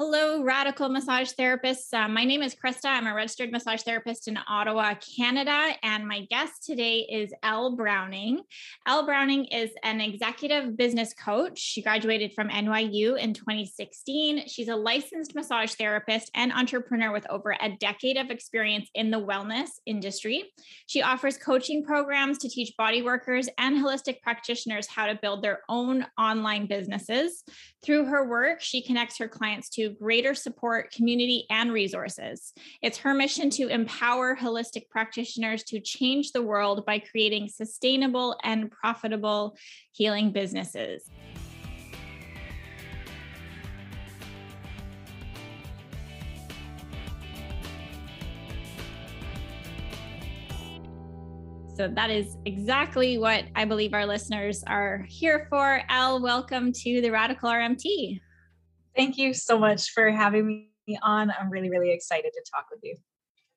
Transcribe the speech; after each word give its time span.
Hello, 0.00 0.44
radical 0.44 0.88
massage 0.88 1.32
therapists. 1.32 1.92
Uh, 1.92 2.06
my 2.06 2.22
name 2.22 2.40
is 2.40 2.54
Krista. 2.54 2.84
I'm 2.84 3.08
a 3.08 3.14
registered 3.14 3.50
massage 3.50 3.82
therapist 3.82 4.28
in 4.28 4.38
Ottawa, 4.48 4.94
Canada. 4.94 5.72
And 5.82 6.06
my 6.06 6.24
guest 6.30 6.64
today 6.64 7.00
is 7.10 7.34
Elle 7.42 7.74
Browning. 7.74 8.42
Elle 8.86 9.04
Browning 9.04 9.46
is 9.46 9.72
an 9.82 10.00
executive 10.00 10.76
business 10.76 11.12
coach. 11.14 11.58
She 11.58 11.82
graduated 11.82 12.32
from 12.32 12.48
NYU 12.48 13.18
in 13.18 13.34
2016. 13.34 14.46
She's 14.46 14.68
a 14.68 14.76
licensed 14.76 15.34
massage 15.34 15.72
therapist 15.72 16.30
and 16.32 16.52
entrepreneur 16.52 17.10
with 17.10 17.28
over 17.28 17.56
a 17.60 17.76
decade 17.80 18.18
of 18.18 18.30
experience 18.30 18.88
in 18.94 19.10
the 19.10 19.20
wellness 19.20 19.80
industry. 19.84 20.44
She 20.86 21.02
offers 21.02 21.36
coaching 21.36 21.84
programs 21.84 22.38
to 22.38 22.48
teach 22.48 22.76
body 22.76 23.02
workers 23.02 23.48
and 23.58 23.84
holistic 23.84 24.20
practitioners 24.22 24.86
how 24.86 25.06
to 25.06 25.18
build 25.20 25.42
their 25.42 25.62
own 25.68 26.06
online 26.16 26.66
businesses. 26.66 27.42
Through 27.84 28.04
her 28.04 28.28
work, 28.28 28.60
she 28.60 28.80
connects 28.80 29.18
her 29.18 29.26
clients 29.26 29.68
to 29.70 29.87
greater 29.88 30.34
support, 30.34 30.92
community, 30.92 31.46
and 31.50 31.72
resources. 31.72 32.52
It's 32.82 32.98
her 32.98 33.14
mission 33.14 33.50
to 33.50 33.68
empower 33.68 34.36
holistic 34.36 34.88
practitioners 34.88 35.62
to 35.64 35.80
change 35.80 36.32
the 36.32 36.42
world 36.42 36.84
by 36.86 36.98
creating 36.98 37.48
sustainable 37.48 38.38
and 38.44 38.70
profitable 38.70 39.56
healing 39.92 40.32
businesses. 40.32 41.10
So 51.78 51.86
that 51.86 52.10
is 52.10 52.36
exactly 52.44 53.18
what 53.18 53.44
I 53.54 53.64
believe 53.64 53.94
our 53.94 54.04
listeners 54.04 54.64
are 54.66 55.06
here 55.08 55.46
for. 55.48 55.80
Elle, 55.88 56.20
welcome 56.20 56.72
to 56.72 57.00
the 57.00 57.10
Radical 57.10 57.48
RMT. 57.48 58.20
Thank 58.98 59.16
you 59.16 59.32
so 59.32 59.56
much 59.56 59.92
for 59.92 60.10
having 60.10 60.66
me 60.88 60.98
on. 61.02 61.32
I'm 61.38 61.50
really, 61.50 61.70
really 61.70 61.92
excited 61.92 62.32
to 62.32 62.42
talk 62.52 62.66
with 62.68 62.80
you. 62.82 62.96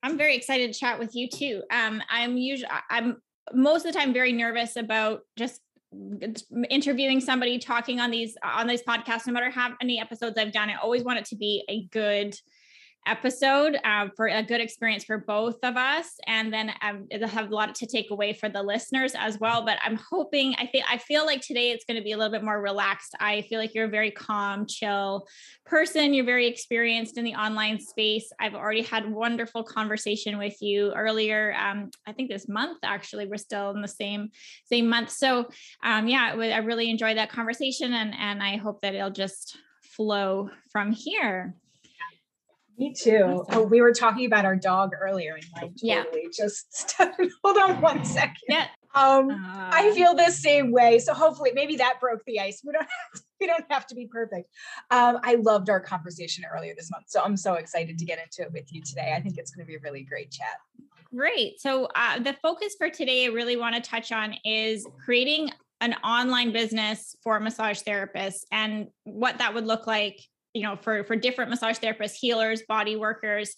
I'm 0.04 0.16
very 0.16 0.36
excited 0.36 0.72
to 0.72 0.80
chat 0.80 1.00
with 1.00 1.16
you 1.16 1.28
too. 1.28 1.64
Um, 1.72 2.00
I'm 2.12 2.38
usually, 2.38 2.70
I'm 2.92 3.20
most 3.52 3.84
of 3.84 3.92
the 3.92 4.00
time 4.00 4.14
very 4.14 4.34
nervous 4.34 4.76
about 4.76 5.22
just 5.36 5.62
interviewing 6.70 7.20
somebody 7.20 7.58
talking 7.58 8.00
on 8.00 8.12
these 8.12 8.38
on 8.44 8.66
these 8.66 8.84
podcasts 8.84 9.28
no 9.28 9.34
matter 9.34 9.50
how 9.50 9.74
many 9.82 10.00
episodes 10.00 10.38
i've 10.38 10.54
done 10.54 10.70
i 10.70 10.76
always 10.76 11.04
want 11.04 11.20
it 11.20 11.26
to 11.26 11.36
be 11.36 11.66
a 11.68 11.84
good 11.92 12.34
episode 13.08 13.78
uh, 13.84 14.08
for 14.16 14.28
a 14.28 14.44
good 14.44 14.62
experience 14.62 15.04
for 15.04 15.18
both 15.18 15.58
of 15.64 15.76
us 15.76 16.14
and 16.28 16.54
then 16.54 16.72
um, 16.82 17.08
it'll 17.10 17.28
have 17.28 17.52
a 17.52 17.56
lot 17.56 17.74
to 17.76 17.88
take 17.88 18.12
away 18.12 18.34
for 18.34 18.50
the 18.50 18.62
listeners 18.62 19.14
as 19.18 19.40
well 19.40 19.66
but 19.66 19.78
i'm 19.84 20.00
hoping 20.10 20.54
i 20.60 20.66
think 20.66 20.86
i 20.90 20.98
feel 20.98 21.26
like 21.26 21.42
today 21.42 21.72
it's 21.72 21.86
going 21.86 21.98
to 21.98 22.04
be 22.04 22.12
a 22.12 22.18
little 22.18 22.32
bit 22.32 22.44
more 22.44 22.62
relaxed. 22.62 23.16
I 23.20 23.42
feel 23.44 23.60
like 23.60 23.74
you're 23.74 23.86
a 23.86 23.90
very 23.90 24.12
calm 24.12 24.66
chill 24.68 25.28
person. 25.66 26.14
You're 26.14 26.26
very 26.26 26.48
experienced 26.48 27.18
in 27.18 27.24
the 27.24 27.34
online 27.34 27.80
space. 27.80 28.32
I've 28.40 28.56
already 28.56 28.82
had 28.82 29.10
wonderful 29.10 29.64
conversation 29.64 30.38
with 30.38 30.62
you 30.62 30.94
earlier 30.94 31.56
um, 31.60 31.90
i 32.08 32.12
think 32.12 32.30
this 32.30 32.48
month 32.48 32.80
actually. 32.84 33.26
We're 33.26 33.38
still 33.38 33.72
in 33.72 33.82
the 33.82 33.88
same 33.88 34.30
same 34.66 34.88
month. 34.88 35.10
So 35.10 35.50
um, 35.84 36.08
yeah 36.08 36.34
i 36.36 36.58
really 36.58 36.90
enjoyed 36.90 37.18
that 37.18 37.30
conversation 37.30 37.94
and 37.94 38.14
and 38.18 38.42
i 38.42 38.58
hope 38.58 38.82
that 38.82 38.94
it'll 38.94 39.10
just 39.10 39.58
flow 39.82 40.50
from 40.72 40.92
here 40.92 41.56
me 42.82 42.94
too. 42.94 43.24
Awesome. 43.24 43.46
Oh, 43.52 43.64
we 43.64 43.80
were 43.80 43.94
talking 43.94 44.26
about 44.26 44.44
our 44.44 44.56
dog 44.56 44.92
earlier, 45.00 45.36
and 45.36 45.46
I 45.56 45.60
totally 45.62 45.80
yeah. 45.84 46.04
just 46.36 46.76
started. 46.90 47.32
Hold 47.44 47.58
on 47.58 47.80
one 47.80 48.04
second. 48.04 48.36
Yeah. 48.50 48.68
Um, 48.96 49.30
uh, 49.30 49.70
I 49.72 49.92
feel 49.94 50.16
the 50.16 50.32
same 50.32 50.72
way. 50.72 50.98
So 50.98 51.14
hopefully, 51.14 51.52
maybe 51.54 51.76
that 51.76 52.00
broke 52.02 52.22
the 52.26 52.40
ice. 52.40 52.62
We 52.66 52.74
don't 52.74 52.82
have 52.90 53.14
to, 53.14 53.22
we 53.40 53.48
don't 53.48 53.66
have 53.70 53.86
to 53.88 53.96
be 53.96 54.08
perfect. 54.08 54.50
Um, 54.90 55.20
I 55.24 55.36
loved 55.36 55.70
our 55.70 55.80
conversation 55.80 56.44
earlier 56.52 56.74
this 56.76 56.90
month, 56.90 57.06
so 57.08 57.22
I'm 57.22 57.38
so 57.38 57.54
excited 57.54 58.00
to 58.00 58.06
get 58.06 58.20
into 58.20 58.42
it 58.42 58.52
with 58.52 58.74
you 58.74 58.82
today. 58.82 59.14
I 59.16 59.22
think 59.22 59.38
it's 59.38 59.52
going 59.52 59.66
to 59.66 59.68
be 59.68 59.76
a 59.76 59.80
really 59.84 60.04
great 60.04 60.32
chat. 60.32 60.58
Great. 61.14 61.62
So 61.62 61.88
uh, 61.96 62.20
the 62.20 62.36
focus 62.42 62.74
for 62.78 62.90
today, 62.90 63.26
I 63.26 63.28
really 63.28 63.58
want 63.58 63.76
to 63.76 63.82
touch 63.82 64.12
on 64.12 64.36
is 64.44 64.88
creating 65.06 65.52
an 65.82 65.94
online 66.04 66.52
business 66.52 67.16
for 67.24 67.40
massage 67.40 67.82
therapists 67.82 68.42
and 68.52 68.88
what 69.04 69.38
that 69.40 69.54
would 69.54 69.66
look 69.66 69.88
like 69.88 70.22
you 70.54 70.64
know 70.64 70.76
for 70.76 71.04
for 71.04 71.16
different 71.16 71.50
massage 71.50 71.78
therapists 71.78 72.16
healers 72.16 72.62
body 72.68 72.96
workers 72.96 73.56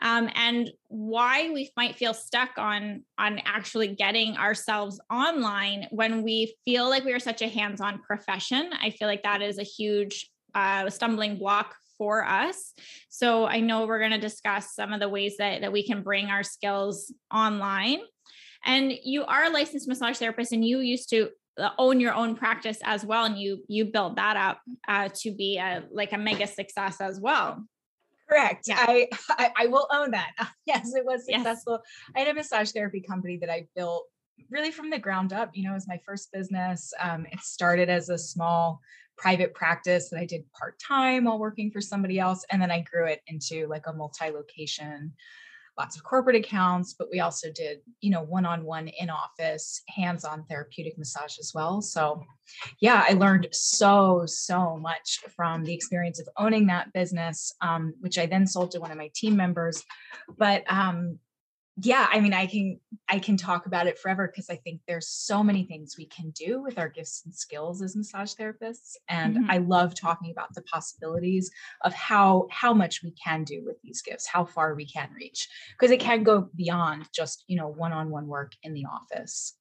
um, 0.00 0.28
and 0.34 0.70
why 0.88 1.50
we 1.50 1.70
might 1.76 1.96
feel 1.96 2.12
stuck 2.12 2.50
on 2.58 3.02
on 3.18 3.40
actually 3.44 3.88
getting 3.88 4.36
ourselves 4.36 5.00
online 5.10 5.86
when 5.90 6.22
we 6.22 6.54
feel 6.64 6.88
like 6.88 7.04
we 7.04 7.12
are 7.12 7.18
such 7.18 7.42
a 7.42 7.48
hands-on 7.48 8.00
profession. 8.02 8.70
I 8.80 8.90
feel 8.90 9.08
like 9.08 9.22
that 9.22 9.42
is 9.42 9.58
a 9.58 9.62
huge 9.62 10.30
uh, 10.54 10.90
stumbling 10.90 11.38
block 11.38 11.74
for 11.98 12.24
us. 12.26 12.74
So 13.08 13.46
i 13.46 13.60
know 13.60 13.86
we're 13.86 13.98
going 13.98 14.10
to 14.10 14.18
discuss 14.18 14.74
some 14.74 14.92
of 14.92 15.00
the 15.00 15.08
ways 15.08 15.36
that 15.38 15.62
that 15.62 15.72
we 15.72 15.86
can 15.86 16.02
bring 16.02 16.26
our 16.26 16.42
skills 16.42 17.12
online. 17.34 18.00
And 18.64 18.92
you 19.04 19.24
are 19.24 19.44
a 19.44 19.50
licensed 19.50 19.88
massage 19.88 20.18
therapist 20.18 20.52
and 20.52 20.64
you 20.64 20.80
used 20.80 21.08
to 21.10 21.30
own 21.78 22.00
your 22.00 22.14
own 22.14 22.36
practice 22.36 22.78
as 22.84 23.04
well 23.04 23.24
and 23.24 23.38
you 23.38 23.62
you 23.68 23.86
build 23.86 24.16
that 24.16 24.36
up 24.36 24.60
uh, 24.88 25.08
to 25.14 25.32
be 25.32 25.58
a 25.58 25.84
like 25.90 26.12
a 26.12 26.18
mega 26.18 26.46
success 26.46 27.00
as 27.00 27.20
well. 27.20 27.64
Correct. 28.28 28.64
Yeah. 28.66 28.76
I, 28.78 29.08
I, 29.30 29.52
I 29.56 29.66
will 29.68 29.88
own 29.92 30.10
that. 30.12 30.32
Yes 30.66 30.92
it 30.94 31.04
was 31.04 31.24
successful. 31.24 31.80
Yes. 31.84 32.12
i 32.16 32.18
had 32.20 32.28
a 32.28 32.34
massage 32.34 32.72
therapy 32.72 33.00
company 33.00 33.36
that 33.38 33.50
i 33.50 33.66
built 33.76 34.06
really 34.50 34.70
from 34.70 34.90
the 34.90 34.98
ground 34.98 35.32
up 35.32 35.50
you 35.54 35.64
know 35.64 35.70
it 35.70 35.74
was 35.74 35.88
my 35.88 36.00
first 36.04 36.32
business. 36.32 36.92
Um, 37.00 37.26
it 37.30 37.40
started 37.40 37.88
as 37.88 38.08
a 38.08 38.18
small 38.18 38.80
private 39.16 39.54
practice 39.54 40.10
that 40.10 40.18
i 40.20 40.26
did 40.26 40.42
part-time 40.52 41.24
while 41.24 41.38
working 41.38 41.70
for 41.70 41.80
somebody 41.80 42.18
else 42.18 42.44
and 42.50 42.60
then 42.60 42.70
i 42.70 42.80
grew 42.80 43.06
it 43.06 43.22
into 43.28 43.66
like 43.66 43.86
a 43.86 43.92
multi-location 43.92 45.12
lots 45.78 45.96
of 45.96 46.02
corporate 46.02 46.36
accounts, 46.36 46.94
but 46.98 47.08
we 47.10 47.20
also 47.20 47.50
did, 47.52 47.80
you 48.00 48.10
know, 48.10 48.22
one-on-one 48.22 48.88
in 48.88 49.10
office, 49.10 49.82
hands-on 49.88 50.44
therapeutic 50.44 50.96
massage 50.96 51.38
as 51.38 51.52
well. 51.54 51.82
So 51.82 52.24
yeah, 52.80 53.04
I 53.08 53.12
learned 53.12 53.48
so, 53.52 54.24
so 54.26 54.76
much 54.76 55.20
from 55.34 55.64
the 55.64 55.74
experience 55.74 56.20
of 56.20 56.28
owning 56.38 56.66
that 56.68 56.92
business, 56.92 57.52
um, 57.60 57.92
which 58.00 58.18
I 58.18 58.26
then 58.26 58.46
sold 58.46 58.70
to 58.70 58.80
one 58.80 58.90
of 58.90 58.96
my 58.96 59.10
team 59.14 59.36
members. 59.36 59.82
But 60.38 60.64
um, 60.68 61.18
yeah 61.82 62.06
i 62.10 62.20
mean 62.20 62.32
i 62.32 62.46
can 62.46 62.78
i 63.08 63.18
can 63.18 63.36
talk 63.36 63.66
about 63.66 63.86
it 63.86 63.98
forever 63.98 64.26
because 64.26 64.48
i 64.48 64.56
think 64.56 64.80
there's 64.86 65.08
so 65.08 65.42
many 65.42 65.64
things 65.64 65.96
we 65.98 66.06
can 66.06 66.30
do 66.30 66.62
with 66.62 66.78
our 66.78 66.88
gifts 66.88 67.22
and 67.24 67.34
skills 67.34 67.82
as 67.82 67.94
massage 67.94 68.32
therapists 68.34 68.94
and 69.08 69.36
mm-hmm. 69.36 69.50
i 69.50 69.58
love 69.58 69.94
talking 69.94 70.30
about 70.30 70.52
the 70.54 70.62
possibilities 70.62 71.50
of 71.82 71.92
how 71.92 72.46
how 72.50 72.72
much 72.72 73.02
we 73.02 73.12
can 73.22 73.44
do 73.44 73.62
with 73.64 73.76
these 73.82 74.00
gifts 74.00 74.26
how 74.26 74.44
far 74.44 74.74
we 74.74 74.86
can 74.86 75.10
reach 75.14 75.48
because 75.78 75.90
it 75.90 76.00
can 76.00 76.22
go 76.22 76.48
beyond 76.56 77.04
just 77.14 77.44
you 77.46 77.56
know 77.56 77.68
one-on-one 77.68 78.26
work 78.26 78.52
in 78.62 78.72
the 78.72 78.84
office 78.86 79.54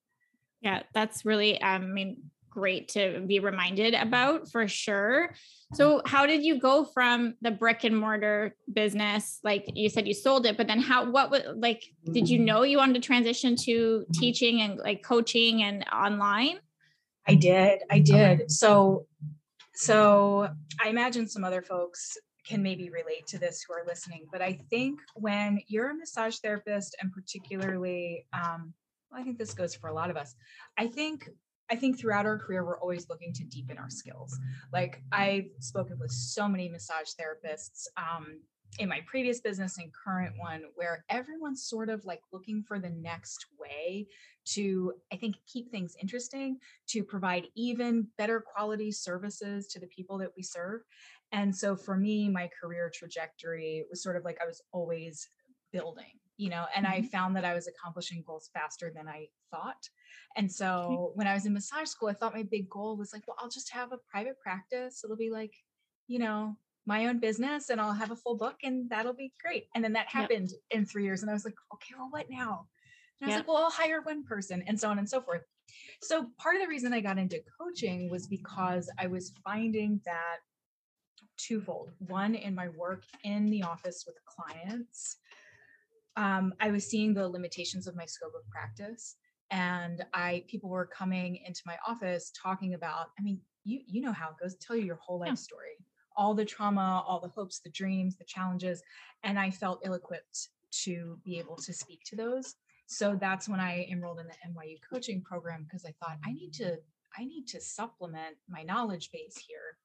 yeah 0.61 0.83
that's 0.93 1.25
really 1.25 1.59
um, 1.61 1.83
i 1.83 1.85
mean 1.85 2.17
great 2.55 2.87
to 2.87 3.21
be 3.27 3.39
reminded 3.39 3.93
about 3.93 4.49
for 4.49 4.65
sure. 4.67 5.35
So, 5.73 6.01
how 6.05 6.25
did 6.25 6.43
you 6.43 6.57
go 6.57 6.85
from 6.85 7.35
the 7.41 7.51
brick 7.51 7.83
and 7.83 7.97
mortar 7.97 8.55
business? 8.71 9.39
Like 9.43 9.65
you 9.75 9.89
said, 9.89 10.07
you 10.07 10.13
sold 10.13 10.45
it, 10.45 10.55
but 10.55 10.67
then 10.67 10.79
how, 10.79 11.11
what 11.11 11.29
was 11.29 11.43
like, 11.55 11.83
did 12.13 12.29
you 12.29 12.39
know 12.39 12.63
you 12.63 12.77
wanted 12.77 12.95
to 12.95 13.01
transition 13.01 13.57
to 13.65 14.05
teaching 14.13 14.61
and 14.61 14.79
like 14.79 15.03
coaching 15.03 15.63
and 15.63 15.85
online? 15.91 16.59
I 17.27 17.35
did. 17.35 17.81
I 17.91 17.99
did. 17.99 18.41
Okay. 18.41 18.45
So, 18.47 19.05
so 19.73 20.49
I 20.83 20.87
imagine 20.87 21.27
some 21.27 21.43
other 21.43 21.61
folks 21.61 22.17
can 22.47 22.63
maybe 22.63 22.89
relate 22.89 23.27
to 23.27 23.39
this 23.39 23.65
who 23.67 23.73
are 23.73 23.83
listening, 23.85 24.27
but 24.31 24.41
I 24.41 24.59
think 24.69 24.99
when 25.15 25.59
you're 25.67 25.89
a 25.89 25.95
massage 25.95 26.37
therapist 26.37 26.95
and 27.01 27.11
particularly, 27.11 28.27
um, 28.33 28.73
well, 29.11 29.19
I 29.19 29.23
think 29.23 29.39
this 29.39 29.53
goes 29.53 29.75
for 29.75 29.89
a 29.89 29.93
lot 29.93 30.09
of 30.09 30.15
us. 30.15 30.35
I 30.77 30.87
think 30.87 31.27
I 31.69 31.75
think 31.75 31.99
throughout 31.99 32.25
our 32.25 32.37
career, 32.37 32.63
we're 32.63 32.79
always 32.79 33.09
looking 33.09 33.33
to 33.33 33.43
deepen 33.43 33.77
our 33.77 33.89
skills. 33.89 34.37
Like 34.71 35.01
I've 35.11 35.49
spoken 35.59 35.97
with 35.99 36.11
so 36.11 36.47
many 36.47 36.69
massage 36.69 37.09
therapists 37.19 37.87
um, 37.97 38.39
in 38.77 38.89
my 38.89 39.01
previous 39.07 39.39
business 39.39 39.77
and 39.77 39.91
current 39.93 40.35
one, 40.37 40.63
where 40.75 41.05
everyone's 41.09 41.63
sort 41.63 41.89
of 41.89 42.05
like 42.05 42.21
looking 42.31 42.63
for 42.67 42.77
the 42.77 42.89
next 42.89 43.45
way 43.59 44.07
to, 44.45 44.93
I 45.11 45.15
think, 45.15 45.37
keep 45.51 45.71
things 45.71 45.95
interesting, 45.99 46.59
to 46.89 47.03
provide 47.03 47.47
even 47.55 48.07
better 48.17 48.41
quality 48.41 48.91
services 48.91 49.67
to 49.67 49.79
the 49.79 49.87
people 49.87 50.17
that 50.19 50.31
we 50.35 50.43
serve. 50.43 50.81
And 51.31 51.55
so 51.55 51.75
for 51.75 51.97
me, 51.97 52.29
my 52.29 52.49
career 52.61 52.91
trajectory 52.93 53.85
was 53.89 54.03
sort 54.03 54.17
of 54.17 54.23
like 54.23 54.37
I 54.41 54.45
was 54.45 54.61
always 54.71 55.29
building 55.71 56.19
you 56.37 56.49
know 56.49 56.65
and 56.75 56.85
mm-hmm. 56.85 56.95
i 56.95 57.01
found 57.01 57.35
that 57.35 57.45
i 57.45 57.53
was 57.53 57.67
accomplishing 57.67 58.23
goals 58.25 58.49
faster 58.53 58.91
than 58.93 59.07
i 59.07 59.27
thought 59.51 59.89
and 60.35 60.51
so 60.51 61.11
when 61.15 61.27
i 61.27 61.33
was 61.33 61.45
in 61.45 61.53
massage 61.53 61.87
school 61.87 62.09
i 62.09 62.13
thought 62.13 62.33
my 62.33 62.43
big 62.43 62.69
goal 62.69 62.97
was 62.97 63.13
like 63.13 63.23
well 63.27 63.37
i'll 63.39 63.49
just 63.49 63.71
have 63.71 63.91
a 63.91 63.99
private 64.09 64.39
practice 64.39 65.01
it'll 65.03 65.15
be 65.15 65.31
like 65.31 65.53
you 66.07 66.19
know 66.19 66.55
my 66.85 67.07
own 67.07 67.19
business 67.19 67.69
and 67.69 67.79
i'll 67.79 67.93
have 67.93 68.11
a 68.11 68.15
full 68.15 68.35
book 68.37 68.57
and 68.63 68.89
that'll 68.89 69.13
be 69.13 69.33
great 69.41 69.67
and 69.75 69.83
then 69.83 69.93
that 69.93 70.07
happened 70.07 70.49
yep. 70.49 70.79
in 70.79 70.85
three 70.85 71.03
years 71.03 71.21
and 71.21 71.29
i 71.29 71.33
was 71.33 71.45
like 71.45 71.55
okay 71.73 71.93
well 71.97 72.09
what 72.11 72.29
now 72.29 72.67
and 73.21 73.27
i 73.27 73.27
was 73.27 73.37
yep. 73.37 73.39
like 73.39 73.47
well 73.47 73.63
i'll 73.63 73.71
hire 73.71 74.01
one 74.01 74.23
person 74.23 74.63
and 74.67 74.79
so 74.79 74.89
on 74.89 74.99
and 74.99 75.09
so 75.09 75.21
forth 75.21 75.41
so 76.01 76.27
part 76.37 76.55
of 76.55 76.61
the 76.61 76.67
reason 76.67 76.93
i 76.93 76.99
got 76.99 77.17
into 77.17 77.41
coaching 77.59 78.09
was 78.09 78.27
because 78.27 78.89
i 78.99 79.07
was 79.07 79.33
finding 79.43 79.99
that 80.05 80.37
twofold. 81.37 81.91
One, 81.99 82.35
in 82.35 82.55
my 82.55 82.69
work 82.69 83.03
in 83.23 83.49
the 83.49 83.63
office 83.63 84.03
with 84.05 84.17
clients, 84.25 85.17
um, 86.17 86.53
I 86.59 86.71
was 86.71 86.85
seeing 86.85 87.13
the 87.13 87.27
limitations 87.27 87.87
of 87.87 87.95
my 87.95 88.05
scope 88.05 88.33
of 88.35 88.49
practice. 88.49 89.15
And 89.51 90.03
I 90.13 90.43
people 90.47 90.69
were 90.69 90.87
coming 90.87 91.39
into 91.45 91.61
my 91.65 91.77
office 91.87 92.31
talking 92.41 92.73
about, 92.73 93.07
I 93.19 93.21
mean, 93.21 93.39
you 93.63 93.81
you 93.85 94.01
know 94.01 94.11
how 94.11 94.29
it 94.29 94.35
goes, 94.41 94.55
tell 94.55 94.75
you 94.75 94.85
your 94.85 94.95
whole 94.95 95.19
life 95.19 95.29
yeah. 95.29 95.35
story, 95.35 95.77
all 96.17 96.33
the 96.33 96.45
trauma, 96.45 97.03
all 97.07 97.19
the 97.19 97.29
hopes, 97.29 97.59
the 97.59 97.69
dreams, 97.69 98.17
the 98.17 98.25
challenges. 98.25 98.81
And 99.23 99.37
I 99.37 99.51
felt 99.51 99.81
ill-equipped 99.85 100.49
to 100.83 101.19
be 101.23 101.37
able 101.37 101.57
to 101.57 101.73
speak 101.73 102.01
to 102.07 102.15
those. 102.15 102.55
So 102.87 103.17
that's 103.19 103.47
when 103.49 103.59
I 103.59 103.87
enrolled 103.89 104.19
in 104.19 104.27
the 104.27 104.33
NYU 104.33 104.77
coaching 104.87 105.21
program 105.21 105.63
because 105.63 105.85
I 105.85 105.93
thought 105.99 106.17
I 106.25 106.33
need 106.33 106.53
to 106.53 106.77
I 107.17 107.25
need 107.25 107.47
to 107.47 107.61
supplement 107.61 108.35
my 108.49 108.63
knowledge 108.63 109.11
base 109.11 109.37
here. 109.37 109.77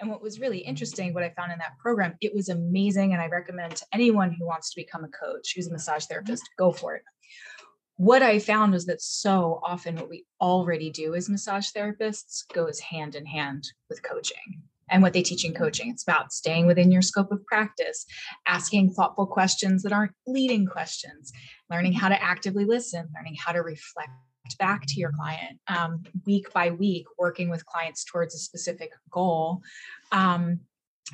And 0.00 0.08
what 0.08 0.22
was 0.22 0.40
really 0.40 0.58
interesting, 0.58 1.12
what 1.12 1.24
I 1.24 1.30
found 1.30 1.52
in 1.52 1.58
that 1.58 1.78
program, 1.78 2.16
it 2.20 2.34
was 2.34 2.48
amazing. 2.48 3.12
And 3.12 3.20
I 3.20 3.26
recommend 3.26 3.76
to 3.76 3.86
anyone 3.92 4.32
who 4.32 4.46
wants 4.46 4.70
to 4.70 4.80
become 4.80 5.04
a 5.04 5.08
coach, 5.08 5.54
who's 5.54 5.66
a 5.66 5.72
massage 5.72 6.04
mm-hmm. 6.04 6.12
therapist, 6.12 6.48
go 6.56 6.72
for 6.72 6.94
it. 6.94 7.02
What 7.96 8.22
I 8.22 8.38
found 8.38 8.72
was 8.72 8.86
that 8.86 9.02
so 9.02 9.60
often 9.64 9.96
what 9.96 10.08
we 10.08 10.24
already 10.40 10.90
do 10.90 11.14
as 11.14 11.28
massage 11.28 11.70
therapists 11.70 12.46
goes 12.54 12.78
hand 12.78 13.16
in 13.16 13.26
hand 13.26 13.72
with 13.88 14.04
coaching 14.04 14.62
and 14.88 15.02
what 15.02 15.12
they 15.12 15.22
teach 15.22 15.44
in 15.44 15.52
mm-hmm. 15.52 15.64
coaching. 15.64 15.90
It's 15.90 16.04
about 16.04 16.32
staying 16.32 16.66
within 16.66 16.92
your 16.92 17.02
scope 17.02 17.32
of 17.32 17.44
practice, 17.44 18.06
asking 18.46 18.92
thoughtful 18.92 19.26
questions 19.26 19.82
that 19.82 19.92
aren't 19.92 20.12
leading 20.28 20.64
questions, 20.64 21.32
learning 21.68 21.94
how 21.94 22.08
to 22.08 22.22
actively 22.22 22.64
listen, 22.64 23.08
learning 23.16 23.36
how 23.36 23.50
to 23.50 23.62
reflect 23.62 24.10
back 24.56 24.84
to 24.86 25.00
your 25.00 25.12
client 25.12 25.58
um, 25.68 26.02
week 26.26 26.52
by 26.52 26.70
week, 26.70 27.06
working 27.18 27.48
with 27.50 27.66
clients 27.66 28.04
towards 28.04 28.34
a 28.34 28.38
specific 28.38 28.90
goal 29.10 29.60
um, 30.12 30.60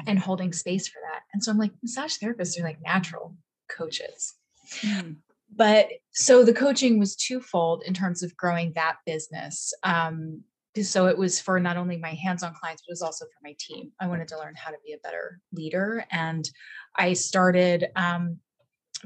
and 0.06 0.19
holding 0.19 0.52
space 0.52 0.88
for 0.88 1.00
that. 1.10 1.20
And 1.32 1.42
so 1.42 1.50
I'm 1.50 1.58
like, 1.58 1.72
massage 1.82 2.16
therapists 2.16 2.58
are 2.58 2.64
like 2.64 2.82
natural 2.82 3.36
coaches. 3.70 4.34
Mm. 4.81 5.16
But 5.54 5.88
so 6.12 6.44
the 6.44 6.54
coaching 6.54 6.98
was 6.98 7.16
twofold 7.16 7.84
in 7.86 7.94
terms 7.94 8.22
of 8.22 8.36
growing 8.36 8.72
that 8.75 8.96
business. 9.06 9.72
Um, 9.82 10.42
so 10.82 11.06
it 11.06 11.16
was 11.16 11.40
for 11.40 11.60
not 11.60 11.76
only 11.76 11.96
my 11.96 12.10
hands-on 12.14 12.52
clients 12.54 12.82
but 12.82 12.90
it 12.90 12.94
was 12.94 13.02
also 13.02 13.26
for 13.26 13.40
my 13.44 13.54
team 13.60 13.92
i 14.00 14.08
wanted 14.08 14.26
to 14.26 14.37
learn 14.37 14.54
how 14.56 14.70
to 14.70 14.76
be 14.84 14.92
a 14.92 14.98
better 14.98 15.38
leader 15.52 16.04
and 16.10 16.50
i 16.96 17.12
started 17.12 17.87
um, 17.94 18.38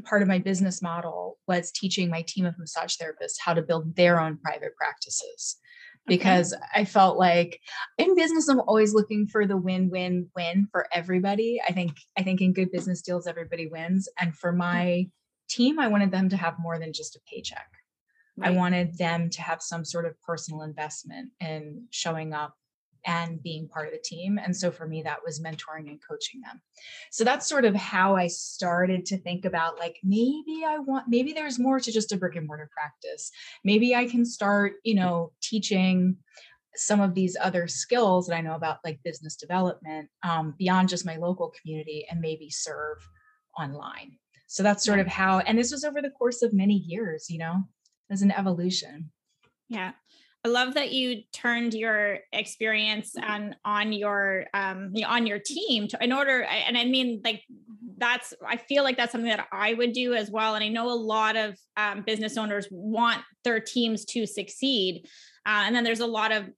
part 0.04 0.22
of 0.22 0.28
my 0.28 0.38
business 0.38 0.82
model 0.82 1.38
was 1.46 1.70
teaching 1.70 2.10
my 2.10 2.22
team 2.22 2.44
of 2.44 2.58
massage 2.58 2.96
therapists 2.96 3.36
how 3.44 3.54
to 3.54 3.62
build 3.62 3.96
their 3.96 4.20
own 4.20 4.38
private 4.38 4.74
practices 4.76 5.56
because 6.06 6.54
okay. 6.54 6.62
I 6.74 6.84
felt 6.84 7.18
like 7.18 7.60
in 7.98 8.14
business 8.14 8.48
I'm 8.48 8.60
always 8.60 8.94
looking 8.94 9.26
for 9.26 9.46
the 9.46 9.56
win-win-win 9.56 10.68
for 10.72 10.86
everybody. 10.92 11.60
I 11.66 11.72
think 11.72 11.92
I 12.18 12.22
think 12.22 12.40
in 12.40 12.52
good 12.52 12.72
business 12.72 13.02
deals 13.02 13.26
everybody 13.26 13.66
wins 13.66 14.08
and 14.18 14.34
for 14.34 14.52
my 14.52 15.08
team 15.48 15.78
I 15.78 15.88
wanted 15.88 16.10
them 16.10 16.28
to 16.30 16.36
have 16.36 16.58
more 16.58 16.78
than 16.78 16.92
just 16.92 17.16
a 17.16 17.20
paycheck. 17.30 17.68
Right. 18.36 18.48
I 18.48 18.56
wanted 18.56 18.96
them 18.96 19.30
to 19.30 19.42
have 19.42 19.62
some 19.62 19.84
sort 19.84 20.06
of 20.06 20.20
personal 20.22 20.62
investment 20.62 21.30
in 21.40 21.86
showing 21.90 22.32
up 22.32 22.54
and 23.08 23.42
being 23.42 23.66
part 23.66 23.86
of 23.86 23.94
the 23.94 24.02
team. 24.04 24.38
And 24.38 24.54
so 24.54 24.70
for 24.70 24.86
me, 24.86 25.02
that 25.02 25.20
was 25.24 25.40
mentoring 25.40 25.88
and 25.88 25.98
coaching 26.06 26.42
them. 26.42 26.60
So 27.10 27.24
that's 27.24 27.48
sort 27.48 27.64
of 27.64 27.74
how 27.74 28.16
I 28.16 28.26
started 28.26 29.06
to 29.06 29.16
think 29.16 29.46
about 29.46 29.78
like, 29.78 29.96
maybe 30.04 30.62
I 30.66 30.76
want, 30.78 31.06
maybe 31.08 31.32
there's 31.32 31.58
more 31.58 31.80
to 31.80 31.90
just 31.90 32.12
a 32.12 32.18
brick 32.18 32.36
and 32.36 32.46
mortar 32.46 32.68
practice. 32.70 33.30
Maybe 33.64 33.94
I 33.94 34.06
can 34.06 34.26
start, 34.26 34.74
you 34.84 34.94
know, 34.94 35.32
teaching 35.40 36.18
some 36.76 37.00
of 37.00 37.14
these 37.14 37.34
other 37.40 37.66
skills 37.66 38.26
that 38.26 38.36
I 38.36 38.42
know 38.42 38.54
about, 38.54 38.80
like 38.84 39.00
business 39.02 39.36
development, 39.36 40.10
um, 40.22 40.54
beyond 40.58 40.90
just 40.90 41.06
my 41.06 41.16
local 41.16 41.50
community 41.58 42.06
and 42.10 42.20
maybe 42.20 42.50
serve 42.50 42.98
online. 43.58 44.18
So 44.48 44.62
that's 44.62 44.84
sort 44.84 45.00
of 45.00 45.06
how, 45.06 45.38
and 45.40 45.58
this 45.58 45.72
was 45.72 45.82
over 45.82 46.02
the 46.02 46.10
course 46.10 46.42
of 46.42 46.52
many 46.52 46.74
years, 46.74 47.30
you 47.30 47.38
know, 47.38 47.64
as 48.10 48.20
an 48.20 48.32
evolution. 48.32 49.10
Yeah. 49.70 49.92
I 50.44 50.48
love 50.48 50.74
that 50.74 50.92
you 50.92 51.22
turned 51.32 51.74
your 51.74 52.18
experience 52.32 53.14
on 53.20 53.56
on 53.64 53.92
your 53.92 54.46
um 54.54 54.92
on 55.06 55.26
your 55.26 55.38
team 55.38 55.88
to 55.88 56.02
in 56.02 56.12
order 56.12 56.42
and 56.44 56.78
I 56.78 56.84
mean 56.84 57.20
like 57.24 57.42
that's 57.96 58.32
I 58.46 58.56
feel 58.56 58.84
like 58.84 58.96
that's 58.96 59.10
something 59.12 59.30
that 59.30 59.48
I 59.52 59.74
would 59.74 59.92
do 59.92 60.14
as 60.14 60.30
well 60.30 60.54
and 60.54 60.62
I 60.62 60.68
know 60.68 60.90
a 60.90 60.94
lot 60.94 61.36
of 61.36 61.58
um, 61.76 62.02
business 62.06 62.36
owners 62.36 62.68
want 62.70 63.20
their 63.42 63.58
teams 63.58 64.04
to 64.06 64.26
succeed 64.26 65.06
uh, 65.44 65.64
and 65.66 65.74
then 65.74 65.82
there's 65.82 66.00
a 66.00 66.06
lot 66.06 66.30
of 66.30 66.48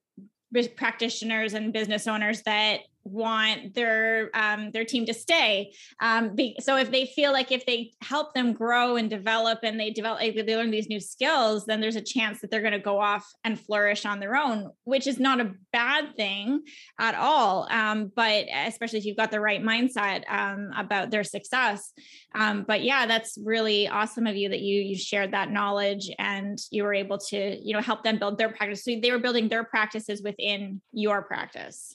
practitioners 0.77 1.55
and 1.55 1.73
business 1.73 2.07
owners 2.07 2.43
that 2.43 2.81
want 3.05 3.75
their 3.75 4.31
um, 4.35 4.71
their 4.73 4.85
team 4.85 5.07
to 5.07 5.15
stay. 5.15 5.73
Um, 6.01 6.35
be, 6.35 6.57
so 6.61 6.77
if 6.77 6.91
they 6.91 7.07
feel 7.07 7.33
like 7.33 7.53
if 7.53 7.67
they 7.67 7.93
help 8.03 8.35
them 8.35 8.53
grow 8.53 8.97
and 8.97 9.09
develop 9.09 9.61
and 9.63 9.79
they 9.79 9.91
develop 9.91 10.21
they 10.21 10.57
learn 10.57 10.71
these 10.71 10.89
new 10.89 11.01
skills, 11.01 11.67
then 11.67 11.81
there's 11.81 11.97
a 11.97 12.01
chance 12.01 12.41
that 12.41 12.51
they're 12.51 12.61
going 12.61 12.73
to 12.73 12.79
go 12.79 13.01
off 13.01 13.27
and 13.45 13.59
flourish 13.59 14.05
on 14.05 14.21
their 14.21 14.37
own, 14.37 14.71
which 14.85 15.07
is 15.07 15.19
not 15.19 15.41
a 15.41 15.53
bad 15.73 16.15
thing 16.17 16.61
at 16.99 17.15
all. 17.15 17.67
Um, 17.71 18.13
but 18.15 18.47
especially 18.67 18.99
if 18.99 19.05
you've 19.05 19.17
got 19.17 19.31
the 19.31 19.41
right 19.41 19.63
mindset 19.63 20.25
um, 20.29 20.71
about 20.77 21.11
their 21.11 21.25
success. 21.25 21.93
Um, 22.35 22.65
but 22.67 22.83
yeah, 22.83 23.07
that's 23.07 23.39
really 23.45 23.89
awesome 23.89 24.27
of 24.27 24.37
you 24.37 24.49
that 24.51 24.61
you 24.61 24.81
you 24.83 24.97
shared 24.97 25.33
that 25.33 25.51
knowledge 25.51 26.11
and 26.19 26.59
you 26.71 26.85
were 26.85 26.95
able 26.95 27.19
to 27.19 27.59
you 27.61 27.75
know 27.75 27.81
help 27.81 28.05
them 28.05 28.19
build 28.19 28.39
their 28.39 28.51
practice. 28.51 28.85
So 28.85 28.99
they 29.01 29.11
were 29.11 29.19
building 29.19 29.49
their 29.49 29.65
practices 29.65 30.23
within 30.23 30.81
your 30.93 31.23
practice. 31.23 31.93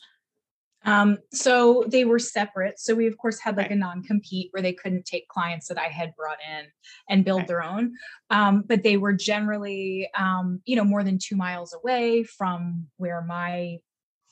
Um, 0.85 1.17
so 1.31 1.83
they 1.87 2.05
were 2.05 2.19
separate. 2.19 2.79
So 2.79 2.95
we 2.95 3.07
of 3.07 3.17
course 3.17 3.39
had 3.39 3.57
like 3.57 3.69
right. 3.69 3.75
a 3.75 3.79
non-compete 3.79 4.49
where 4.51 4.61
they 4.61 4.73
couldn't 4.73 5.05
take 5.05 5.27
clients 5.27 5.67
that 5.67 5.79
I 5.79 5.87
had 5.87 6.15
brought 6.15 6.37
in 6.57 6.67
and 7.09 7.25
build 7.25 7.39
right. 7.39 7.47
their 7.47 7.63
own. 7.63 7.93
Um, 8.29 8.63
but 8.67 8.83
they 8.83 8.97
were 8.97 9.13
generally, 9.13 10.09
um, 10.17 10.61
you 10.65 10.75
know, 10.75 10.83
more 10.83 11.03
than 11.03 11.17
two 11.17 11.35
miles 11.35 11.73
away 11.73 12.23
from 12.23 12.87
where 12.97 13.21
my, 13.21 13.77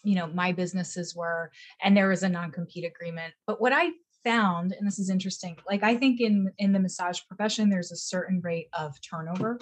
you 0.03 0.15
know, 0.15 0.27
my 0.27 0.51
businesses 0.51 1.15
were, 1.15 1.51
and 1.81 1.95
there 1.95 2.09
was 2.09 2.23
a 2.23 2.29
non-compete 2.29 2.85
agreement. 2.85 3.33
But 3.47 3.59
what 3.59 3.73
I 3.73 3.91
found, 4.23 4.73
and 4.73 4.85
this 4.87 4.99
is 4.99 5.09
interesting, 5.09 5.57
like 5.69 5.83
I 5.83 5.95
think 5.95 6.21
in 6.21 6.51
in 6.57 6.71
the 6.71 6.79
massage 6.79 7.19
profession, 7.27 7.69
there's 7.69 7.91
a 7.91 7.97
certain 7.97 8.41
rate 8.41 8.67
of 8.77 8.95
turnover. 9.01 9.59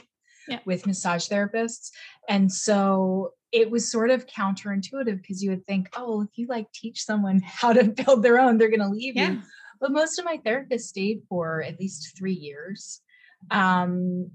Yeah. 0.48 0.60
with 0.66 0.88
massage 0.88 1.30
therapists. 1.30 1.92
And 2.28 2.52
so 2.52 3.34
it 3.52 3.70
was 3.70 3.92
sort 3.92 4.10
of 4.10 4.28
counterintuitive 4.28 5.18
because 5.18 5.44
you 5.44 5.50
would 5.50 5.66
think, 5.66 5.90
oh, 5.96 6.22
if 6.22 6.30
you 6.36 6.48
like 6.48 6.72
teach 6.74 7.04
someone 7.04 7.42
how 7.46 7.74
to 7.74 7.84
build 7.84 8.24
their 8.24 8.40
own, 8.40 8.58
they're 8.58 8.70
going 8.70 8.80
to 8.80 8.88
leave 8.90 9.16
yeah. 9.16 9.32
you. 9.32 9.42
But 9.80 9.92
most 9.92 10.20
of 10.20 10.26
my 10.26 10.38
therapists 10.38 10.82
stayed 10.82 11.24
for 11.28 11.64
at 11.64 11.80
least 11.80 12.16
three 12.18 12.34
years, 12.34 13.02
um, 13.50 14.30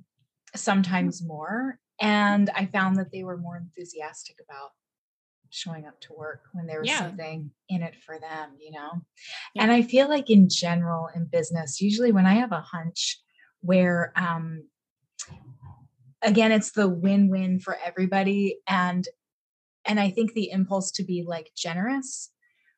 sometimes 0.54 1.22
more. 1.22 1.78
And 2.00 2.50
I 2.50 2.66
found 2.66 2.96
that 2.96 3.12
they 3.12 3.22
were 3.22 3.38
more 3.38 3.56
enthusiastic 3.56 4.36
about 4.46 4.70
showing 5.50 5.86
up 5.86 6.00
to 6.00 6.12
work 6.12 6.40
when 6.52 6.66
there 6.66 6.80
was 6.80 6.88
yeah. 6.88 6.98
something 6.98 7.50
in 7.68 7.82
it 7.82 7.94
for 8.04 8.18
them, 8.18 8.50
you 8.60 8.72
know? 8.72 8.90
Yeah. 9.54 9.62
And 9.62 9.72
I 9.72 9.82
feel 9.82 10.08
like 10.08 10.28
in 10.28 10.48
general 10.50 11.08
in 11.14 11.26
business, 11.26 11.80
usually 11.80 12.12
when 12.12 12.26
I 12.26 12.34
have 12.34 12.52
a 12.52 12.60
hunch 12.60 13.20
where 13.60 14.12
um, 14.16 14.64
again 16.22 16.52
it's 16.52 16.72
the 16.72 16.88
win-win 16.88 17.60
for 17.60 17.76
everybody 17.84 18.58
and 18.68 19.08
and 19.84 20.00
i 20.00 20.10
think 20.10 20.32
the 20.32 20.50
impulse 20.50 20.90
to 20.90 21.04
be 21.04 21.24
like 21.26 21.50
generous 21.56 22.30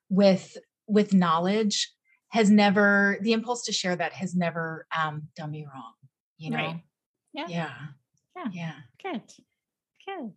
with 0.08 0.56
with 0.86 1.12
knowledge 1.12 1.92
has 2.30 2.50
never 2.50 3.18
the 3.22 3.32
impulse 3.32 3.64
to 3.64 3.72
share 3.72 3.96
that 3.96 4.12
has 4.12 4.34
never 4.34 4.86
um 4.96 5.28
done 5.36 5.50
me 5.50 5.66
wrong 5.72 5.92
you 6.38 6.50
know? 6.50 6.56
Right. 6.56 6.82
yeah. 7.32 7.46
Yeah. 7.48 7.70
Yeah. 8.36 8.44
Yeah. 8.52 8.72
Good. 9.02 9.22
Good. 10.06 10.32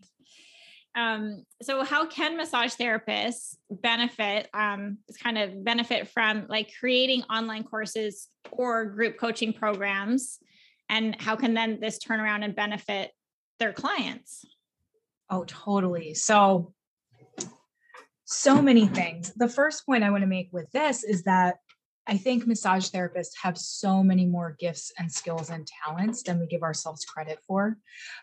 Um 0.93 1.45
so 1.61 1.85
how 1.85 2.05
can 2.05 2.35
massage 2.35 2.73
therapists 2.73 3.55
benefit 3.69 4.49
um 4.53 4.97
kind 5.23 5.37
of 5.37 5.63
benefit 5.63 6.09
from 6.09 6.47
like 6.49 6.73
creating 6.77 7.23
online 7.23 7.63
courses 7.63 8.27
or 8.51 8.85
group 8.85 9.17
coaching 9.17 9.53
programs 9.53 10.39
and 10.91 11.15
how 11.19 11.35
can 11.35 11.55
then 11.55 11.79
this 11.79 11.97
turn 11.97 12.19
around 12.19 12.43
and 12.43 12.55
benefit 12.55 13.11
their 13.57 13.73
clients? 13.73 14.45
Oh 15.29 15.45
totally. 15.45 16.13
So 16.13 16.73
so 18.25 18.61
many 18.61 18.87
things. 18.87 19.33
The 19.35 19.49
first 19.49 19.85
point 19.85 20.03
i 20.03 20.09
want 20.11 20.21
to 20.21 20.27
make 20.27 20.49
with 20.51 20.69
this 20.71 21.03
is 21.03 21.23
that 21.23 21.55
I 22.07 22.17
think 22.17 22.47
massage 22.47 22.89
therapists 22.89 23.33
have 23.41 23.57
so 23.57 24.03
many 24.03 24.25
more 24.25 24.55
gifts 24.59 24.91
and 24.97 25.09
skills 25.11 25.49
and 25.49 25.67
talents 25.85 26.23
than 26.23 26.39
we 26.39 26.47
give 26.47 26.63
ourselves 26.63 27.05
credit 27.05 27.39
for. 27.47 27.77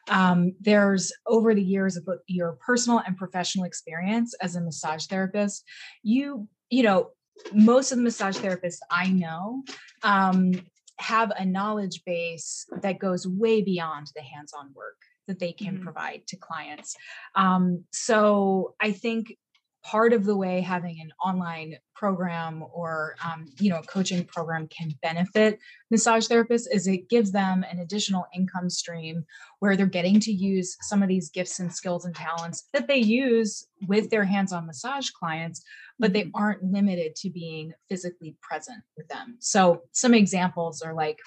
Um, 0.09 0.55
there's 0.61 1.13
over 1.27 1.55
the 1.55 1.63
years 1.63 1.97
of 1.97 2.07
your 2.27 2.59
personal 2.65 3.01
and 3.07 3.17
professional 3.17 3.65
experience 3.65 4.35
as 4.43 4.57
a 4.57 4.61
massage 4.61 5.07
therapist, 5.07 5.65
you, 6.03 6.49
you 6.71 6.83
know, 6.83 7.11
most 7.53 7.93
of 7.93 7.99
the 7.99 8.05
massage 8.05 8.37
therapists 8.37 8.81
I 8.91 9.09
know 9.09 9.63
um, 10.03 10.53
have 10.99 11.31
a 11.37 11.45
knowledge 11.45 12.03
base 12.05 12.67
that 12.83 12.99
goes 12.99 13.27
way 13.27 13.63
beyond 13.63 14.11
the 14.15 14.23
hands 14.23 14.53
on 14.59 14.71
work 14.75 14.97
that 15.27 15.39
they 15.39 15.53
can 15.53 15.75
mm-hmm. 15.75 15.85
provide 15.85 16.23
to 16.27 16.37
clients. 16.37 16.97
Um, 17.35 17.85
so 17.93 18.75
I 18.81 18.93
think 18.93 19.37
part 19.85 20.13
of 20.13 20.25
the 20.25 20.37
way 20.37 20.61
having 20.61 21.01
an 21.01 21.11
online 21.25 21.77
program 21.95 22.65
or 22.73 23.15
um, 23.25 23.47
you 23.59 23.71
know 23.71 23.79
a 23.79 23.83
coaching 23.83 24.25
program 24.25 24.67
can 24.69 24.91
benefit 25.03 25.59
massage 25.91 26.27
therapists 26.27 26.67
is 26.71 26.87
it 26.87 27.09
gives 27.09 27.31
them 27.33 27.65
an 27.71 27.79
additional 27.79 28.27
income 28.35 28.69
stream 28.69 29.25
where 29.61 29.77
they're 29.77 29.87
getting 29.87 30.21
to 30.21 30.33
use 30.33 30.77
some 30.83 31.03
of 31.03 31.09
these 31.09 31.31
gifts 31.31 31.61
and 31.61 31.73
skills 31.73 32.05
and 32.05 32.15
talents 32.15 32.69
that 32.73 32.89
they 32.89 32.99
use 32.99 33.67
with 33.87 34.11
their 34.11 34.25
hands-on 34.25 34.67
massage 34.67 35.11
clients 35.11 35.63
but 35.99 36.13
they 36.13 36.25
mm-hmm. 36.25 36.43
aren't 36.43 36.63
limited 36.63 37.15
to 37.17 37.31
being 37.31 37.73
physically 37.89 38.37
present 38.41 38.83
with 38.97 39.09
them 39.09 39.37
so 39.39 39.83
some 39.93 40.15
examples 40.15 40.83
are 40.83 40.95
like 40.95 41.19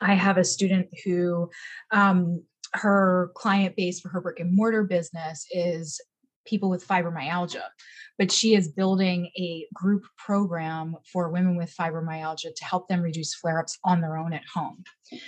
i 0.00 0.14
have 0.14 0.38
a 0.38 0.44
student 0.44 0.88
who 1.04 1.48
um, 1.92 2.42
her 2.72 3.30
client 3.34 3.76
base 3.76 4.00
for 4.00 4.08
her 4.08 4.20
brick 4.20 4.40
and 4.40 4.54
mortar 4.54 4.84
business 4.84 5.46
is 5.50 6.00
people 6.44 6.70
with 6.70 6.86
fibromyalgia 6.86 7.64
but 8.18 8.32
she 8.32 8.54
is 8.54 8.68
building 8.68 9.30
a 9.36 9.66
group 9.74 10.04
program 10.16 10.96
for 11.12 11.28
women 11.28 11.56
with 11.56 11.74
fibromyalgia 11.78 12.54
to 12.54 12.64
help 12.64 12.88
them 12.88 13.02
reduce 13.02 13.34
flare-ups 13.34 13.78
on 13.84 14.00
their 14.00 14.16
own 14.16 14.32
at 14.32 14.42
home 14.54 14.82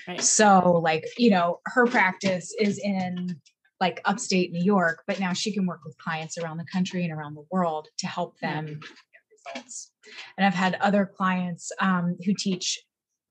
right. 0.06 0.20
so 0.22 0.80
like 0.82 1.04
you 1.16 1.30
know 1.30 1.60
her 1.66 1.86
practice 1.86 2.54
is 2.58 2.78
in 2.78 3.40
like 3.80 4.00
upstate 4.04 4.52
new 4.52 4.64
york 4.64 5.02
but 5.06 5.20
now 5.20 5.32
she 5.32 5.52
can 5.52 5.66
work 5.66 5.80
with 5.84 5.96
clients 5.98 6.38
around 6.38 6.56
the 6.56 6.66
country 6.72 7.04
and 7.04 7.12
around 7.12 7.34
the 7.34 7.44
world 7.50 7.88
to 7.98 8.06
help 8.06 8.38
them 8.40 8.66
get 8.66 9.54
results 9.54 9.92
and 10.36 10.46
i've 10.46 10.54
had 10.54 10.74
other 10.76 11.06
clients 11.06 11.70
um, 11.80 12.16
who 12.24 12.34
teach 12.36 12.78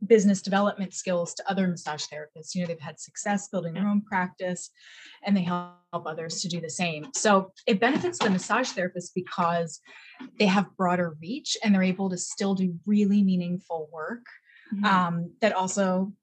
business 0.06 0.42
development 0.42 0.94
skills 0.94 1.34
to 1.34 1.50
other 1.50 1.68
massage 1.68 2.06
therapists. 2.06 2.54
You 2.54 2.62
know, 2.62 2.68
they've 2.68 2.80
had 2.80 3.00
success 3.00 3.48
building 3.48 3.74
their 3.74 3.88
own 3.88 4.02
practice 4.02 4.70
and 5.24 5.36
they 5.36 5.42
help 5.42 5.74
others 5.94 6.42
to 6.42 6.48
do 6.48 6.62
the 6.62 6.70
same. 6.70 7.08
So 7.16 7.52
it 7.66 7.80
benefits 7.80 8.20
the 8.20 8.30
massage 8.30 8.70
therapist 8.70 9.14
because 9.16 9.80
they 10.38 10.46
have 10.46 10.76
broader 10.78 11.16
reach 11.22 11.58
and 11.64 11.74
they're 11.74 11.84
able 11.84 12.10
to 12.10 12.18
still 12.18 12.54
do 12.54 12.76
really 12.86 13.24
meaningful 13.24 13.90
work 13.92 14.24
mm-hmm. 14.74 14.86
um, 14.86 15.32
that 15.42 15.54
also 15.54 16.14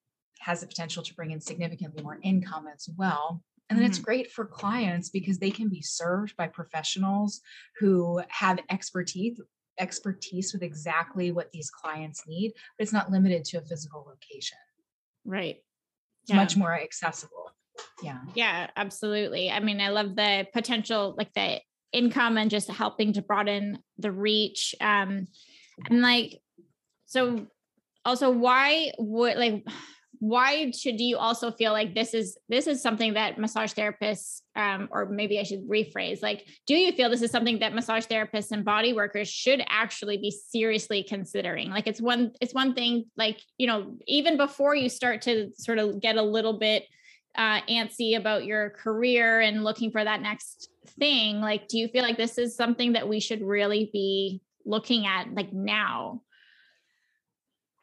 has 0.41 0.61
the 0.61 0.67
potential 0.67 1.03
to 1.03 1.15
bring 1.15 1.31
in 1.31 1.41
significantly 1.41 2.03
more 2.03 2.19
income 2.23 2.67
as 2.73 2.89
well. 2.97 3.43
And 3.71 3.79
then 3.79 3.85
mm-hmm. 3.85 3.91
it's 3.91 3.99
great 3.99 4.31
for 4.31 4.45
clients 4.45 5.09
because 5.09 5.39
they 5.39 5.51
can 5.51 5.69
be 5.69 5.81
served 5.81 6.37
by 6.37 6.49
professionals 6.49 7.41
who 7.79 8.21
have 8.29 8.59
expertise 8.71 9.41
expertise 9.79 10.53
with 10.53 10.63
exactly 10.63 11.33
what 11.33 11.51
these 11.51 11.71
clients 11.71 12.23
need, 12.29 12.53
but 12.79 12.85
it's 12.85 12.93
not 12.93 13.11
limited 13.11 13.45
to 13.45 13.59
a 13.59 13.61
physical 13.61 14.07
location. 14.09 14.59
Right. 15.25 15.57
It's 16.23 16.31
yeah. 16.31 16.37
much 16.37 16.57
more 16.57 16.73
accessible. 16.73 17.51
Yeah. 18.03 18.21
Yeah, 18.35 18.71
absolutely. 18.77 19.51
I 19.51 19.61
mean, 19.61 19.81
I 19.81 19.89
love 19.89 20.15
the 20.15 20.47
potential, 20.53 21.15
like 21.19 21.33
the 21.35 21.61
income 21.93 22.39
and 22.39 22.51
just 22.51 22.71
helping 22.71 23.13
to 23.15 23.23
broaden 23.23 23.79
the 23.99 24.13
reach. 24.13 24.75
Um, 24.81 25.27
and 25.89 26.03
like, 26.03 26.41
so 27.07 27.47
also 28.05 28.31
why 28.31 28.93
would 28.99 29.37
like 29.37 29.67
why 30.19 30.71
should 30.71 31.01
you 31.01 31.17
also 31.17 31.51
feel 31.51 31.73
like 31.73 31.95
this 31.95 32.15
is 32.15 32.39
this 32.49 32.67
is 32.67 32.83
something 32.83 33.15
that 33.15 33.39
massage 33.39 33.73
therapists 33.73 34.41
um, 34.57 34.89
or 34.91 35.07
maybe 35.07 35.39
i 35.39 35.43
should 35.43 35.69
rephrase 35.69 36.23
like 36.23 36.47
do 36.67 36.75
you 36.75 36.93
feel 36.93 37.11
this 37.11 37.23
is 37.23 37.31
something 37.31 37.59
that 37.59 37.75
massage 37.75 38.07
therapists 38.07 38.53
and 38.53 38.65
body 38.65 38.93
workers 38.93 39.29
should 39.29 39.63
actually 39.69 40.17
be 40.17 40.31
seriously 40.31 41.03
considering? 41.03 41.71
Like 41.71 41.87
it's 41.87 42.01
one 42.01 42.33
it's 42.41 42.55
one 42.55 42.75
thing 42.75 43.05
like 43.17 43.41
you 43.59 43.67
know 43.67 43.97
even 44.07 44.37
before 44.37 44.75
you 44.75 44.89
start 44.89 45.23
to 45.23 45.51
sort 45.57 45.79
of 45.79 46.01
get 46.01 46.17
a 46.17 46.23
little 46.23 46.59
bit 46.59 46.85
uh, 47.37 47.61
antsy 47.63 48.17
about 48.17 48.45
your 48.45 48.71
career 48.71 49.41
and 49.41 49.65
looking 49.65 49.91
for 49.91 50.05
that 50.05 50.23
next 50.23 50.69
thing 51.01 51.41
like 51.41 51.67
do 51.67 51.79
you 51.79 51.89
feel 51.89 52.03
like 52.03 52.17
this 52.17 52.39
is 52.39 52.57
something 52.57 52.93
that 52.93 53.09
we 53.09 53.19
should 53.19 53.43
really 53.43 53.91
be 53.93 54.41
looking 54.65 55.07
at 55.07 55.35
like 55.35 55.53
now? 55.53 56.23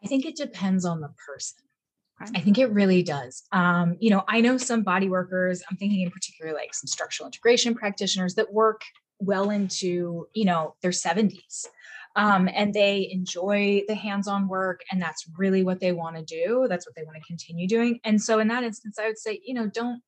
I 0.04 0.08
think 0.08 0.26
it 0.26 0.36
depends 0.36 0.84
on 0.86 1.00
the 1.00 1.14
person 1.28 1.64
I 2.36 2.40
think 2.40 2.58
it 2.58 2.72
really 2.72 3.04
does. 3.04 3.44
Um, 3.52 3.98
you 4.00 4.10
know, 4.10 4.24
I 4.28 4.42
know 4.42 4.58
some 4.58 4.84
body 4.84 5.10
workers, 5.10 5.62
I'm 5.70 5.78
thinking 5.78 6.02
in 6.02 6.12
particular 6.12 6.54
like 6.54 6.74
some 6.74 6.88
structural 6.88 7.28
integration 7.28 7.76
practitioners 7.76 8.36
that 8.36 8.52
work 8.52 8.82
well 9.20 9.50
into, 9.50 10.28
you 10.34 10.46
know, 10.46 10.76
their 10.82 10.92
70s. 10.92 11.66
Um, 12.16 12.50
and 12.54 12.74
they 12.74 13.10
enjoy 13.12 13.84
the 13.88 13.96
hands-on 13.96 14.50
work 14.50 14.82
and 14.92 15.02
that's 15.02 15.26
really 15.38 15.64
what 15.64 15.80
they 15.80 15.94
want 15.94 16.18
to 16.18 16.24
do. 16.24 16.68
That's 16.68 16.86
what 16.86 16.94
they 16.96 17.04
want 17.04 17.18
to 17.18 17.24
continue 17.26 17.68
doing. 17.68 18.00
And 18.04 18.22
so 18.22 18.40
in 18.40 18.50
that 18.50 18.64
instance, 18.64 19.00
I 19.00 19.08
would 19.08 19.18
say, 19.18 19.40
you 19.46 19.54
know, 19.54 19.68
don't 19.68 20.02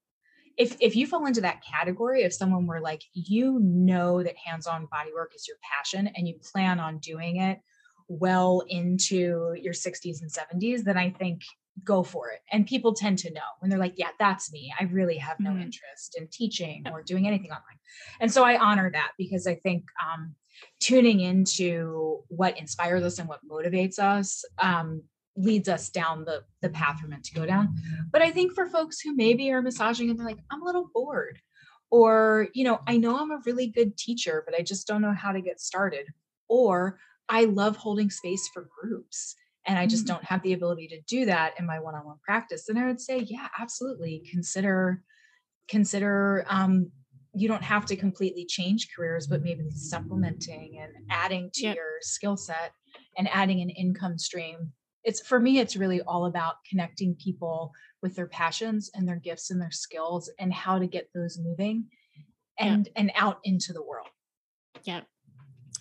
if 0.57 0.77
if 0.79 0.95
you 0.95 1.07
fall 1.07 1.25
into 1.25 1.41
that 1.41 1.63
category 1.63 2.21
if 2.21 2.33
someone 2.33 2.67
were 2.67 2.79
like 2.79 3.01
you 3.13 3.59
know 3.59 4.21
that 4.21 4.35
hands-on 4.37 4.87
body 4.91 5.11
work 5.13 5.31
is 5.35 5.47
your 5.47 5.57
passion 5.63 6.07
and 6.15 6.27
you 6.27 6.35
plan 6.51 6.79
on 6.79 6.99
doing 6.99 7.37
it 7.37 7.59
well 8.07 8.63
into 8.67 9.55
your 9.59 9.73
60s 9.73 10.21
and 10.21 10.31
70s 10.31 10.83
then 10.83 10.97
i 10.97 11.09
think 11.09 11.41
go 11.83 12.03
for 12.03 12.29
it. 12.29 12.39
And 12.51 12.67
people 12.67 12.93
tend 12.93 13.17
to 13.19 13.33
know 13.33 13.41
when 13.59 13.69
they're 13.69 13.79
like, 13.79 13.95
yeah, 13.97 14.09
that's 14.19 14.51
me. 14.51 14.73
I 14.79 14.83
really 14.85 15.17
have 15.17 15.39
no 15.39 15.51
mm-hmm. 15.51 15.63
interest 15.63 16.15
in 16.17 16.27
teaching 16.31 16.83
or 16.91 17.01
doing 17.01 17.27
anything 17.27 17.51
online. 17.51 17.79
And 18.19 18.31
so 18.31 18.43
I 18.43 18.57
honor 18.57 18.91
that 18.91 19.11
because 19.17 19.47
I 19.47 19.55
think 19.55 19.85
um, 20.01 20.35
tuning 20.79 21.19
into 21.19 22.21
what 22.27 22.57
inspires 22.59 23.03
us 23.03 23.19
and 23.19 23.27
what 23.27 23.39
motivates 23.49 23.99
us 23.99 24.43
um, 24.59 25.03
leads 25.35 25.67
us 25.67 25.89
down 25.89 26.25
the, 26.25 26.43
the 26.61 26.69
path 26.69 26.99
we're 27.01 27.09
meant 27.09 27.23
to 27.25 27.33
go 27.33 27.45
down. 27.45 27.75
But 28.11 28.21
I 28.21 28.31
think 28.31 28.53
for 28.53 28.67
folks 28.67 28.99
who 28.99 29.15
maybe 29.15 29.51
are 29.51 29.61
massaging 29.61 30.09
and 30.09 30.19
they're 30.19 30.27
like, 30.27 30.43
I'm 30.51 30.61
a 30.61 30.65
little 30.65 30.89
bored. 30.93 31.39
Or, 31.89 32.47
you 32.53 32.63
know, 32.63 32.79
I 32.87 32.97
know 32.97 33.19
I'm 33.19 33.31
a 33.31 33.41
really 33.45 33.67
good 33.67 33.97
teacher, 33.97 34.43
but 34.45 34.55
I 34.57 34.63
just 34.63 34.87
don't 34.87 35.01
know 35.01 35.13
how 35.13 35.31
to 35.31 35.41
get 35.41 35.59
started. 35.59 36.07
Or 36.49 36.99
I 37.29 37.45
love 37.45 37.77
holding 37.77 38.09
space 38.09 38.49
for 38.53 38.67
groups 38.81 39.35
and 39.65 39.79
I 39.79 39.87
just 39.87 40.05
mm-hmm. 40.05 40.15
don't 40.15 40.25
have 40.25 40.41
the 40.43 40.53
ability 40.53 40.87
to 40.89 41.01
do 41.07 41.25
that 41.25 41.53
in 41.57 41.65
my 41.65 41.79
one-on-one 41.79 42.17
practice, 42.23 42.69
And 42.69 42.77
I 42.77 42.85
would 42.85 42.99
say, 42.99 43.19
yeah, 43.19 43.47
absolutely. 43.59 44.27
Consider, 44.29 45.01
consider 45.67 46.45
um, 46.49 46.91
you 47.33 47.47
don't 47.47 47.63
have 47.63 47.85
to 47.87 47.95
completely 47.95 48.45
change 48.45 48.89
careers, 48.95 49.27
but 49.27 49.41
maybe 49.41 49.69
supplementing 49.71 50.79
and 50.81 50.91
adding 51.09 51.49
to 51.55 51.63
yep. 51.63 51.75
your 51.75 51.97
skill 52.01 52.37
set 52.37 52.73
and 53.17 53.27
adding 53.29 53.61
an 53.61 53.69
income 53.69 54.17
stream. 54.17 54.71
It's 55.03 55.25
for 55.25 55.39
me, 55.39 55.59
it's 55.59 55.75
really 55.75 56.01
all 56.01 56.25
about 56.25 56.55
connecting 56.69 57.15
people 57.15 57.71
with 58.01 58.15
their 58.15 58.27
passions 58.27 58.91
and 58.93 59.07
their 59.07 59.17
gifts 59.19 59.49
and 59.49 59.59
their 59.59 59.71
skills 59.71 60.29
and 60.39 60.53
how 60.53 60.77
to 60.77 60.87
get 60.87 61.09
those 61.13 61.39
moving 61.39 61.85
and 62.59 62.85
yep. 62.85 62.93
and 62.95 63.11
out 63.15 63.39
into 63.43 63.73
the 63.73 63.83
world. 63.83 64.07
Yeah. 64.83 65.01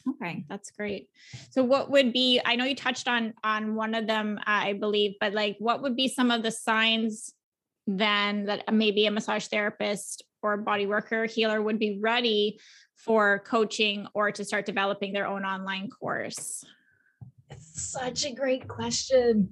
Okay, 0.09 0.45
that's 0.49 0.71
great. 0.71 1.09
So 1.51 1.63
what 1.63 1.91
would 1.91 2.13
be 2.13 2.41
I 2.45 2.57
know 2.57 2.65
you 2.65 2.75
touched 2.75 3.09
on 3.09 3.35
on 3.45 3.75
one 3.75 3.95
of 3.95 4.07
them 4.07 4.39
I 4.47 4.73
believe, 4.73 5.15
but 5.21 5.33
like 5.33 5.57
what 5.59 5.83
would 5.83 5.97
be 5.97 6.09
some 6.09 6.31
of 6.31 6.43
the 6.43 6.51
signs 6.51 7.33
then 7.87 8.47
that 8.47 8.73
maybe 8.73 9.07
a 9.07 9.11
massage 9.11 9.47
therapist 9.47 10.23
or 10.43 10.57
body 10.57 10.87
worker 10.87 11.27
healer 11.27 11.63
would 11.63 11.79
be 11.79 11.99
ready 12.01 12.59
for 12.97 13.41
coaching 13.41 14.07
or 14.15 14.31
to 14.33 14.45
start 14.45 14.67
developing 14.67 15.13
their 15.13 15.27
own 15.27 15.45
online 15.45 15.89
course? 15.89 16.65
It's 17.51 17.93
such 17.93 18.25
a 18.25 18.33
great 18.33 18.67
question. 18.67 19.51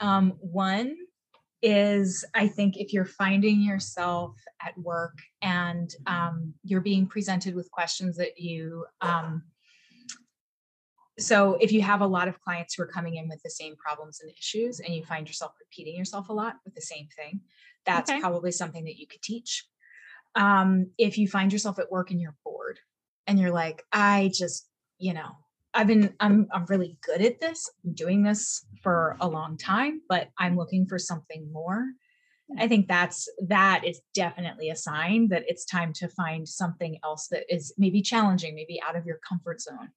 Um, 0.00 0.34
one 0.40 0.96
is 1.62 2.24
I 2.34 2.46
think 2.46 2.76
if 2.76 2.92
you're 2.92 3.04
finding 3.04 3.60
yourself 3.60 4.36
at 4.64 4.78
work 4.78 5.18
and 5.42 5.92
um, 6.06 6.54
you're 6.62 6.80
being 6.80 7.06
presented 7.06 7.54
with 7.54 7.70
questions 7.70 8.16
that 8.16 8.38
you 8.38 8.84
um, 9.00 9.42
so 11.18 11.56
if 11.60 11.72
you 11.72 11.82
have 11.82 12.00
a 12.00 12.06
lot 12.06 12.28
of 12.28 12.40
clients 12.40 12.74
who 12.74 12.82
are 12.82 12.86
coming 12.86 13.16
in 13.16 13.28
with 13.28 13.42
the 13.42 13.50
same 13.50 13.76
problems 13.76 14.20
and 14.20 14.30
issues 14.30 14.80
and 14.80 14.94
you 14.94 15.04
find 15.04 15.26
yourself 15.26 15.52
repeating 15.60 15.96
yourself 15.96 16.28
a 16.28 16.32
lot 16.32 16.56
with 16.64 16.74
the 16.74 16.80
same 16.80 17.08
thing 17.16 17.40
that's 17.84 18.10
okay. 18.10 18.20
probably 18.20 18.52
something 18.52 18.84
that 18.84 18.98
you 18.98 19.06
could 19.06 19.22
teach 19.22 19.66
um, 20.34 20.90
if 20.98 21.18
you 21.18 21.26
find 21.26 21.52
yourself 21.52 21.78
at 21.78 21.90
work 21.90 22.10
and 22.10 22.20
you're 22.20 22.36
bored 22.44 22.78
and 23.26 23.38
you're 23.38 23.52
like 23.52 23.84
i 23.92 24.30
just 24.32 24.68
you 24.98 25.12
know 25.12 25.30
i've 25.74 25.86
been 25.86 26.14
i'm 26.20 26.46
i'm 26.52 26.64
really 26.66 26.96
good 27.02 27.22
at 27.22 27.40
this 27.40 27.68
i'm 27.84 27.92
doing 27.92 28.22
this 28.22 28.64
for 28.82 29.16
a 29.20 29.28
long 29.28 29.56
time 29.56 30.00
but 30.08 30.28
i'm 30.38 30.56
looking 30.56 30.86
for 30.86 30.98
something 30.98 31.50
more 31.52 31.84
I 32.56 32.66
think 32.66 32.88
that's 32.88 33.28
that 33.48 33.84
is 33.84 34.00
definitely 34.14 34.70
a 34.70 34.76
sign 34.76 35.28
that 35.28 35.44
it's 35.46 35.66
time 35.66 35.92
to 35.94 36.08
find 36.08 36.48
something 36.48 36.98
else 37.04 37.28
that 37.28 37.44
is 37.54 37.74
maybe 37.76 38.00
challenging, 38.00 38.54
maybe 38.54 38.80
out 38.86 38.96
of 38.96 39.04
your 39.04 39.20
comfort 39.28 39.60
zone. 39.60 39.90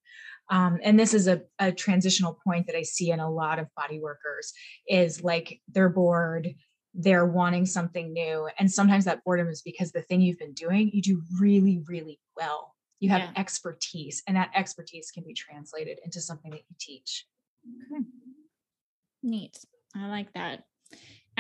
Um, 0.49 0.79
and 0.83 0.99
this 0.99 1.13
is 1.13 1.27
a, 1.27 1.43
a 1.59 1.71
transitional 1.71 2.37
point 2.45 2.67
that 2.67 2.75
I 2.75 2.81
see 2.81 3.11
in 3.11 3.21
a 3.21 3.31
lot 3.31 3.59
of 3.59 3.67
body 3.75 4.01
workers 4.01 4.51
is 4.85 5.23
like 5.23 5.61
they're 5.71 5.87
bored, 5.87 6.53
they're 6.93 7.25
wanting 7.25 7.65
something 7.65 8.11
new. 8.11 8.49
And 8.59 8.69
sometimes 8.69 9.05
that 9.05 9.23
boredom 9.23 9.47
is 9.47 9.61
because 9.61 9.93
the 9.93 10.01
thing 10.01 10.19
you've 10.19 10.39
been 10.39 10.53
doing, 10.53 10.91
you 10.93 11.01
do 11.01 11.21
really, 11.39 11.81
really 11.87 12.19
well. 12.35 12.75
You 12.99 13.09
have 13.09 13.21
yeah. 13.21 13.31
expertise, 13.35 14.21
and 14.27 14.37
that 14.37 14.51
expertise 14.53 15.09
can 15.09 15.23
be 15.23 15.33
translated 15.33 15.99
into 16.05 16.21
something 16.21 16.51
that 16.51 16.61
you 16.69 16.75
teach. 16.79 17.25
Okay. 17.91 18.03
Neat. 19.23 19.57
I 19.95 20.07
like 20.07 20.31
that. 20.33 20.65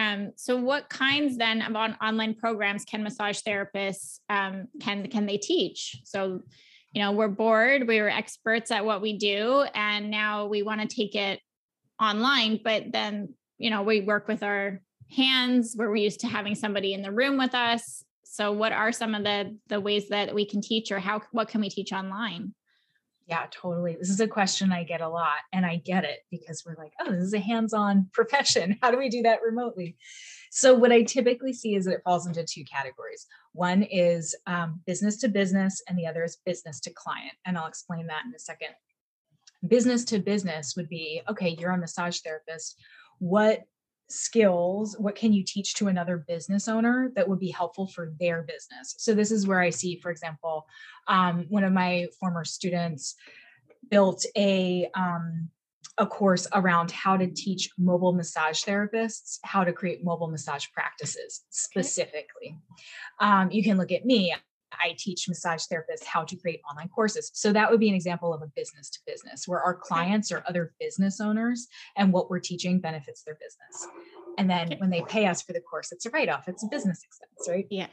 Um, 0.01 0.31
so 0.35 0.55
what 0.57 0.89
kinds 0.89 1.37
then 1.37 1.61
of 1.61 1.75
on 1.75 1.95
online 2.01 2.33
programs 2.33 2.85
can 2.85 3.03
massage 3.03 3.39
therapists 3.41 4.19
um, 4.29 4.67
can 4.79 5.07
can 5.09 5.25
they 5.25 5.37
teach? 5.37 6.01
So 6.05 6.41
you 6.93 7.01
know, 7.01 7.13
we're 7.13 7.29
bored, 7.29 7.87
we 7.87 8.01
were 8.01 8.09
experts 8.09 8.69
at 8.69 8.83
what 8.83 9.01
we 9.01 9.17
do, 9.17 9.65
and 9.73 10.11
now 10.11 10.47
we 10.47 10.61
want 10.61 10.81
to 10.81 10.93
take 10.93 11.15
it 11.15 11.39
online. 12.01 12.59
But 12.61 12.91
then, 12.91 13.33
you 13.57 13.69
know, 13.69 13.83
we 13.83 14.01
work 14.01 14.27
with 14.27 14.43
our 14.43 14.81
hands, 15.09 15.75
we're 15.77 15.95
used 15.95 16.19
to 16.21 16.27
having 16.27 16.55
somebody 16.55 16.93
in 16.93 17.01
the 17.01 17.11
room 17.11 17.37
with 17.37 17.55
us. 17.55 18.03
So 18.23 18.51
what 18.51 18.71
are 18.71 18.91
some 18.91 19.13
of 19.15 19.23
the 19.23 19.57
the 19.67 19.79
ways 19.79 20.09
that 20.09 20.33
we 20.33 20.45
can 20.45 20.61
teach 20.61 20.91
or 20.91 20.99
how 20.99 21.21
what 21.31 21.47
can 21.47 21.61
we 21.61 21.69
teach 21.69 21.91
online? 21.93 22.53
Yeah, 23.31 23.45
totally. 23.49 23.95
This 23.97 24.09
is 24.09 24.19
a 24.19 24.27
question 24.27 24.73
I 24.73 24.83
get 24.83 24.99
a 24.99 25.07
lot, 25.07 25.37
and 25.53 25.65
I 25.65 25.77
get 25.77 26.03
it 26.03 26.19
because 26.29 26.65
we're 26.65 26.75
like, 26.75 26.91
oh, 26.99 27.13
this 27.13 27.23
is 27.23 27.33
a 27.33 27.39
hands 27.39 27.73
on 27.73 28.09
profession. 28.13 28.77
How 28.81 28.91
do 28.91 28.97
we 28.97 29.07
do 29.07 29.21
that 29.21 29.39
remotely? 29.41 29.95
So, 30.51 30.73
what 30.73 30.91
I 30.91 31.03
typically 31.03 31.53
see 31.53 31.75
is 31.75 31.85
that 31.85 31.93
it 31.93 32.01
falls 32.03 32.27
into 32.27 32.43
two 32.43 32.65
categories. 32.65 33.25
One 33.53 33.83
is 33.83 34.35
um, 34.47 34.81
business 34.85 35.15
to 35.19 35.29
business, 35.29 35.81
and 35.87 35.97
the 35.97 36.07
other 36.07 36.25
is 36.25 36.39
business 36.45 36.81
to 36.81 36.91
client. 36.91 37.31
And 37.45 37.57
I'll 37.57 37.67
explain 37.67 38.07
that 38.07 38.23
in 38.25 38.35
a 38.35 38.39
second. 38.39 38.71
Business 39.65 40.03
to 40.05 40.19
business 40.19 40.73
would 40.75 40.89
be 40.89 41.21
okay, 41.29 41.55
you're 41.57 41.71
a 41.71 41.77
massage 41.77 42.19
therapist. 42.19 42.77
What 43.19 43.61
skills 44.11 44.95
what 44.99 45.15
can 45.15 45.33
you 45.33 45.43
teach 45.43 45.75
to 45.75 45.87
another 45.87 46.17
business 46.27 46.67
owner 46.67 47.11
that 47.15 47.27
would 47.27 47.39
be 47.39 47.49
helpful 47.49 47.87
for 47.87 48.13
their 48.19 48.43
business 48.43 48.95
so 48.97 49.13
this 49.13 49.31
is 49.31 49.47
where 49.47 49.59
i 49.59 49.69
see 49.69 49.99
for 49.99 50.11
example 50.11 50.67
um, 51.07 51.45
one 51.49 51.63
of 51.63 51.73
my 51.73 52.07
former 52.19 52.43
students 52.43 53.15
built 53.89 54.25
a 54.37 54.89
um, 54.93 55.49
a 55.97 56.05
course 56.05 56.47
around 56.53 56.91
how 56.91 57.17
to 57.17 57.27
teach 57.27 57.69
mobile 57.77 58.13
massage 58.13 58.63
therapists 58.63 59.39
how 59.43 59.63
to 59.63 59.73
create 59.73 60.03
mobile 60.03 60.29
massage 60.29 60.65
practices 60.73 61.41
specifically 61.49 62.57
okay. 63.21 63.29
um, 63.31 63.51
you 63.51 63.63
can 63.63 63.77
look 63.77 63.91
at 63.91 64.05
me 64.05 64.33
I 64.81 64.95
teach 64.97 65.27
massage 65.27 65.63
therapists 65.71 66.03
how 66.05 66.23
to 66.23 66.35
create 66.35 66.61
online 66.69 66.89
courses. 66.89 67.31
So 67.33 67.53
that 67.53 67.69
would 67.69 67.79
be 67.79 67.89
an 67.89 67.95
example 67.95 68.33
of 68.33 68.41
a 68.41 68.47
business 68.55 68.89
to 68.91 68.99
business 69.05 69.47
where 69.47 69.61
our 69.61 69.75
clients 69.75 70.31
are 70.31 70.43
other 70.47 70.73
business 70.79 71.21
owners 71.21 71.67
and 71.95 72.11
what 72.11 72.29
we're 72.29 72.39
teaching 72.39 72.79
benefits 72.79 73.23
their 73.23 73.35
business. 73.35 73.87
And 74.37 74.49
then 74.49 74.75
when 74.77 74.89
they 74.89 75.01
pay 75.01 75.25
us 75.27 75.41
for 75.41 75.53
the 75.53 75.59
course, 75.59 75.91
it's 75.91 76.05
a 76.05 76.09
write-off. 76.09 76.47
It's 76.47 76.63
a 76.63 76.67
business 76.67 77.03
expense, 77.03 77.49
right? 77.49 77.67
Yeah. 77.69 77.87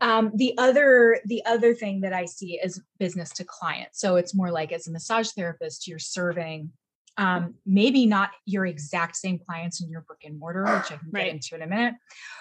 Um, 0.00 0.30
the 0.34 0.54
other 0.58 1.20
the 1.24 1.42
other 1.46 1.74
thing 1.74 2.02
that 2.02 2.12
I 2.12 2.26
see 2.26 2.60
is 2.62 2.80
business 2.98 3.30
to 3.34 3.44
client. 3.44 3.90
So 3.92 4.16
it's 4.16 4.34
more 4.34 4.50
like 4.50 4.72
as 4.72 4.86
a 4.86 4.92
massage 4.92 5.30
therapist, 5.30 5.88
you're 5.88 5.98
serving 5.98 6.70
um, 7.18 7.54
maybe 7.66 8.06
not 8.06 8.30
your 8.46 8.64
exact 8.64 9.16
same 9.16 9.38
clients 9.38 9.82
in 9.82 9.90
your 9.90 10.00
brick 10.02 10.20
and 10.24 10.38
mortar, 10.38 10.62
which 10.62 10.92
I 10.92 10.96
can 10.96 11.10
right. 11.10 11.24
get 11.24 11.34
into 11.34 11.54
in 11.54 11.62
a 11.62 11.66
minute, 11.66 11.94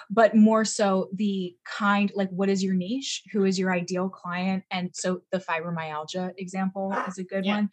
but 0.09 0.35
more 0.35 0.63
so 0.63 1.09
the 1.13 1.55
kind 1.65 2.11
like 2.15 2.29
what 2.29 2.49
is 2.49 2.63
your 2.63 2.73
niche? 2.73 3.23
Who 3.33 3.43
is 3.43 3.59
your 3.59 3.73
ideal 3.73 4.07
client? 4.09 4.63
And 4.71 4.91
so 4.93 5.23
the 5.31 5.39
fibromyalgia 5.39 6.33
example 6.37 6.95
is 7.07 7.17
a 7.17 7.23
good 7.23 7.45
yeah. 7.45 7.55
one. 7.55 7.69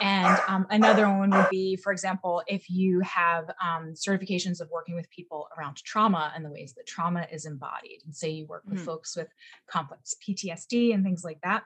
And 0.00 0.38
um, 0.46 0.66
another 0.70 1.08
one 1.08 1.30
would 1.30 1.48
be, 1.50 1.76
for 1.76 1.92
example, 1.92 2.42
if 2.46 2.68
you 2.68 3.00
have 3.00 3.48
um, 3.62 3.94
certifications 3.94 4.60
of 4.60 4.68
working 4.70 4.94
with 4.94 5.08
people 5.10 5.48
around 5.56 5.76
trauma 5.76 6.32
and 6.34 6.44
the 6.44 6.50
ways 6.50 6.74
that 6.76 6.86
trauma 6.86 7.26
is 7.32 7.46
embodied, 7.46 8.00
and 8.04 8.14
say 8.14 8.30
you 8.30 8.46
work 8.46 8.62
with 8.66 8.80
mm. 8.80 8.84
folks 8.84 9.16
with 9.16 9.28
complex 9.68 10.14
PTSD 10.26 10.92
and 10.92 11.02
things 11.02 11.24
like 11.24 11.38
that 11.42 11.64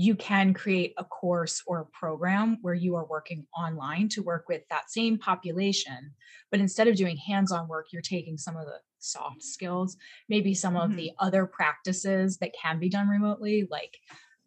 you 0.00 0.14
can 0.14 0.54
create 0.54 0.94
a 0.96 1.02
course 1.02 1.60
or 1.66 1.80
a 1.80 1.86
program 1.86 2.56
where 2.62 2.72
you 2.72 2.94
are 2.94 3.04
working 3.06 3.44
online 3.58 4.08
to 4.08 4.22
work 4.22 4.44
with 4.48 4.62
that 4.70 4.88
same 4.88 5.18
population. 5.18 6.12
But 6.52 6.60
instead 6.60 6.86
of 6.86 6.94
doing 6.94 7.16
hands 7.16 7.50
on 7.50 7.66
work, 7.66 7.86
you're 7.92 8.00
taking 8.00 8.38
some 8.38 8.56
of 8.56 8.64
the 8.64 8.78
soft 9.00 9.42
skills, 9.42 9.96
maybe 10.28 10.54
some 10.54 10.74
mm-hmm. 10.74 10.92
of 10.92 10.96
the 10.96 11.10
other 11.18 11.46
practices 11.46 12.36
that 12.36 12.52
can 12.54 12.78
be 12.78 12.88
done 12.88 13.08
remotely, 13.08 13.66
like 13.72 13.98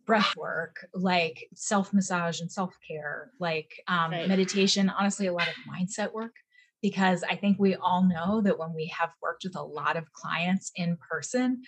breath 0.06 0.38
work, 0.38 0.88
like 0.94 1.50
self 1.54 1.94
massage 1.94 2.40
and 2.40 2.50
self 2.50 2.74
care, 2.88 3.32
like 3.38 3.74
um, 3.90 4.12
right. 4.12 4.30
meditation, 4.30 4.90
honestly, 4.90 5.28
a 5.28 5.34
lot 5.34 5.50
of 5.50 5.56
mindset 5.70 6.14
work. 6.14 6.36
Because 6.82 7.26
I 7.30 7.36
think 7.36 7.60
we 7.60 7.76
all 7.76 8.08
know 8.08 8.42
that 8.42 8.58
when 8.58 8.74
we 8.74 8.86
have 8.98 9.10
worked 9.22 9.44
with 9.44 9.58
a 9.58 9.62
lot 9.62 9.98
of 9.98 10.14
clients 10.14 10.72
in 10.78 10.98
person, 10.98 11.62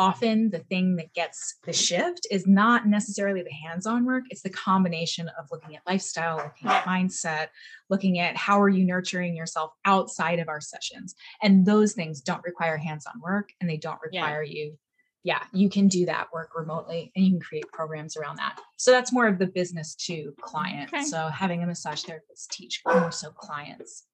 often 0.00 0.48
the 0.48 0.60
thing 0.60 0.96
that 0.96 1.12
gets 1.12 1.56
the 1.66 1.74
shift 1.74 2.26
is 2.30 2.46
not 2.46 2.86
necessarily 2.86 3.42
the 3.42 3.52
hands-on 3.52 4.06
work 4.06 4.24
it's 4.30 4.40
the 4.40 4.48
combination 4.48 5.28
of 5.38 5.46
looking 5.52 5.76
at 5.76 5.82
lifestyle 5.86 6.38
looking 6.38 6.68
at 6.68 6.84
mindset 6.84 7.48
looking 7.90 8.18
at 8.18 8.34
how 8.34 8.58
are 8.58 8.70
you 8.70 8.82
nurturing 8.82 9.36
yourself 9.36 9.72
outside 9.84 10.38
of 10.38 10.48
our 10.48 10.60
sessions 10.60 11.14
and 11.42 11.66
those 11.66 11.92
things 11.92 12.22
don't 12.22 12.42
require 12.44 12.78
hands-on 12.78 13.20
work 13.20 13.50
and 13.60 13.68
they 13.68 13.76
don't 13.76 14.00
require 14.02 14.42
yeah. 14.42 14.52
you 14.62 14.78
yeah 15.22 15.42
you 15.52 15.68
can 15.68 15.86
do 15.86 16.06
that 16.06 16.28
work 16.32 16.48
remotely 16.56 17.12
and 17.14 17.26
you 17.26 17.32
can 17.32 17.40
create 17.40 17.70
programs 17.70 18.16
around 18.16 18.36
that 18.36 18.58
so 18.78 18.90
that's 18.90 19.12
more 19.12 19.28
of 19.28 19.38
the 19.38 19.48
business 19.48 19.94
to 19.94 20.32
client 20.40 20.90
okay. 20.90 21.04
so 21.04 21.28
having 21.28 21.62
a 21.62 21.66
massage 21.66 22.02
therapist 22.04 22.50
teach 22.50 22.80
more 22.86 23.12
so 23.12 23.30
clients 23.32 24.06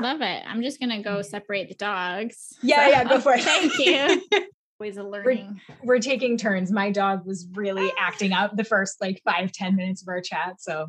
Love 0.00 0.22
it. 0.22 0.42
I'm 0.46 0.62
just 0.62 0.80
gonna 0.80 1.02
go 1.02 1.20
separate 1.20 1.68
the 1.68 1.74
dogs. 1.74 2.54
Yeah, 2.62 2.86
so, 2.86 2.90
yeah, 2.90 3.04
go 3.04 3.20
for 3.20 3.34
it. 3.34 3.42
Thank 3.44 3.78
you. 3.78 4.22
always 4.80 4.96
a 4.96 5.02
learning. 5.02 5.60
We're, 5.82 5.96
we're, 5.96 6.00
taking 6.00 6.36
turns. 6.36 6.70
My 6.70 6.90
dog 6.90 7.26
was 7.26 7.46
really 7.54 7.90
acting 7.98 8.32
out 8.32 8.56
the 8.56 8.64
first 8.64 9.00
like 9.00 9.22
five 9.24 9.52
ten 9.52 9.76
minutes 9.76 10.02
of 10.02 10.08
our 10.08 10.20
chat. 10.20 10.60
So 10.60 10.88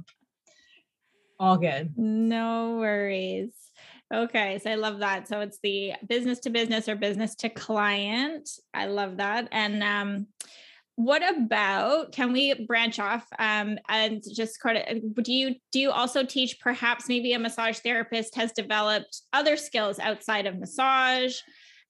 all 1.39 1.58
good. 1.58 1.93
No 1.97 2.78
worries. 2.78 3.54
Okay, 4.13 4.60
so 4.60 4.71
I 4.71 4.76
love 4.76 5.00
that. 5.00 5.28
So 5.28 5.41
it's 5.41 5.60
the 5.62 5.93
business 6.08 6.39
to 6.39 6.50
business 6.50 6.88
or 6.88 6.95
business 6.95 7.36
to 7.36 7.50
client. 7.50 8.50
I 8.73 8.86
love 8.86 9.17
that. 9.17 9.50
And 9.52 9.84
um, 9.84 10.28
what 10.95 11.21
about 11.38 12.12
can 12.12 12.32
we 12.32 12.54
branch 12.65 13.00
off 13.00 13.28
um, 13.38 13.78
and 13.89 14.23
just 14.34 14.60
kind 14.60 14.78
of 14.78 15.23
do 15.23 15.32
you 15.32 15.56
do 15.71 15.80
you 15.80 15.91
also 15.91 16.23
teach 16.23 16.60
perhaps 16.60 17.08
maybe 17.08 17.34
a 17.34 17.39
massage 17.39 17.80
therapist 17.80 18.36
has 18.36 18.52
developed 18.52 19.21
other 19.32 19.58
skills 19.58 20.00
outside 20.00 20.47
of 20.47 20.58
massage 20.58 21.36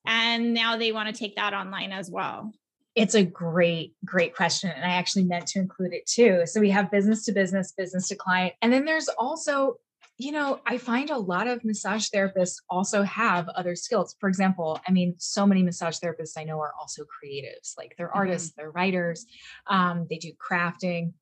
and 0.07 0.53
now 0.53 0.77
they 0.77 0.91
want 0.91 1.13
to 1.13 1.17
take 1.17 1.35
that 1.35 1.53
online 1.53 1.91
as 1.91 2.09
well. 2.09 2.53
It's 2.95 3.13
a 3.13 3.23
great 3.23 3.93
great 4.03 4.35
question 4.35 4.71
and 4.75 4.83
i 4.83 4.95
actually 4.95 5.25
meant 5.25 5.45
to 5.47 5.59
include 5.59 5.93
it 5.93 6.07
too. 6.07 6.41
So 6.45 6.59
we 6.59 6.71
have 6.71 6.89
business 6.89 7.25
to 7.25 7.31
business 7.31 7.73
business 7.77 8.07
to 8.07 8.15
client 8.15 8.55
and 8.63 8.73
then 8.73 8.85
there's 8.85 9.07
also 9.07 9.75
you 10.17 10.31
know 10.31 10.59
i 10.65 10.79
find 10.79 11.11
a 11.11 11.17
lot 11.17 11.47
of 11.47 11.63
massage 11.63 12.07
therapists 12.07 12.55
also 12.71 13.03
have 13.03 13.47
other 13.49 13.75
skills. 13.75 14.15
For 14.19 14.27
example 14.27 14.81
i 14.87 14.91
mean 14.91 15.13
so 15.19 15.45
many 15.45 15.61
massage 15.61 15.99
therapists 15.99 16.39
i 16.39 16.43
know 16.43 16.59
are 16.59 16.73
also 16.79 17.03
creatives 17.03 17.77
like 17.77 17.93
they're 17.97 18.07
mm-hmm. 18.07 18.17
artists 18.17 18.53
they're 18.57 18.71
writers 18.71 19.27
um, 19.67 20.07
they 20.09 20.17
do 20.17 20.31
crafting 20.33 21.13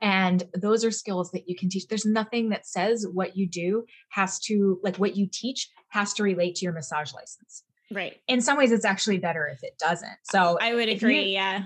and 0.00 0.42
those 0.54 0.84
are 0.84 0.90
skills 0.90 1.30
that 1.30 1.48
you 1.48 1.54
can 1.56 1.68
teach. 1.68 1.86
There's 1.86 2.04
nothing 2.04 2.48
that 2.48 2.66
says 2.66 3.06
what 3.06 3.36
you 3.36 3.46
do 3.46 3.84
has 4.10 4.38
to 4.40 4.80
like 4.82 4.96
what 4.96 5.16
you 5.16 5.28
teach 5.30 5.70
has 5.88 6.12
to 6.14 6.22
relate 6.22 6.56
to 6.56 6.64
your 6.64 6.72
massage 6.72 7.12
license 7.14 7.62
Right. 7.94 8.20
In 8.28 8.40
some 8.40 8.58
ways, 8.58 8.72
it's 8.72 8.84
actually 8.84 9.18
better 9.18 9.46
if 9.46 9.62
it 9.62 9.78
doesn't. 9.78 10.16
So 10.24 10.58
I 10.60 10.74
would 10.74 10.88
agree. 10.88 11.22
You, 11.22 11.32
yeah. 11.32 11.64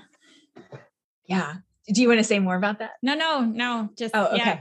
Yeah. 1.27 1.55
Do 1.93 2.03
you 2.03 2.09
want 2.09 2.21
to 2.21 2.25
say 2.25 2.39
more 2.39 2.57
about 2.57 2.81
that? 2.81 2.93
No, 3.03 3.15
no, 3.15 3.41
no. 3.41 3.91
Just 3.97 4.15
oh, 4.15 4.27
okay. 4.27 4.37
Yeah. 4.37 4.61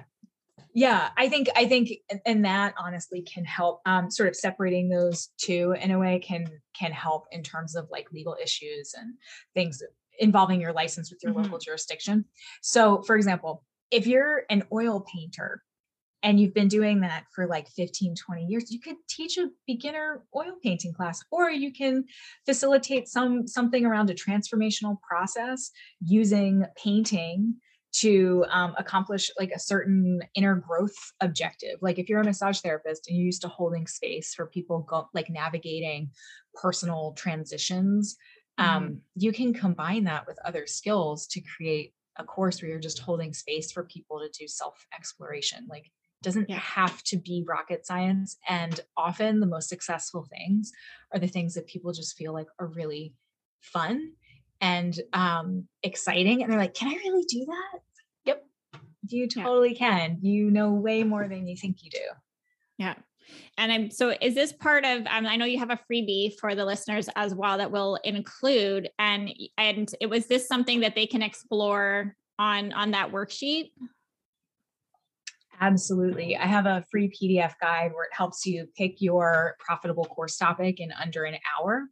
Yeah, 0.73 1.09
I 1.17 1.27
think 1.27 1.47
I 1.55 1.65
think 1.65 1.89
and 2.23 2.45
that 2.45 2.75
honestly 2.77 3.23
can 3.23 3.45
help 3.45 3.81
um, 3.87 4.11
sort 4.11 4.29
of 4.29 4.35
separating 4.35 4.89
those 4.89 5.29
two 5.39 5.73
in 5.81 5.89
a 5.89 5.97
way 5.97 6.19
can 6.19 6.45
can 6.79 6.91
help 6.91 7.25
in 7.31 7.41
terms 7.41 7.75
of 7.75 7.87
like 7.91 8.11
legal 8.11 8.37
issues 8.39 8.93
and 8.95 9.15
things 9.55 9.81
involving 10.19 10.61
your 10.61 10.73
license 10.73 11.09
with 11.09 11.23
your 11.23 11.31
mm-hmm. 11.33 11.45
local 11.45 11.57
jurisdiction. 11.57 12.25
So, 12.61 13.01
for 13.01 13.15
example, 13.15 13.63
if 13.89 14.05
you're 14.05 14.43
an 14.51 14.65
oil 14.71 15.03
painter 15.11 15.63
and 16.23 16.39
you've 16.39 16.53
been 16.53 16.67
doing 16.67 17.01
that 17.01 17.25
for 17.33 17.47
like 17.47 17.67
15 17.69 18.15
20 18.15 18.45
years 18.45 18.71
you 18.71 18.79
could 18.79 18.95
teach 19.09 19.37
a 19.37 19.49
beginner 19.65 20.23
oil 20.35 20.53
painting 20.63 20.93
class 20.93 21.21
or 21.31 21.49
you 21.49 21.71
can 21.71 22.03
facilitate 22.45 23.07
some 23.07 23.47
something 23.47 23.85
around 23.85 24.09
a 24.09 24.13
transformational 24.13 24.97
process 25.01 25.71
using 26.01 26.65
painting 26.81 27.55
to 27.93 28.45
um, 28.49 28.75
accomplish 28.77 29.31
like 29.39 29.51
a 29.51 29.59
certain 29.59 30.19
inner 30.35 30.55
growth 30.55 30.95
objective 31.21 31.77
like 31.81 31.99
if 31.99 32.09
you're 32.09 32.21
a 32.21 32.25
massage 32.25 32.59
therapist 32.59 33.07
and 33.07 33.17
you're 33.17 33.25
used 33.25 33.41
to 33.41 33.47
holding 33.47 33.87
space 33.87 34.33
for 34.33 34.45
people 34.47 34.79
go, 34.79 35.07
like 35.13 35.29
navigating 35.29 36.09
personal 36.53 37.13
transitions 37.13 38.17
um, 38.59 38.83
mm-hmm. 38.83 38.93
you 39.15 39.31
can 39.31 39.53
combine 39.53 40.03
that 40.05 40.25
with 40.27 40.39
other 40.43 40.65
skills 40.65 41.27
to 41.27 41.41
create 41.41 41.93
a 42.17 42.23
course 42.23 42.61
where 42.61 42.71
you're 42.71 42.79
just 42.79 42.99
holding 42.99 43.33
space 43.33 43.71
for 43.71 43.83
people 43.83 44.19
to 44.19 44.29
do 44.37 44.47
self 44.47 44.85
exploration 44.95 45.65
like 45.69 45.91
doesn't 46.21 46.49
yeah. 46.49 46.57
have 46.57 47.03
to 47.03 47.17
be 47.17 47.43
rocket 47.47 47.85
science 47.85 48.37
and 48.47 48.79
often 48.95 49.39
the 49.39 49.45
most 49.45 49.69
successful 49.69 50.27
things 50.29 50.71
are 51.13 51.19
the 51.19 51.27
things 51.27 51.53
that 51.53 51.67
people 51.67 51.91
just 51.91 52.17
feel 52.17 52.33
like 52.33 52.47
are 52.59 52.67
really 52.67 53.13
fun 53.61 54.11
and 54.61 54.99
um, 55.13 55.67
exciting 55.83 56.41
and 56.41 56.51
they're 56.51 56.59
like 56.59 56.73
can 56.73 56.89
i 56.89 56.95
really 56.95 57.25
do 57.27 57.45
that 57.45 57.79
yep 58.25 58.45
you 59.07 59.27
totally 59.27 59.73
yeah. 59.73 59.77
can 59.77 60.17
you 60.21 60.49
know 60.49 60.71
way 60.71 61.03
more 61.03 61.27
than 61.27 61.47
you 61.47 61.55
think 61.55 61.83
you 61.83 61.89
do 61.89 61.99
yeah 62.77 62.95
and 63.57 63.71
I'm 63.71 63.91
so 63.91 64.15
is 64.21 64.35
this 64.35 64.53
part 64.53 64.85
of 64.85 65.05
um, 65.07 65.25
I 65.25 65.35
know 65.35 65.45
you 65.45 65.59
have 65.59 65.69
a 65.69 65.79
freebie 65.91 66.37
for 66.39 66.55
the 66.55 66.65
listeners 66.65 67.09
as 67.15 67.35
well 67.35 67.57
that 67.57 67.71
will 67.71 67.97
include 68.03 68.89
and 68.99 69.29
and 69.57 69.91
it 69.99 70.09
was 70.09 70.27
this 70.27 70.47
something 70.47 70.79
that 70.81 70.95
they 70.95 71.07
can 71.07 71.21
explore 71.21 72.15
on 72.39 72.73
on 72.73 72.91
that 72.91 73.11
worksheet? 73.11 73.71
Absolutely. 75.59 76.37
I 76.37 76.45
have 76.45 76.65
a 76.65 76.85
free 76.91 77.09
PDF 77.09 77.53
guide 77.59 77.91
where 77.93 78.05
it 78.05 78.13
helps 78.13 78.45
you 78.45 78.67
pick 78.77 79.01
your 79.01 79.55
profitable 79.59 80.05
course 80.05 80.37
topic 80.37 80.79
in 80.79 80.91
under 80.91 81.23
an 81.23 81.37
hour. 81.59 81.85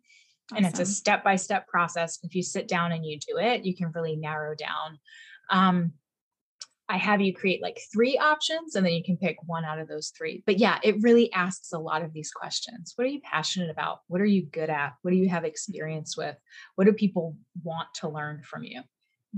Awesome. 0.51 0.58
And 0.58 0.65
it's 0.67 0.80
a 0.80 0.86
step 0.86 1.23
by 1.23 1.36
step 1.36 1.67
process. 1.67 2.19
If 2.23 2.36
you 2.36 2.43
sit 2.43 2.67
down 2.67 2.91
and 2.91 3.04
you 3.06 3.17
do 3.17 3.38
it, 3.38 3.65
you 3.65 3.75
can 3.75 3.91
really 3.95 4.15
narrow 4.15 4.54
down. 4.56 4.99
Um, 5.49 5.93
I 6.88 6.97
have 6.97 7.19
you 7.19 7.34
create 7.34 7.63
like 7.63 7.80
three 7.91 8.17
options 8.19 8.75
and 8.75 8.86
then 8.86 8.93
you 8.93 9.04
can 9.04 9.17
pick 9.17 9.38
one 9.47 9.65
out 9.65 9.80
of 9.80 9.88
those 9.88 10.12
three. 10.15 10.43
But 10.45 10.60
yeah, 10.60 10.78
it 10.84 11.01
really 11.01 11.34
asks 11.34 11.71
a 11.73 11.80
lot 11.80 12.04
of 12.04 12.13
these 12.13 12.30
questions. 12.30 12.93
What 12.95 13.06
are 13.06 13.10
you 13.10 13.21
passionate 13.23 13.71
about? 13.71 14.01
What 14.08 14.21
are 14.21 14.25
you 14.25 14.45
good 14.45 14.69
at? 14.69 14.93
What 15.01 15.12
do 15.12 15.17
you 15.17 15.30
have 15.30 15.45
experience 15.45 16.15
with? 16.15 16.36
What 16.75 16.86
do 16.86 16.93
people 16.93 17.38
want 17.63 17.88
to 17.95 18.10
learn 18.10 18.43
from 18.43 18.63
you? 18.63 18.84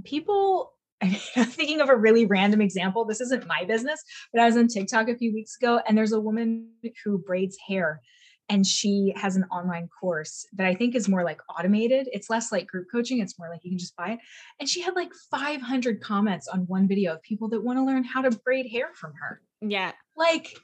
People 0.04 0.74
I'm 1.02 1.46
thinking 1.46 1.82
of 1.82 1.90
a 1.90 1.96
really 1.96 2.26
random 2.26 2.62
example. 2.62 3.06
This 3.06 3.22
isn't 3.22 3.48
my 3.48 3.64
business, 3.66 4.04
but 4.34 4.42
I 4.42 4.46
was 4.46 4.58
on 4.58 4.68
TikTok 4.68 5.10
a 5.10 5.18
few 5.18 5.34
weeks 5.34 5.56
ago 5.58 5.80
and 5.88 5.98
there's 5.98 6.12
a 6.12 6.20
woman 6.20 6.70
who 7.04 7.20
braids 7.20 7.58
hair 7.68 8.02
and 8.50 8.66
she 8.66 9.14
has 9.18 9.36
an 9.36 9.44
online 9.52 9.90
course 10.00 10.46
that 10.54 10.66
I 10.66 10.74
think 10.74 10.96
is 10.96 11.10
more 11.10 11.24
like 11.24 11.42
automated. 11.58 12.08
It's 12.12 12.30
less 12.30 12.52
like 12.52 12.68
group 12.68 12.88
coaching, 12.92 13.20
it's 13.20 13.38
more 13.38 13.50
like 13.50 13.64
you 13.64 13.72
can 13.72 13.78
just 13.78 13.96
buy 13.96 14.12
it. 14.12 14.20
And 14.60 14.70
she 14.70 14.82
had 14.82 14.96
like 14.96 15.12
500 15.30 16.02
comments 16.02 16.48
on 16.48 16.62
one 16.62 16.88
video 16.88 17.14
of 17.14 17.22
people 17.22 17.50
that 17.50 17.64
want 17.64 17.78
to 17.78 17.84
learn 17.84 18.04
how 18.04 18.22
to 18.22 18.32
braid 18.32 18.72
hair 18.72 18.90
from 18.94 19.14
her. 19.22 19.42
Yeah. 19.62 19.92
Like, 20.16 20.58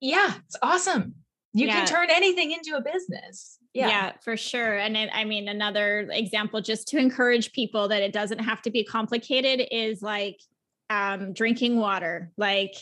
yeah, 0.00 0.34
it's 0.46 0.56
awesome. 0.62 1.16
You 1.52 1.66
yeah. 1.66 1.84
can 1.84 1.86
turn 1.86 2.08
anything 2.10 2.52
into 2.52 2.76
a 2.76 2.80
business 2.80 3.58
yeah. 3.74 3.88
yeah 3.88 4.12
for 4.22 4.36
sure. 4.36 4.76
And 4.76 4.96
it, 4.96 5.10
i 5.12 5.24
mean 5.24 5.48
another 5.48 6.08
example 6.10 6.60
just 6.60 6.88
to 6.88 6.98
encourage 6.98 7.52
people 7.52 7.88
that 7.88 8.02
it 8.02 8.12
doesn't 8.12 8.40
have 8.40 8.62
to 8.62 8.70
be 8.70 8.84
complicated 8.84 9.66
is 9.70 10.02
like 10.02 10.40
um, 10.88 11.32
drinking 11.32 11.76
water. 11.78 12.32
Like 12.36 12.74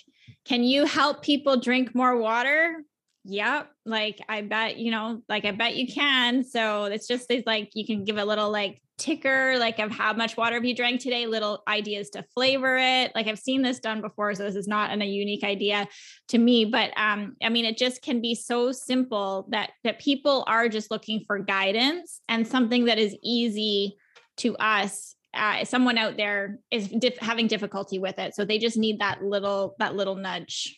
can 0.47 0.63
you 0.63 0.87
help 0.87 1.23
people 1.23 1.61
drink 1.61 1.95
more 1.95 2.17
water? 2.17 2.83
Yep. 3.25 3.71
Like 3.85 4.21
i 4.29 4.41
bet 4.43 4.79
you 4.79 4.91
know 4.91 5.23
like 5.29 5.45
i 5.45 5.53
bet 5.53 5.77
you 5.77 5.87
can. 5.87 6.45
So 6.45 6.85
it's 6.85 7.07
just 7.07 7.31
it's 7.31 7.47
like 7.47 7.71
you 7.75 7.87
can 7.87 8.05
give 8.05 8.17
a 8.17 8.25
little 8.25 8.51
like 8.51 8.81
ticker 8.99 9.59
like 9.59 9.79
of 9.79 9.91
how 9.91 10.13
much 10.13 10.37
water 10.37 10.57
have 10.57 10.65
you 10.65 10.75
drank 10.75 11.01
today 11.01 11.27
little 11.27 11.63
ideas 11.69 12.11
to 12.11 12.25
flavor 12.35 12.77
it. 12.77 13.13
Like 13.15 13.27
i've 13.27 13.39
seen 13.39 13.63
this 13.63 13.79
done 13.79 14.01
before 14.01 14.35
so 14.35 14.45
this 14.45 14.57
is 14.57 14.69
not 14.69 14.91
an, 14.91 15.01
a 15.03 15.07
unique 15.07 15.45
idea 15.45 15.89
to 16.29 16.39
me 16.39 16.65
but 16.65 16.91
um 16.97 17.37
i 17.43 17.49
mean 17.49 17.65
it 17.65 17.79
just 17.79 18.03
can 18.03 18.21
be 18.21 18.35
so 18.35 18.73
simple 18.73 19.47
that 19.51 19.71
that 19.85 20.01
people 20.01 20.45
are 20.47 20.69
just 20.69 20.91
looking 20.91 21.25
for 21.27 21.39
guidance 21.39 22.21
and 22.29 22.47
something 22.47 22.87
that 22.87 22.99
is 22.99 23.17
easy 23.23 23.97
to 24.37 24.57
us 24.57 25.15
uh, 25.35 25.65
someone 25.65 25.99
out 25.99 26.17
there 26.17 26.59
is 26.71 26.93
having 27.21 27.47
difficulty 27.47 27.99
with 27.99 28.19
it. 28.19 28.35
So 28.35 28.45
they 28.45 28.59
just 28.59 28.77
need 28.77 29.01
that 29.01 29.23
little 29.23 29.77
that 29.79 29.95
little 29.95 30.17
nudge 30.17 30.78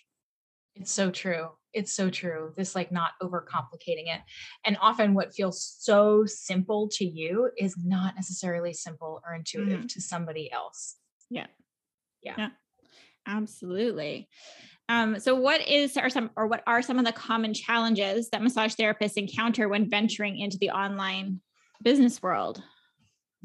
it's 0.74 0.92
so 0.92 1.10
true 1.10 1.48
it's 1.72 1.92
so 1.92 2.10
true 2.10 2.52
this 2.56 2.74
like 2.74 2.90
not 2.90 3.12
overcomplicating 3.22 4.06
it 4.06 4.20
and 4.64 4.76
often 4.80 5.14
what 5.14 5.34
feels 5.34 5.76
so 5.78 6.24
simple 6.26 6.88
to 6.88 7.04
you 7.04 7.50
is 7.56 7.76
not 7.84 8.14
necessarily 8.16 8.72
simple 8.72 9.20
or 9.24 9.34
intuitive 9.34 9.82
mm. 9.82 9.88
to 9.88 10.00
somebody 10.00 10.50
else. 10.52 10.96
Yeah. 11.30 11.46
yeah. 12.22 12.34
Yeah. 12.36 12.48
Absolutely. 13.26 14.28
Um, 14.88 15.20
so 15.20 15.36
what 15.36 15.66
is 15.68 15.96
are 15.96 16.10
some 16.10 16.30
or 16.36 16.48
what 16.48 16.64
are 16.66 16.82
some 16.82 16.98
of 16.98 17.04
the 17.04 17.12
common 17.12 17.54
challenges 17.54 18.28
that 18.30 18.42
massage 18.42 18.74
therapists 18.74 19.16
encounter 19.16 19.68
when 19.68 19.88
venturing 19.88 20.38
into 20.38 20.58
the 20.58 20.70
online 20.70 21.40
business 21.82 22.20
world 22.22 22.62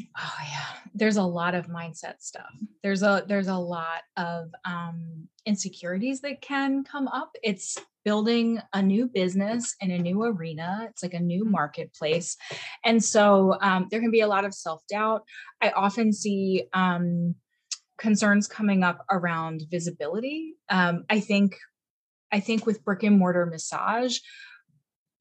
oh 0.01 0.33
yeah. 0.43 0.65
There's 0.93 1.17
a 1.17 1.23
lot 1.23 1.55
of 1.55 1.67
mindset 1.67 2.21
stuff. 2.21 2.53
There's 2.83 3.03
a 3.03 3.23
there's 3.27 3.47
a 3.47 3.57
lot 3.57 4.03
of 4.17 4.51
um 4.65 5.27
insecurities 5.45 6.21
that 6.21 6.41
can 6.41 6.83
come 6.83 7.07
up. 7.07 7.31
It's 7.43 7.77
building 8.03 8.61
a 8.73 8.81
new 8.81 9.07
business 9.07 9.75
in 9.81 9.91
a 9.91 9.97
new 9.97 10.23
arena. 10.23 10.87
It's 10.89 11.01
like 11.01 11.13
a 11.13 11.19
new 11.19 11.43
mm-hmm. 11.43 11.51
marketplace. 11.51 12.37
And 12.83 13.03
so 13.03 13.57
um, 13.61 13.87
there 13.89 13.99
can 13.99 14.11
be 14.11 14.21
a 14.21 14.27
lot 14.27 14.45
of 14.45 14.53
self-doubt. 14.53 15.23
I 15.59 15.71
often 15.71 16.13
see 16.13 16.65
um, 16.73 17.33
concerns 17.97 18.47
coming 18.47 18.83
up 18.83 19.05
around 19.09 19.63
visibility. 19.69 20.55
Um, 20.69 21.05
i 21.09 21.19
think 21.19 21.55
i 22.31 22.39
think 22.39 22.65
with 22.65 22.83
brick 22.83 23.03
and 23.03 23.17
mortar 23.17 23.45
massage 23.45 24.17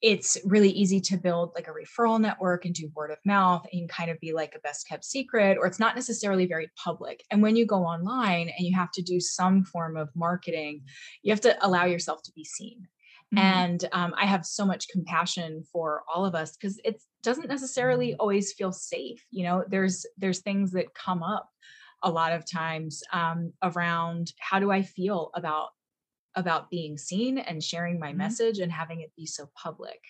it's 0.04 0.36
really 0.44 0.68
easy 0.68 1.00
to 1.00 1.16
build 1.16 1.52
like 1.54 1.66
a 1.66 1.70
referral 1.70 2.20
network 2.20 2.66
and 2.66 2.74
do 2.74 2.90
word 2.94 3.10
of 3.10 3.16
mouth 3.24 3.66
and 3.72 3.88
kind 3.88 4.10
of 4.10 4.20
be 4.20 4.34
like 4.34 4.54
a 4.54 4.58
best 4.58 4.86
kept 4.86 5.02
secret 5.02 5.56
or 5.58 5.66
it's 5.66 5.78
not 5.78 5.94
necessarily 5.94 6.44
very 6.44 6.68
public 6.76 7.24
and 7.30 7.40
when 7.40 7.56
you 7.56 7.64
go 7.64 7.84
online 7.84 8.50
and 8.50 8.66
you 8.66 8.76
have 8.76 8.92
to 8.92 9.00
do 9.00 9.18
some 9.18 9.64
form 9.64 9.96
of 9.96 10.10
marketing 10.14 10.82
you 11.22 11.32
have 11.32 11.40
to 11.40 11.56
allow 11.66 11.86
yourself 11.86 12.22
to 12.22 12.30
be 12.32 12.44
seen 12.44 12.80
mm-hmm. 13.34 13.38
and 13.38 13.88
um, 13.92 14.12
i 14.18 14.26
have 14.26 14.44
so 14.44 14.66
much 14.66 14.88
compassion 14.88 15.64
for 15.72 16.02
all 16.14 16.26
of 16.26 16.34
us 16.34 16.54
because 16.54 16.78
it 16.84 17.00
doesn't 17.22 17.48
necessarily 17.48 18.08
mm-hmm. 18.08 18.20
always 18.20 18.52
feel 18.52 18.72
safe 18.72 19.24
you 19.30 19.42
know 19.42 19.64
there's 19.68 20.04
there's 20.18 20.40
things 20.40 20.70
that 20.72 20.94
come 20.94 21.22
up 21.22 21.48
a 22.02 22.10
lot 22.10 22.32
of 22.32 22.44
times 22.44 23.02
um, 23.14 23.54
around 23.62 24.34
how 24.38 24.58
do 24.58 24.70
i 24.70 24.82
feel 24.82 25.30
about 25.34 25.70
about 26.36 26.70
being 26.70 26.98
seen 26.98 27.38
and 27.38 27.62
sharing 27.62 27.98
my 27.98 28.08
mm-hmm. 28.08 28.18
message 28.18 28.58
and 28.58 28.72
having 28.72 29.00
it 29.00 29.12
be 29.16 29.26
so 29.26 29.48
public. 29.56 30.00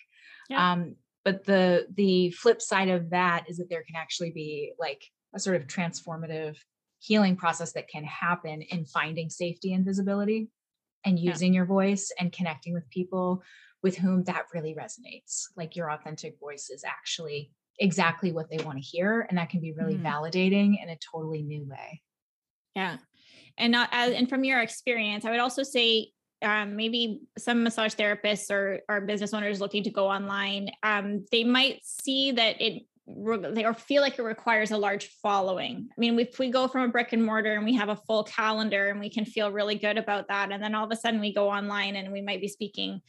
Yeah. 0.49 0.71
Um, 0.71 0.95
but 1.23 1.45
the 1.45 1.87
the 1.95 2.31
flip 2.31 2.61
side 2.61 2.89
of 2.89 3.09
that 3.09 3.45
is 3.49 3.57
that 3.57 3.69
there 3.69 3.83
can 3.83 3.95
actually 3.95 4.31
be 4.31 4.73
like 4.79 5.03
a 5.33 5.39
sort 5.39 5.55
of 5.55 5.67
transformative 5.67 6.57
healing 6.99 7.35
process 7.35 7.73
that 7.73 7.87
can 7.87 8.03
happen 8.03 8.61
in 8.61 8.85
finding 8.85 9.29
safety 9.29 9.73
and 9.73 9.85
visibility 9.85 10.49
and 11.03 11.19
using 11.19 11.53
yeah. 11.53 11.57
your 11.57 11.65
voice 11.65 12.11
and 12.19 12.31
connecting 12.31 12.73
with 12.73 12.89
people 12.89 13.43
with 13.83 13.97
whom 13.97 14.23
that 14.23 14.45
really 14.53 14.75
resonates. 14.75 15.43
Like 15.55 15.75
your 15.75 15.91
authentic 15.91 16.39
voice 16.39 16.69
is 16.69 16.83
actually 16.83 17.51
exactly 17.77 18.31
what 18.31 18.49
they 18.49 18.63
want 18.63 18.77
to 18.77 18.83
hear 18.83 19.25
and 19.27 19.37
that 19.37 19.49
can 19.49 19.59
be 19.59 19.73
really 19.73 19.95
mm-hmm. 19.95 20.05
validating 20.05 20.81
in 20.81 20.89
a 20.89 20.97
totally 21.11 21.43
new 21.43 21.67
way. 21.69 22.01
Yeah. 22.75 22.97
And 23.57 23.71
not 23.71 23.89
as, 23.91 24.13
and 24.13 24.27
from 24.27 24.43
your 24.43 24.61
experience, 24.61 25.25
I 25.25 25.31
would 25.31 25.39
also 25.39 25.63
say 25.63 26.11
um, 26.41 26.75
maybe 26.75 27.21
some 27.37 27.63
massage 27.63 27.93
therapists 27.93 28.51
or, 28.51 28.81
or 28.89 29.01
business 29.01 29.33
owners 29.33 29.61
looking 29.61 29.83
to 29.83 29.89
go 29.89 30.07
online, 30.07 30.69
um, 30.83 31.25
they 31.31 31.43
might 31.43 31.79
see 31.83 32.31
that 32.31 32.61
it 32.61 32.83
they 33.07 33.63
or 33.63 33.75
feel 33.75 34.01
like 34.01 34.17
it 34.17 34.23
requires 34.23 34.71
a 34.71 34.77
large 34.77 35.07
following. 35.21 35.87
I 35.91 35.99
mean, 35.99 36.19
if 36.19 36.39
we 36.39 36.49
go 36.49 36.67
from 36.67 36.81
a 36.81 36.87
brick 36.87 37.13
and 37.13 37.23
mortar 37.23 37.53
and 37.53 37.63
we 37.63 37.75
have 37.75 37.89
a 37.89 37.95
full 37.95 38.23
calendar 38.23 38.87
and 38.89 38.99
we 38.99 39.11
can 39.11 39.25
feel 39.25 39.51
really 39.51 39.75
good 39.75 39.97
about 39.97 40.27
that, 40.29 40.51
and 40.51 40.61
then 40.61 40.73
all 40.73 40.85
of 40.85 40.91
a 40.91 40.95
sudden 40.95 41.19
we 41.19 41.33
go 41.33 41.49
online 41.49 41.95
and 41.95 42.11
we 42.11 42.21
might 42.21 42.41
be 42.41 42.47
speaking 42.47 43.01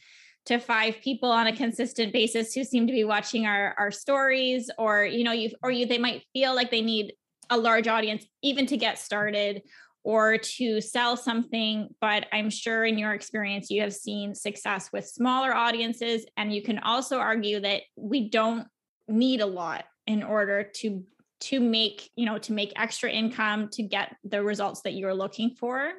to 0.45 0.59
five 0.59 0.95
people 1.03 1.31
on 1.31 1.47
a 1.47 1.55
consistent 1.55 2.13
basis 2.13 2.53
who 2.53 2.63
seem 2.63 2.85
to 2.85 2.93
be 2.93 3.03
watching 3.03 3.47
our 3.47 3.73
our 3.77 3.89
stories, 3.89 4.69
or 4.77 5.03
you 5.03 5.23
know, 5.23 5.31
you 5.31 5.49
or 5.63 5.71
you 5.71 5.87
they 5.87 5.97
might 5.97 6.23
feel 6.31 6.53
like 6.55 6.69
they 6.69 6.81
need 6.81 7.13
a 7.49 7.57
large 7.57 7.87
audience 7.87 8.25
even 8.43 8.65
to 8.67 8.77
get 8.77 8.99
started 8.99 9.61
or 10.07 10.37
to 10.37 10.79
sell 10.79 11.17
something. 11.17 11.89
But 11.99 12.27
I'm 12.31 12.49
sure 12.49 12.85
in 12.85 12.97
your 12.97 13.11
experience, 13.13 13.69
you 13.69 13.81
have 13.81 13.93
seen 13.93 14.33
success 14.33 14.89
with 14.93 15.05
smaller 15.05 15.53
audiences. 15.53 16.25
And 16.37 16.55
you 16.55 16.61
can 16.61 16.79
also 16.79 17.17
argue 17.17 17.59
that 17.59 17.81
we 17.97 18.29
don't 18.29 18.67
need 19.09 19.41
a 19.41 19.45
lot 19.45 19.83
in 20.07 20.23
order 20.23 20.63
to 20.63 21.03
to 21.39 21.59
make 21.59 22.09
you 22.15 22.25
know 22.25 22.39
to 22.39 22.53
make 22.53 22.71
extra 22.77 23.11
income 23.11 23.69
to 23.71 23.83
get 23.83 24.15
the 24.23 24.41
results 24.41 24.81
that 24.81 24.93
you're 24.93 25.13
looking 25.13 25.51
for 25.51 25.91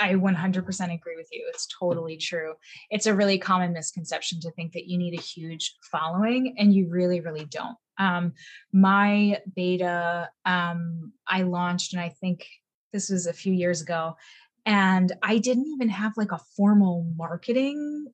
I 0.00 0.14
100% 0.14 0.94
agree 0.94 1.16
with 1.16 1.28
you. 1.32 1.44
It's 1.48 1.66
totally 1.66 2.16
true. 2.16 2.54
It's 2.88 3.06
a 3.06 3.14
really 3.14 3.36
common 3.36 3.72
misconception 3.72 4.38
to 4.42 4.50
think 4.52 4.72
that 4.72 4.86
you 4.86 4.96
need 4.96 5.18
a 5.18 5.20
huge 5.20 5.74
following, 5.90 6.54
and 6.56 6.72
you 6.72 6.88
really, 6.88 7.20
really 7.20 7.46
don't. 7.46 7.76
Um, 7.98 8.32
my 8.72 9.40
beta, 9.54 10.30
um, 10.44 11.12
I 11.26 11.42
launched, 11.42 11.92
and 11.92 12.02
I 12.02 12.08
think 12.08 12.46
this 12.92 13.10
was 13.10 13.26
a 13.26 13.32
few 13.32 13.52
years 13.52 13.80
ago, 13.80 14.16
and 14.64 15.12
I 15.22 15.38
didn't 15.38 15.66
even 15.66 15.88
have 15.88 16.12
like 16.16 16.32
a 16.32 16.40
formal 16.56 17.10
marketing 17.16 18.06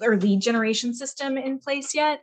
or 0.00 0.16
lead 0.16 0.40
generation 0.40 0.94
system 0.94 1.36
in 1.36 1.58
place 1.58 1.94
yet. 1.94 2.22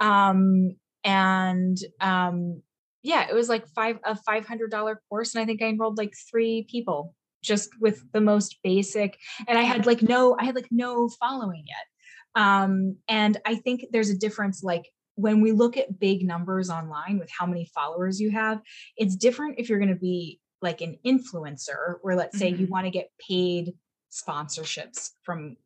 Um, 0.00 0.76
and 1.04 1.78
um, 2.00 2.62
yeah, 3.02 3.26
it 3.28 3.34
was 3.34 3.48
like 3.48 3.66
five 3.68 3.98
a 4.04 4.16
five 4.16 4.46
hundred 4.46 4.70
dollar 4.70 5.00
course, 5.08 5.34
and 5.34 5.42
I 5.42 5.46
think 5.46 5.62
I 5.62 5.66
enrolled 5.66 5.98
like 5.98 6.14
three 6.30 6.66
people 6.70 7.14
just 7.42 7.70
with 7.80 8.02
the 8.12 8.20
most 8.20 8.58
basic. 8.62 9.18
And 9.48 9.58
I 9.58 9.62
had 9.62 9.86
like 9.86 10.02
no, 10.02 10.36
I 10.38 10.44
had 10.44 10.54
like 10.54 10.68
no 10.70 11.08
following 11.20 11.64
yet. 11.66 12.42
Um, 12.42 12.96
and 13.08 13.38
I 13.44 13.56
think 13.56 13.86
there's 13.90 14.10
a 14.10 14.18
difference 14.18 14.62
like 14.62 14.84
when 15.20 15.40
we 15.40 15.52
look 15.52 15.76
at 15.76 15.98
big 15.98 16.26
numbers 16.26 16.70
online 16.70 17.18
with 17.18 17.30
how 17.30 17.46
many 17.46 17.70
followers 17.74 18.20
you 18.20 18.30
have, 18.30 18.60
it's 18.96 19.16
different 19.16 19.58
if 19.58 19.68
you're 19.68 19.78
going 19.78 19.90
to 19.90 19.94
be 19.94 20.40
like 20.62 20.80
an 20.80 20.96
influencer, 21.06 21.96
where 22.02 22.16
let's 22.16 22.38
say 22.38 22.50
mm-hmm. 22.50 22.62
you 22.62 22.66
want 22.68 22.86
to 22.86 22.90
get 22.90 23.10
paid 23.28 23.74
sponsorships 24.10 25.10
from 25.22 25.56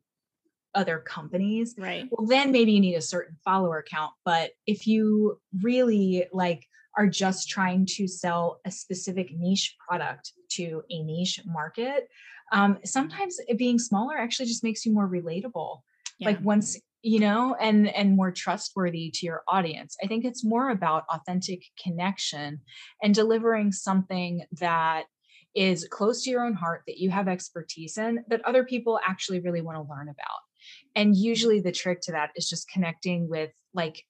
other 0.73 0.99
companies. 0.99 1.75
Right. 1.77 2.07
Well, 2.11 2.27
then 2.27 2.51
maybe 2.51 2.73
you 2.73 2.81
need 2.81 2.95
a 2.95 3.01
certain 3.01 3.37
follower 3.43 3.83
count. 3.89 4.11
But 4.23 4.51
if 4.67 4.85
you 4.85 5.39
really 5.61 6.25
like 6.31 6.65
are 6.97 7.07
just 7.07 7.49
trying 7.49 7.85
to 7.85 8.07
sell 8.07 8.59
a 8.65 8.71
specific 8.71 9.29
niche 9.37 9.75
product 9.87 10.33
to 10.51 10.83
a 10.89 11.03
niche 11.03 11.41
market, 11.45 12.07
um, 12.51 12.77
sometimes 12.85 13.39
being 13.57 13.79
smaller 13.79 14.17
actually 14.17 14.45
just 14.45 14.63
makes 14.63 14.85
you 14.85 14.93
more 14.93 15.09
relatable. 15.09 15.79
Yeah. 16.19 16.29
Like 16.29 16.41
once 16.41 16.77
you 17.05 17.19
know 17.19 17.55
and 17.59 17.87
and 17.89 18.15
more 18.15 18.31
trustworthy 18.31 19.11
to 19.13 19.27
your 19.27 19.43
audience. 19.47 19.95
I 20.03 20.07
think 20.07 20.25
it's 20.25 20.43
more 20.43 20.71
about 20.71 21.03
authentic 21.13 21.63
connection 21.81 22.61
and 23.03 23.13
delivering 23.13 23.71
something 23.71 24.43
that 24.53 25.03
is 25.53 25.87
close 25.91 26.23
to 26.23 26.31
your 26.31 26.43
own 26.43 26.55
heart 26.55 26.81
that 26.87 26.97
you 26.97 27.11
have 27.11 27.27
expertise 27.27 27.99
in 27.99 28.25
that 28.27 28.43
other 28.43 28.63
people 28.63 28.99
actually 29.07 29.39
really 29.39 29.61
want 29.61 29.77
to 29.77 29.87
learn 29.87 30.09
about. 30.09 30.39
And 30.95 31.15
usually 31.15 31.61
the 31.61 31.71
trick 31.71 32.01
to 32.01 32.11
that 32.13 32.31
is 32.35 32.49
just 32.49 32.67
connecting 32.69 33.29
with 33.29 33.51
like 33.75 34.03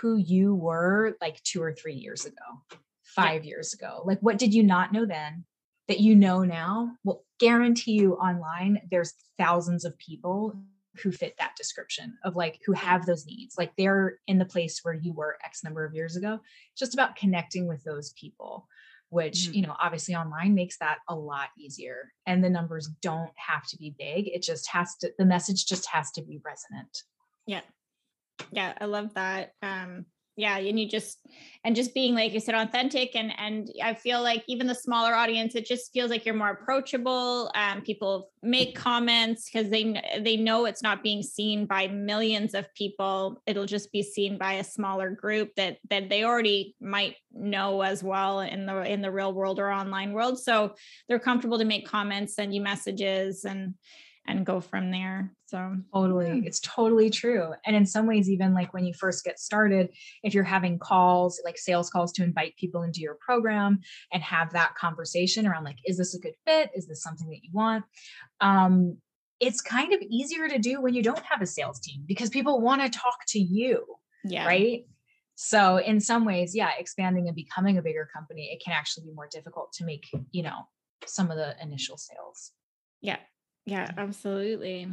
who 0.00 0.16
you 0.16 0.54
were 0.54 1.18
like 1.20 1.42
2 1.42 1.62
or 1.62 1.74
3 1.74 1.92
years 1.92 2.24
ago 2.24 2.78
5 3.14 3.44
years 3.44 3.74
ago. 3.74 4.00
Like 4.06 4.20
what 4.20 4.38
did 4.38 4.54
you 4.54 4.62
not 4.62 4.94
know 4.94 5.04
then 5.04 5.44
that 5.88 6.00
you 6.00 6.14
know 6.14 6.42
now? 6.42 6.96
Will 7.04 7.22
guarantee 7.38 7.92
you 7.92 8.14
online 8.14 8.80
there's 8.90 9.12
thousands 9.36 9.84
of 9.84 9.98
people 9.98 10.56
who 11.02 11.10
fit 11.10 11.34
that 11.38 11.56
description 11.56 12.16
of 12.24 12.36
like 12.36 12.60
who 12.64 12.72
have 12.72 13.06
those 13.06 13.26
needs. 13.26 13.56
Like 13.58 13.72
they're 13.76 14.18
in 14.26 14.38
the 14.38 14.44
place 14.44 14.80
where 14.82 14.94
you 14.94 15.12
were 15.12 15.38
x 15.44 15.64
number 15.64 15.84
of 15.84 15.94
years 15.94 16.16
ago. 16.16 16.40
It's 16.72 16.80
just 16.80 16.94
about 16.94 17.16
connecting 17.16 17.66
with 17.66 17.82
those 17.84 18.12
people 18.12 18.68
which 19.10 19.44
mm-hmm. 19.44 19.54
you 19.54 19.62
know 19.62 19.76
obviously 19.80 20.16
online 20.16 20.54
makes 20.54 20.78
that 20.78 20.98
a 21.08 21.14
lot 21.14 21.48
easier 21.56 22.12
and 22.26 22.42
the 22.42 22.50
numbers 22.50 22.88
don't 23.00 23.30
have 23.36 23.64
to 23.68 23.76
be 23.76 23.94
big. 23.96 24.26
It 24.28 24.42
just 24.42 24.68
has 24.70 24.96
to 24.96 25.12
the 25.18 25.24
message 25.24 25.66
just 25.66 25.86
has 25.86 26.10
to 26.12 26.22
be 26.22 26.40
resonant. 26.44 27.02
Yeah. 27.46 27.60
Yeah 28.50 28.72
i 28.80 28.86
love 28.86 29.14
that. 29.14 29.52
Um 29.62 30.06
yeah 30.36 30.58
and 30.58 30.78
you 30.78 30.88
just 30.88 31.18
and 31.64 31.76
just 31.76 31.94
being 31.94 32.14
like 32.14 32.32
you 32.32 32.40
said 32.40 32.54
authentic 32.54 33.14
and 33.14 33.32
and 33.38 33.70
i 33.82 33.94
feel 33.94 34.22
like 34.22 34.44
even 34.48 34.66
the 34.66 34.74
smaller 34.74 35.14
audience 35.14 35.54
it 35.54 35.66
just 35.66 35.92
feels 35.92 36.10
like 36.10 36.24
you're 36.24 36.34
more 36.34 36.50
approachable 36.50 37.50
um, 37.54 37.80
people 37.82 38.30
make 38.44 38.74
comments 38.74 39.50
because 39.50 39.70
they 39.70 40.00
they 40.20 40.36
know 40.36 40.66
it's 40.66 40.82
not 40.82 41.02
being 41.02 41.22
seen 41.22 41.66
by 41.66 41.88
millions 41.88 42.54
of 42.54 42.72
people. 42.74 43.42
It'll 43.46 43.66
just 43.66 43.90
be 43.90 44.02
seen 44.02 44.38
by 44.38 44.54
a 44.54 44.64
smaller 44.64 45.10
group 45.10 45.54
that 45.56 45.78
that 45.90 46.10
they 46.10 46.24
already 46.24 46.76
might 46.80 47.16
know 47.32 47.80
as 47.80 48.04
well 48.04 48.40
in 48.40 48.66
the 48.66 48.82
in 48.82 49.00
the 49.00 49.10
real 49.10 49.32
world 49.32 49.58
or 49.58 49.72
online 49.72 50.12
world. 50.12 50.38
So 50.38 50.74
they're 51.08 51.18
comfortable 51.18 51.58
to 51.58 51.64
make 51.64 51.88
comments 51.88 52.34
send 52.34 52.54
you 52.54 52.60
messages 52.60 53.44
and 53.44 53.74
and 54.26 54.46
go 54.46 54.60
from 54.60 54.90
there. 54.90 55.30
So 55.46 55.76
totally, 55.92 56.42
it's 56.46 56.60
totally 56.60 57.10
true. 57.10 57.52
And 57.66 57.76
in 57.76 57.86
some 57.86 58.06
ways, 58.06 58.30
even 58.30 58.54
like 58.54 58.72
when 58.72 58.84
you 58.84 58.94
first 58.94 59.24
get 59.24 59.38
started, 59.38 59.90
if 60.22 60.34
you're 60.34 60.44
having 60.44 60.78
calls, 60.78 61.40
like 61.44 61.58
sales 61.58 61.90
calls 61.90 62.12
to 62.12 62.24
invite 62.24 62.56
people 62.56 62.82
into 62.82 63.00
your 63.00 63.16
program 63.20 63.80
and 64.12 64.22
have 64.22 64.52
that 64.52 64.74
conversation 64.76 65.46
around 65.46 65.64
like, 65.64 65.78
is 65.84 65.98
this 65.98 66.14
a 66.14 66.18
good 66.18 66.34
fit? 66.46 66.70
Is 66.74 66.86
this 66.86 67.02
something 67.02 67.28
that 67.28 67.42
you 67.42 67.50
want? 67.52 67.84
Um, 68.40 68.98
it's 69.40 69.60
kind 69.60 69.92
of 69.92 70.00
easier 70.00 70.48
to 70.48 70.58
do 70.58 70.80
when 70.80 70.94
you 70.94 71.02
don't 71.02 71.22
have 71.24 71.42
a 71.42 71.46
sales 71.46 71.80
team 71.80 72.04
because 72.06 72.30
people 72.30 72.60
want 72.60 72.80
to 72.80 72.88
talk 72.88 73.18
to 73.28 73.38
you. 73.38 73.84
Yeah. 74.24 74.46
Right. 74.46 74.86
So 75.34 75.78
in 75.78 76.00
some 76.00 76.24
ways, 76.24 76.54
yeah, 76.54 76.70
expanding 76.78 77.26
and 77.26 77.36
becoming 77.36 77.76
a 77.76 77.82
bigger 77.82 78.08
company, 78.14 78.50
it 78.52 78.62
can 78.64 78.72
actually 78.72 79.06
be 79.06 79.12
more 79.12 79.28
difficult 79.30 79.72
to 79.74 79.84
make, 79.84 80.04
you 80.30 80.42
know, 80.42 80.60
some 81.06 81.30
of 81.30 81.36
the 81.36 81.54
initial 81.60 81.98
sales. 81.98 82.52
Yeah, 83.00 83.18
yeah, 83.66 83.90
absolutely. 83.96 84.88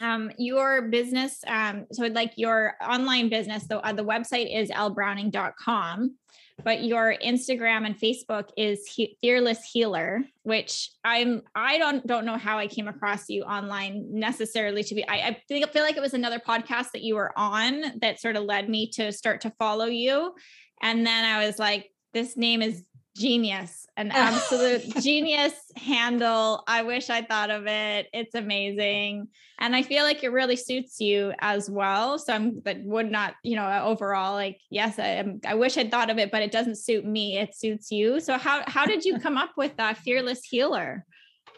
Um, 0.00 0.32
your 0.38 0.82
business, 0.88 1.40
um, 1.46 1.86
so 1.92 2.06
like 2.06 2.32
your 2.36 2.74
online 2.82 3.28
business, 3.28 3.64
though, 3.68 3.80
uh, 3.80 3.92
the 3.92 4.04
website 4.04 4.54
is 4.54 4.70
ellebrowning.com, 4.70 6.16
but 6.64 6.84
your 6.84 7.14
Instagram 7.22 7.84
and 7.84 7.98
Facebook 7.98 8.48
is 8.56 8.86
he- 8.86 9.18
Fearless 9.20 9.62
Healer, 9.70 10.22
which 10.42 10.90
I'm 11.04 11.42
I 11.54 11.76
don't 11.76 12.06
don't 12.06 12.24
know 12.24 12.38
how 12.38 12.58
I 12.58 12.66
came 12.66 12.88
across 12.88 13.28
you 13.28 13.42
online 13.42 14.06
necessarily 14.10 14.82
to 14.84 14.94
be. 14.94 15.06
I, 15.06 15.16
I 15.16 15.42
think 15.48 15.66
I 15.66 15.70
feel 15.70 15.82
like 15.82 15.98
it 15.98 16.02
was 16.02 16.14
another 16.14 16.38
podcast 16.38 16.92
that 16.92 17.02
you 17.02 17.16
were 17.16 17.38
on 17.38 17.98
that 18.00 18.20
sort 18.20 18.36
of 18.36 18.44
led 18.44 18.70
me 18.70 18.88
to 18.92 19.12
start 19.12 19.42
to 19.42 19.52
follow 19.58 19.86
you, 19.86 20.34
and 20.82 21.06
then 21.06 21.24
I 21.26 21.46
was 21.46 21.58
like, 21.58 21.90
this 22.14 22.38
name 22.38 22.62
is 22.62 22.84
genius 23.16 23.86
an 23.96 24.10
absolute 24.14 24.96
genius 25.02 25.52
handle. 25.76 26.62
I 26.66 26.82
wish 26.82 27.10
i 27.10 27.22
thought 27.22 27.50
of 27.50 27.66
it. 27.66 28.08
It's 28.12 28.34
amazing. 28.34 29.28
And 29.58 29.76
i 29.76 29.82
feel 29.82 30.04
like 30.04 30.24
it 30.24 30.32
really 30.32 30.56
suits 30.56 31.00
you 31.00 31.32
as 31.40 31.68
well. 31.70 32.18
So 32.18 32.32
i'm 32.32 32.60
but 32.60 32.78
would 32.82 33.10
not 33.10 33.34
you 33.42 33.56
know 33.56 33.64
uh, 33.64 33.82
overall 33.84 34.34
like 34.34 34.60
yes 34.70 34.98
i 34.98 35.06
am 35.06 35.40
i 35.46 35.54
wish 35.54 35.76
i'd 35.76 35.90
thought 35.90 36.10
of 36.10 36.18
it 36.18 36.30
but 36.30 36.42
it 36.42 36.52
doesn't 36.52 36.78
suit 36.78 37.04
me. 37.04 37.38
It 37.38 37.54
suits 37.54 37.90
you. 37.90 38.20
So 38.20 38.38
how 38.38 38.62
how 38.66 38.86
did 38.86 39.04
you 39.04 39.18
come 39.18 39.36
up 39.36 39.50
with 39.56 39.76
that 39.76 39.98
fearless 39.98 40.44
healer 40.44 41.04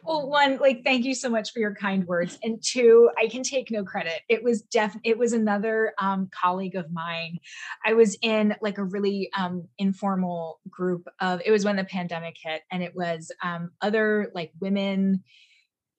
well 0.03 0.29
one 0.29 0.59
like 0.59 0.83
thank 0.85 1.05
you 1.05 1.15
so 1.15 1.29
much 1.29 1.53
for 1.53 1.59
your 1.59 1.75
kind 1.75 2.07
words. 2.07 2.38
And 2.43 2.62
two 2.62 3.11
i 3.19 3.29
can 3.29 3.43
take 3.43 3.71
no 3.71 3.85
credit. 3.85 4.21
It 4.29 4.43
was 4.43 4.62
def 4.62 4.97
it 5.05 5.19
was 5.19 5.33
another 5.33 5.95
um, 5.99 6.29
colleague 6.33 6.77
of 6.77 6.93
mine. 6.93 7.38
I 7.85 7.95
was 7.95 8.17
in 8.23 8.55
like 8.61 8.79
a 8.79 8.85
really 8.85 9.31
um, 9.37 9.69
informal 9.79 10.61
group 10.69 11.07
of 11.21 11.41
it 11.45 11.51
was 11.51 11.65
when 11.65 11.77
the 11.77 11.85
pandemic 11.85 12.37
hit 12.43 12.62
and 12.71 12.83
it 12.83 12.95
was 12.95 13.31
um, 13.43 13.71
other 13.81 14.31
like 14.35 14.53
women 14.61 15.23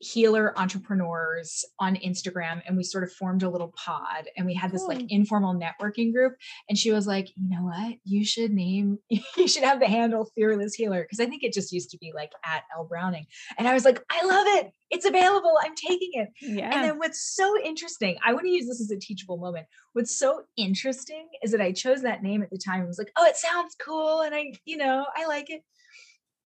healer 0.03 0.53
entrepreneurs 0.59 1.63
on 1.79 1.95
Instagram 1.95 2.61
and 2.67 2.75
we 2.75 2.83
sort 2.83 3.05
of 3.05 3.11
formed 3.13 3.41
a 3.41 3.49
little 3.49 3.73
pod 3.77 4.27
and 4.35 4.45
we 4.45 4.53
had 4.53 4.71
this 4.71 4.83
like 4.83 5.01
informal 5.07 5.55
networking 5.55 6.13
group 6.13 6.33
and 6.67 6.77
she 6.77 6.91
was 6.91 7.07
like, 7.07 7.29
"You 7.37 7.49
know 7.49 7.63
what? 7.63 7.95
You 8.03 8.25
should 8.25 8.51
name 8.51 8.99
you 9.09 9.47
should 9.47 9.63
have 9.63 9.79
the 9.79 9.87
handle 9.87 10.29
Fearless 10.35 10.73
Healer 10.73 11.03
because 11.03 11.21
I 11.21 11.25
think 11.25 11.43
it 11.43 11.53
just 11.53 11.71
used 11.71 11.89
to 11.91 11.97
be 11.97 12.11
like 12.13 12.31
at 12.45 12.63
Elle 12.75 12.85
Browning." 12.85 13.25
And 13.57 13.65
I 13.67 13.73
was 13.73 13.85
like, 13.85 14.03
"I 14.11 14.25
love 14.25 14.45
it. 14.47 14.71
It's 14.91 15.05
available. 15.05 15.53
I'm 15.63 15.75
taking 15.75 16.11
it." 16.13 16.29
Yeah. 16.41 16.71
And 16.73 16.83
then 16.83 16.99
what's 16.99 17.33
so 17.33 17.57
interesting, 17.63 18.17
I 18.25 18.33
want 18.33 18.45
to 18.45 18.51
use 18.51 18.67
this 18.67 18.81
as 18.81 18.91
a 18.91 18.99
teachable 18.99 19.37
moment. 19.37 19.67
What's 19.93 20.19
so 20.19 20.41
interesting 20.57 21.29
is 21.41 21.51
that 21.51 21.61
I 21.61 21.71
chose 21.71 22.01
that 22.01 22.23
name 22.23 22.43
at 22.43 22.49
the 22.49 22.59
time. 22.59 22.81
I 22.81 22.85
was 22.85 22.97
like, 22.97 23.11
"Oh, 23.17 23.25
it 23.25 23.37
sounds 23.37 23.75
cool 23.79 24.21
and 24.21 24.35
I, 24.35 24.53
you 24.65 24.75
know, 24.75 25.05
I 25.15 25.27
like 25.27 25.49
it." 25.49 25.63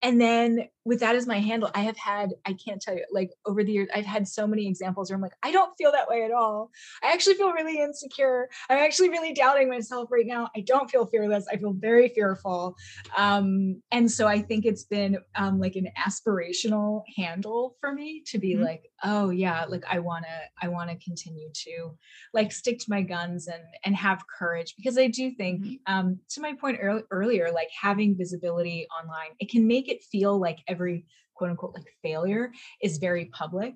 And 0.01 0.19
then 0.19 0.67
with 0.85 0.99
that 0.99 1.15
as 1.15 1.27
my 1.27 1.39
handle 1.39 1.69
i 1.75 1.81
have 1.81 1.97
had 1.97 2.31
i 2.45 2.53
can't 2.53 2.81
tell 2.81 2.95
you 2.95 3.03
like 3.11 3.31
over 3.45 3.63
the 3.63 3.71
years 3.71 3.89
i've 3.93 4.05
had 4.05 4.27
so 4.27 4.47
many 4.47 4.67
examples 4.67 5.09
where 5.09 5.15
i'm 5.15 5.21
like 5.21 5.33
i 5.43 5.51
don't 5.51 5.73
feel 5.77 5.91
that 5.91 6.07
way 6.07 6.23
at 6.23 6.31
all. 6.31 6.71
I 7.03 7.11
actually 7.11 7.35
feel 7.35 7.51
really 7.51 7.79
insecure. 7.79 8.49
I'm 8.69 8.77
actually 8.77 9.09
really 9.09 9.33
doubting 9.33 9.69
myself 9.69 10.09
right 10.11 10.25
now. 10.25 10.49
I 10.55 10.61
don't 10.61 10.89
feel 10.89 11.05
fearless. 11.05 11.45
I 11.51 11.57
feel 11.57 11.73
very 11.73 12.09
fearful. 12.09 12.75
Um, 13.15 13.81
and 13.91 14.11
so 14.11 14.27
i 14.27 14.41
think 14.41 14.65
it's 14.65 14.83
been 14.83 15.17
um, 15.35 15.59
like 15.59 15.75
an 15.75 15.87
aspirational 15.97 17.03
handle 17.15 17.75
for 17.79 17.93
me 17.93 18.23
to 18.27 18.37
be 18.37 18.53
mm-hmm. 18.53 18.63
like 18.63 18.89
oh 19.03 19.29
yeah 19.29 19.65
like 19.67 19.83
i 19.89 19.99
want 19.99 20.25
to 20.25 20.65
i 20.65 20.67
want 20.67 20.89
to 20.89 20.97
continue 20.97 21.49
to 21.53 21.91
like 22.33 22.51
stick 22.51 22.79
to 22.79 22.85
my 22.89 23.01
guns 23.01 23.47
and 23.47 23.63
and 23.85 23.95
have 23.95 24.23
courage. 24.27 24.75
Because 24.75 24.97
i 24.97 25.07
do 25.07 25.31
think 25.31 25.61
mm-hmm. 25.61 25.93
um, 25.93 26.19
to 26.29 26.41
my 26.41 26.53
point 26.53 26.79
earlier 27.11 27.51
like 27.51 27.69
having 27.79 28.17
visibility 28.17 28.87
online 28.99 29.31
it 29.39 29.49
can 29.49 29.67
make 29.67 29.86
it 29.89 30.03
feel 30.03 30.39
like 30.39 30.59
every 30.67 31.05
quote 31.35 31.51
unquote 31.51 31.75
like 31.75 31.87
failure 32.01 32.51
is 32.81 32.97
very 32.97 33.25
public. 33.25 33.73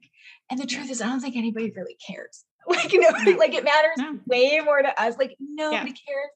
And 0.50 0.60
the 0.60 0.66
truth 0.66 0.90
is, 0.92 1.02
I 1.02 1.08
don't 1.08 1.20
think 1.20 1.36
anybody 1.36 1.72
really 1.76 1.98
cares. 2.06 2.44
Like, 2.68 2.92
nobody, 2.94 3.34
like 3.34 3.56
it 3.56 3.64
matters 3.64 3.98
no. 3.98 4.20
way 4.28 4.62
more 4.64 4.84
to 4.84 5.02
us. 5.02 5.16
Like, 5.18 5.36
nobody 5.40 5.90
yeah. 5.90 6.14
cares. 6.14 6.30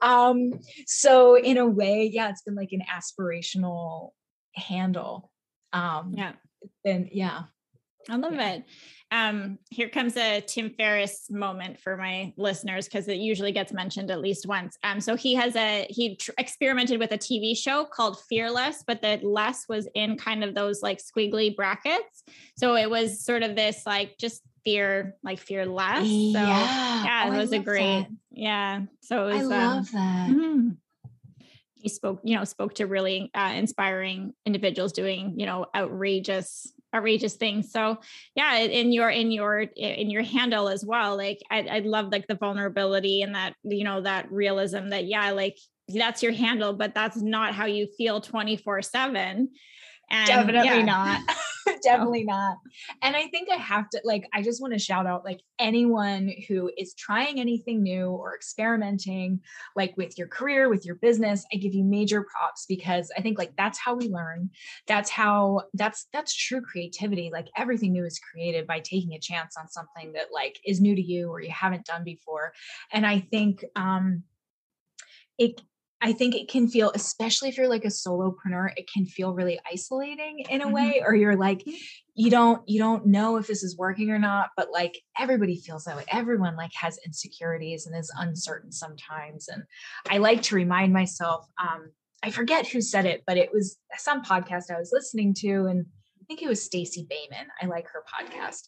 Um, 0.00 0.58
so 0.86 1.38
in 1.38 1.56
a 1.56 1.64
way, 1.64 2.10
yeah, 2.12 2.30
it's 2.30 2.42
been 2.42 2.56
like 2.56 2.72
an 2.72 2.82
aspirational 2.92 4.10
handle. 4.56 5.30
Um, 5.72 6.14
yeah. 6.16 6.32
And 6.84 7.08
yeah. 7.12 7.42
I 8.08 8.16
love 8.16 8.34
yeah. 8.34 8.54
it. 8.54 8.64
Um, 9.10 9.58
here 9.70 9.90
comes 9.90 10.16
a 10.16 10.40
Tim 10.40 10.70
Ferriss 10.70 11.30
moment 11.30 11.78
for 11.78 11.98
my 11.98 12.32
listeners 12.38 12.86
because 12.86 13.08
it 13.08 13.18
usually 13.18 13.52
gets 13.52 13.70
mentioned 13.70 14.10
at 14.10 14.20
least 14.20 14.46
once. 14.46 14.78
Um, 14.82 15.02
so 15.02 15.16
he 15.16 15.34
has 15.34 15.54
a 15.54 15.86
he 15.90 16.16
tr- 16.16 16.30
experimented 16.38 16.98
with 16.98 17.12
a 17.12 17.18
TV 17.18 17.54
show 17.54 17.84
called 17.84 18.18
Fearless, 18.30 18.82
but 18.86 19.02
the 19.02 19.20
less 19.22 19.66
was 19.68 19.86
in 19.94 20.16
kind 20.16 20.42
of 20.42 20.54
those 20.54 20.82
like 20.82 20.98
squiggly 20.98 21.54
brackets. 21.54 22.24
So 22.56 22.74
it 22.74 22.88
was 22.88 23.22
sort 23.22 23.42
of 23.42 23.54
this 23.54 23.82
like 23.84 24.16
just 24.18 24.40
fear, 24.64 25.16
like 25.22 25.38
fearless. 25.38 25.98
So 25.98 26.04
yeah, 26.06 27.04
yeah 27.04 27.26
it 27.26 27.34
oh, 27.34 27.36
was 27.36 27.52
a 27.52 27.58
great, 27.58 28.04
that. 28.04 28.10
yeah. 28.30 28.80
So 29.02 29.28
it 29.28 29.34
was, 29.34 29.42
I 29.42 29.42
love 29.42 29.76
um, 29.76 29.84
that. 29.92 30.30
Mm-hmm 30.30 30.68
he 31.82 31.88
spoke 31.88 32.20
you 32.22 32.36
know 32.36 32.44
spoke 32.44 32.74
to 32.74 32.86
really 32.86 33.28
uh, 33.34 33.52
inspiring 33.56 34.32
individuals 34.46 34.92
doing 34.92 35.34
you 35.36 35.46
know 35.46 35.66
outrageous 35.74 36.72
outrageous 36.94 37.34
things. 37.34 37.70
So 37.72 37.98
yeah 38.34 38.56
in 38.56 38.92
your 38.92 39.10
in 39.10 39.30
your 39.30 39.60
in 39.60 40.10
your 40.10 40.22
handle 40.22 40.68
as 40.68 40.84
well 40.84 41.16
like 41.16 41.40
I, 41.50 41.60
I 41.60 41.78
love 41.80 42.08
like 42.10 42.26
the 42.26 42.34
vulnerability 42.34 43.22
and 43.22 43.34
that 43.34 43.54
you 43.62 43.84
know 43.84 44.00
that 44.02 44.30
realism 44.30 44.88
that 44.88 45.06
yeah 45.06 45.30
like 45.30 45.58
that's 45.88 46.22
your 46.22 46.32
handle 46.32 46.72
but 46.72 46.94
that's 46.94 47.20
not 47.20 47.54
how 47.54 47.66
you 47.66 47.88
feel 47.98 48.20
24 48.20 48.82
7 48.82 49.48
and 50.12 50.26
definitely 50.26 50.80
yeah. 50.80 50.84
not 50.84 51.20
definitely 51.82 52.24
not. 52.24 52.56
And 53.02 53.16
I 53.16 53.26
think 53.28 53.48
I 53.50 53.56
have 53.56 53.88
to 53.90 54.00
like 54.04 54.26
I 54.32 54.42
just 54.42 54.60
want 54.60 54.72
to 54.72 54.78
shout 54.78 55.06
out 55.06 55.24
like 55.24 55.40
anyone 55.58 56.32
who 56.48 56.70
is 56.76 56.94
trying 56.94 57.40
anything 57.40 57.82
new 57.82 58.06
or 58.06 58.34
experimenting 58.34 59.40
like 59.76 59.94
with 59.96 60.18
your 60.18 60.28
career, 60.28 60.68
with 60.68 60.84
your 60.84 60.96
business. 60.96 61.44
I 61.52 61.56
give 61.56 61.74
you 61.74 61.84
major 61.84 62.22
props 62.22 62.66
because 62.68 63.10
I 63.16 63.20
think 63.20 63.38
like 63.38 63.56
that's 63.56 63.78
how 63.78 63.94
we 63.94 64.08
learn. 64.08 64.50
That's 64.86 65.10
how 65.10 65.62
that's 65.74 66.06
that's 66.12 66.34
true 66.34 66.60
creativity. 66.60 67.30
Like 67.32 67.48
everything 67.56 67.92
new 67.92 68.04
is 68.04 68.18
created 68.18 68.66
by 68.66 68.80
taking 68.80 69.12
a 69.12 69.20
chance 69.20 69.56
on 69.58 69.68
something 69.68 70.12
that 70.12 70.26
like 70.32 70.60
is 70.64 70.80
new 70.80 70.94
to 70.94 71.02
you 71.02 71.28
or 71.28 71.40
you 71.40 71.50
haven't 71.50 71.86
done 71.86 72.04
before. 72.04 72.52
And 72.92 73.06
I 73.06 73.20
think 73.20 73.64
um 73.76 74.24
it 75.38 75.62
I 76.04 76.12
think 76.12 76.34
it 76.34 76.48
can 76.48 76.66
feel, 76.66 76.90
especially 76.96 77.48
if 77.48 77.56
you're 77.56 77.68
like 77.68 77.84
a 77.84 77.88
solopreneur, 77.88 78.70
it 78.76 78.90
can 78.92 79.06
feel 79.06 79.34
really 79.34 79.60
isolating 79.70 80.40
in 80.50 80.60
a 80.60 80.64
mm-hmm. 80.64 80.74
way, 80.74 81.02
or 81.06 81.14
you're 81.14 81.36
like, 81.36 81.64
you 82.14 82.28
don't, 82.28 82.60
you 82.68 82.80
don't 82.80 83.06
know 83.06 83.36
if 83.36 83.46
this 83.46 83.62
is 83.62 83.78
working 83.78 84.10
or 84.10 84.18
not, 84.18 84.50
but 84.56 84.72
like 84.72 85.00
everybody 85.16 85.56
feels 85.56 85.84
that 85.84 85.96
way. 85.96 86.04
Everyone 86.08 86.56
like 86.56 86.72
has 86.74 86.98
insecurities 87.06 87.86
and 87.86 87.96
is 87.96 88.12
uncertain 88.18 88.72
sometimes. 88.72 89.48
And 89.48 89.62
I 90.10 90.18
like 90.18 90.42
to 90.42 90.56
remind 90.56 90.92
myself, 90.92 91.46
um, 91.60 91.92
I 92.24 92.32
forget 92.32 92.66
who 92.66 92.80
said 92.80 93.06
it, 93.06 93.22
but 93.24 93.36
it 93.36 93.50
was 93.52 93.78
some 93.96 94.22
podcast 94.22 94.70
I 94.70 94.78
was 94.78 94.90
listening 94.92 95.34
to, 95.34 95.66
and 95.66 95.86
I 96.20 96.24
think 96.26 96.42
it 96.42 96.48
was 96.48 96.62
Stacey 96.62 97.06
Boehman. 97.08 97.46
I 97.60 97.66
like 97.66 97.86
her 97.88 98.02
podcast. 98.12 98.62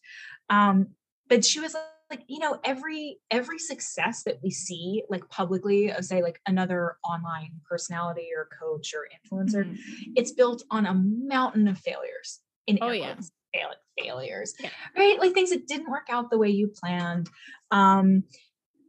Um, 0.51 0.89
but 1.29 1.45
she 1.45 1.59
was 1.59 1.75
like 2.11 2.23
you 2.29 2.39
know 2.39 2.59
every 2.65 3.19
every 3.31 3.59
success 3.59 4.23
that 4.25 4.39
we 4.43 4.51
see 4.51 5.03
like 5.09 5.29
publicly 5.29 5.91
of 5.91 6.05
say 6.05 6.23
like 6.23 6.41
another 6.47 6.97
online 7.05 7.53
personality 7.69 8.29
or 8.37 8.49
coach 8.61 8.95
or 8.95 9.07
influencer 9.09 9.65
mm-hmm. 9.65 10.13
it's 10.17 10.33
built 10.33 10.63
on 10.71 10.87
a 10.87 10.95
mountain 10.95 11.69
of 11.69 11.79
failures 11.79 12.41
in 12.67 12.79
oh 12.83 12.91
yeah 12.91 13.15
fail- 13.55 13.71
failures 13.99 14.55
yeah. 14.61 14.71
right 14.97 15.19
like 15.19 15.33
things 15.33 15.51
that 15.51 15.67
didn't 15.67 15.91
work 15.91 16.07
out 16.11 16.31
the 16.31 16.39
way 16.39 16.51
you 16.51 16.69
planned 16.69 17.29
um 17.71 18.23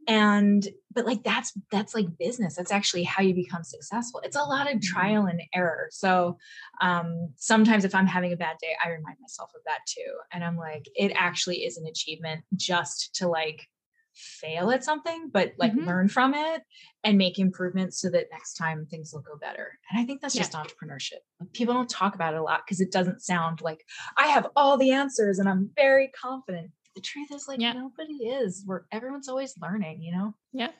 and 0.06 0.66
but 0.92 1.04
like 1.04 1.22
that's 1.22 1.52
that's 1.70 1.94
like 1.94 2.06
business. 2.18 2.56
That's 2.56 2.72
actually 2.72 3.04
how 3.04 3.22
you 3.22 3.34
become 3.34 3.64
successful. 3.64 4.20
It's 4.24 4.36
a 4.36 4.42
lot 4.42 4.66
of 4.66 4.78
mm-hmm. 4.78 4.94
trial 4.94 5.26
and 5.26 5.42
error. 5.54 5.88
So 5.90 6.38
um 6.80 7.32
sometimes 7.36 7.84
if 7.84 7.94
i'm 7.94 8.06
having 8.06 8.32
a 8.32 8.36
bad 8.36 8.56
day 8.60 8.74
i 8.84 8.88
remind 8.88 9.16
myself 9.20 9.50
of 9.54 9.62
that 9.66 9.80
too. 9.86 10.12
And 10.32 10.44
i'm 10.44 10.56
like 10.56 10.88
it 10.94 11.12
actually 11.14 11.64
is 11.64 11.76
an 11.76 11.86
achievement 11.86 12.44
just 12.54 13.14
to 13.16 13.28
like 13.28 13.66
fail 14.14 14.70
at 14.70 14.82
something 14.82 15.28
but 15.30 15.52
like 15.58 15.72
mm-hmm. 15.72 15.86
learn 15.86 16.08
from 16.08 16.32
it 16.32 16.62
and 17.04 17.18
make 17.18 17.38
improvements 17.38 18.00
so 18.00 18.08
that 18.08 18.24
next 18.32 18.54
time 18.54 18.86
things 18.86 19.12
will 19.12 19.20
go 19.20 19.36
better. 19.36 19.78
And 19.90 20.00
i 20.00 20.04
think 20.04 20.20
that's 20.22 20.34
yeah. 20.34 20.42
just 20.42 20.52
entrepreneurship. 20.52 21.20
People 21.52 21.74
don't 21.74 21.90
talk 21.90 22.14
about 22.14 22.32
it 22.32 22.40
a 22.40 22.42
lot 22.42 22.62
because 22.64 22.80
it 22.80 22.90
doesn't 22.92 23.20
sound 23.20 23.60
like 23.60 23.84
i 24.16 24.28
have 24.28 24.46
all 24.56 24.78
the 24.78 24.92
answers 24.92 25.38
and 25.38 25.48
i'm 25.48 25.70
very 25.76 26.08
confident 26.08 26.70
the 26.96 27.00
truth 27.02 27.30
is 27.30 27.46
like 27.46 27.60
yeah. 27.60 27.74
nobody 27.74 28.14
is. 28.14 28.62
Where 28.66 28.86
everyone's 28.90 29.28
always 29.28 29.54
learning 29.60 30.02
you 30.02 30.12
know? 30.12 30.34
Yeah. 30.52 30.70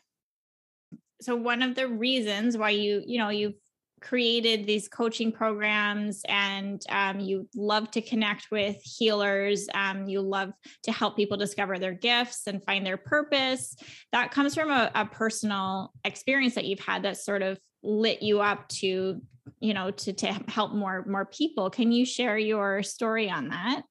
So 1.21 1.37
one 1.37 1.63
of 1.63 1.77
the 1.77 1.87
reasons 1.87 2.57
why 2.57 2.71
you 2.71 3.03
you 3.07 3.19
know 3.19 3.29
you've 3.29 3.55
created 4.03 4.67
these 4.67 4.89
coaching 4.89 5.33
programs 5.33 6.23
and 6.29 6.83
um, 6.91 7.19
you 7.19 7.49
love 7.55 7.91
to 7.91 8.03
connect 8.03 8.51
with 8.51 8.77
healers 8.83 9.69
um, 9.75 10.07
you 10.07 10.21
love 10.21 10.53
to 10.83 10.93
help 10.93 11.17
people 11.17 11.37
discover 11.37 11.79
their 11.79 11.95
gifts 11.95 12.47
and 12.47 12.63
find 12.65 12.85
their 12.85 12.99
purpose 12.99 13.75
that 14.13 14.31
comes 14.31 14.55
from 14.55 14.71
a, 14.71 14.91
a 14.95 15.07
personal 15.07 15.95
experience 16.05 16.55
that 16.55 16.67
you've 16.67 16.79
had 16.79 17.03
that 17.05 17.17
sort 17.17 17.41
of 17.41 17.59
lit 17.83 18.23
you 18.23 18.41
up 18.41 18.69
to 18.69 19.21
you 19.61 19.75
know 19.75 19.91
to 19.91 20.13
to 20.13 20.27
help 20.49 20.73
more 20.73 21.05
more 21.07 21.27
people. 21.27 21.71
Can 21.71 21.93
you 21.93 22.05
share 22.05 22.39
your 22.39 22.83
story 22.83 23.31
on 23.31 23.49
that 23.49 23.83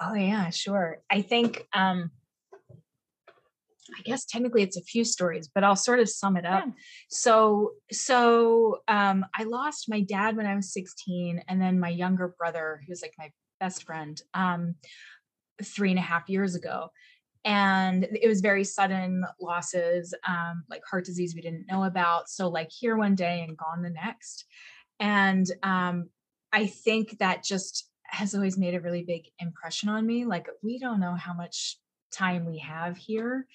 Oh 0.00 0.14
yeah, 0.14 0.50
sure. 0.50 0.98
I 1.10 1.22
think 1.22 1.66
um 1.72 2.10
I 3.96 4.02
guess 4.02 4.26
technically 4.26 4.62
it's 4.62 4.76
a 4.76 4.82
few 4.82 5.02
stories, 5.02 5.48
but 5.52 5.64
I'll 5.64 5.74
sort 5.76 5.98
of 5.98 6.08
sum 6.08 6.36
it 6.36 6.44
up. 6.44 6.64
Yeah. 6.66 6.72
So 7.08 7.72
so 7.90 8.80
um 8.86 9.24
I 9.34 9.44
lost 9.44 9.88
my 9.88 10.00
dad 10.02 10.36
when 10.36 10.46
I 10.46 10.54
was 10.54 10.72
16 10.72 11.42
and 11.48 11.60
then 11.60 11.80
my 11.80 11.88
younger 11.88 12.34
brother, 12.38 12.80
who 12.86 12.90
was 12.90 13.02
like 13.02 13.14
my 13.18 13.30
best 13.60 13.84
friend, 13.84 14.20
um 14.34 14.74
three 15.62 15.90
and 15.90 15.98
a 15.98 16.02
half 16.02 16.28
years 16.28 16.54
ago. 16.54 16.90
And 17.44 18.04
it 18.04 18.28
was 18.28 18.40
very 18.40 18.64
sudden 18.64 19.24
losses, 19.40 20.12
um, 20.26 20.64
like 20.68 20.82
heart 20.88 21.04
disease 21.04 21.34
we 21.34 21.40
didn't 21.40 21.66
know 21.68 21.84
about. 21.84 22.28
So 22.28 22.48
like 22.48 22.70
here 22.70 22.96
one 22.96 23.14
day 23.14 23.44
and 23.46 23.56
gone 23.56 23.82
the 23.82 23.90
next. 23.90 24.44
And 25.00 25.46
um 25.62 26.10
I 26.52 26.66
think 26.66 27.18
that 27.18 27.42
just 27.42 27.87
has 28.08 28.34
always 28.34 28.58
made 28.58 28.74
a 28.74 28.80
really 28.80 29.04
big 29.04 29.24
impression 29.38 29.88
on 29.88 30.06
me. 30.06 30.24
Like, 30.24 30.48
we 30.62 30.78
don't 30.78 31.00
know 31.00 31.14
how 31.14 31.34
much 31.34 31.78
time 32.10 32.46
we 32.46 32.58
have 32.58 32.96
here. 32.96 33.46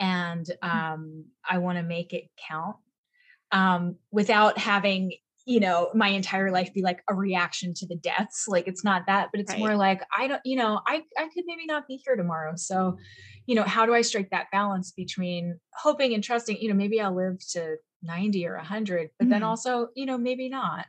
And 0.00 0.46
mm. 0.62 0.68
um, 0.68 1.24
I 1.48 1.58
want 1.58 1.78
to 1.78 1.84
make 1.84 2.12
it 2.12 2.24
count 2.48 2.76
um, 3.52 3.96
without 4.10 4.58
having, 4.58 5.12
you 5.46 5.60
know, 5.60 5.90
my 5.94 6.08
entire 6.08 6.50
life 6.50 6.74
be 6.74 6.82
like 6.82 7.02
a 7.08 7.14
reaction 7.14 7.74
to 7.74 7.86
the 7.86 7.96
deaths. 7.96 8.46
Like, 8.48 8.66
it's 8.66 8.84
not 8.84 9.06
that, 9.06 9.28
but 9.32 9.40
it's 9.40 9.52
right. 9.52 9.60
more 9.60 9.76
like, 9.76 10.02
I 10.16 10.26
don't, 10.26 10.42
you 10.44 10.56
know, 10.56 10.80
I, 10.86 11.02
I 11.16 11.28
could 11.34 11.44
maybe 11.46 11.66
not 11.66 11.86
be 11.86 11.96
here 12.04 12.16
tomorrow. 12.16 12.54
So, 12.56 12.98
you 13.46 13.54
know, 13.54 13.64
how 13.64 13.86
do 13.86 13.94
I 13.94 14.02
strike 14.02 14.30
that 14.30 14.50
balance 14.50 14.92
between 14.92 15.58
hoping 15.74 16.14
and 16.14 16.22
trusting, 16.22 16.58
you 16.58 16.68
know, 16.68 16.74
maybe 16.74 17.00
I'll 17.00 17.14
live 17.14 17.38
to 17.50 17.76
90 18.02 18.46
or 18.46 18.56
100, 18.56 19.10
but 19.18 19.24
mm-hmm. 19.24 19.32
then 19.32 19.42
also, 19.42 19.88
you 19.94 20.06
know, 20.06 20.18
maybe 20.18 20.48
not. 20.48 20.86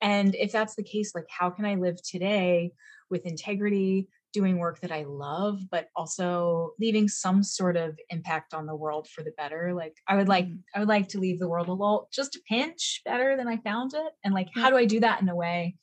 And 0.00 0.34
if 0.34 0.52
that's 0.52 0.74
the 0.74 0.82
case, 0.82 1.12
like, 1.14 1.26
how 1.28 1.50
can 1.50 1.64
I 1.64 1.76
live 1.76 1.96
today 2.02 2.72
with 3.10 3.26
integrity, 3.26 4.08
doing 4.32 4.58
work 4.58 4.80
that 4.80 4.92
I 4.92 5.04
love, 5.04 5.60
but 5.70 5.88
also 5.96 6.72
leaving 6.78 7.08
some 7.08 7.42
sort 7.42 7.76
of 7.76 7.98
impact 8.10 8.52
on 8.52 8.66
the 8.66 8.76
world 8.76 9.08
for 9.08 9.22
the 9.22 9.32
better? 9.38 9.72
Like, 9.74 9.96
I 10.06 10.16
would 10.16 10.28
like, 10.28 10.46
mm. 10.46 10.58
I 10.74 10.80
would 10.80 10.88
like 10.88 11.08
to 11.08 11.18
leave 11.18 11.38
the 11.38 11.48
world 11.48 11.68
a 11.68 11.72
little, 11.72 12.08
just 12.12 12.36
a 12.36 12.40
pinch 12.48 13.00
better 13.04 13.36
than 13.36 13.48
I 13.48 13.56
found 13.58 13.94
it. 13.94 14.12
And 14.24 14.34
like, 14.34 14.48
how 14.54 14.68
do 14.68 14.76
I 14.76 14.84
do 14.84 15.00
that 15.00 15.22
in 15.22 15.28
a 15.28 15.34
way 15.34 15.76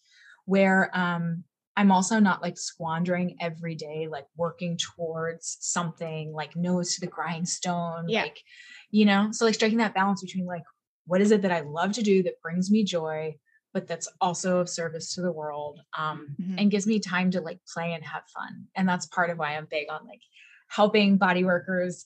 where, 0.45 0.91
um, 0.93 1.43
I'm 1.76 1.91
also 1.91 2.19
not 2.19 2.43
like 2.43 2.60
squandering 2.60 3.36
every 3.41 3.73
day, 3.73 4.08
like 4.08 4.28
working 4.38 4.78
towards 4.78 5.58
something 5.60 6.32
like 6.32 6.56
nose 6.56 6.93
to 6.93 7.02
the 7.02 7.08
grindstone. 7.08 8.08
Yeah. 8.08 8.21
Like, 8.23 8.39
you 8.91 9.06
know, 9.06 9.30
so 9.32 9.45
like 9.45 9.56
striking 9.56 9.80
that 9.80 9.95
balance 9.95 10.21
between 10.21 10.45
like, 10.45 10.62
what 11.08 11.19
is 11.19 11.32
it 11.32 11.41
that 11.41 11.52
I 11.52 11.62
love 11.62 11.93
to 11.93 12.04
do 12.04 12.21
that 12.23 12.41
brings 12.43 12.69
me 12.69 12.84
joy? 12.84 13.36
But 13.74 13.88
that's 13.88 14.08
also 14.22 14.60
of 14.60 14.70
service 14.70 15.14
to 15.16 15.22
the 15.22 15.32
world 15.32 15.82
um, 15.98 16.36
mm-hmm. 16.40 16.60
and 16.60 16.72
gives 16.72 16.86
me 16.86 17.00
time 17.00 17.32
to 17.32 17.42
like 17.42 17.60
play 17.72 17.94
and 17.94 18.04
have 18.04 18.24
fun. 18.34 18.66
And 18.76 18.88
that's 18.88 19.08
part 19.08 19.30
of 19.30 19.40
why 19.40 19.56
I'm 19.56 19.68
big 19.70 19.90
on 19.90 20.06
like 20.08 20.22
helping 20.70 21.18
body 21.18 21.44
workers 21.44 22.06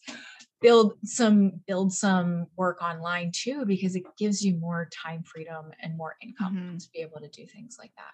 build 0.62 0.94
some 1.04 1.52
build 1.68 1.94
some 1.94 2.48
work 2.56 2.82
online 2.82 3.32
too 3.34 3.66
because 3.66 3.96
it 3.96 4.04
gives 4.18 4.44
you 4.44 4.56
more 4.58 4.90
time 4.92 5.24
freedom 5.24 5.72
and 5.82 5.96
more 5.96 6.16
income 6.22 6.56
mm-hmm. 6.56 6.78
to 6.78 6.88
be 6.94 7.00
able 7.00 7.20
to 7.20 7.30
do 7.30 7.46
things 7.46 7.78
like 7.80 7.92
that 7.96 8.14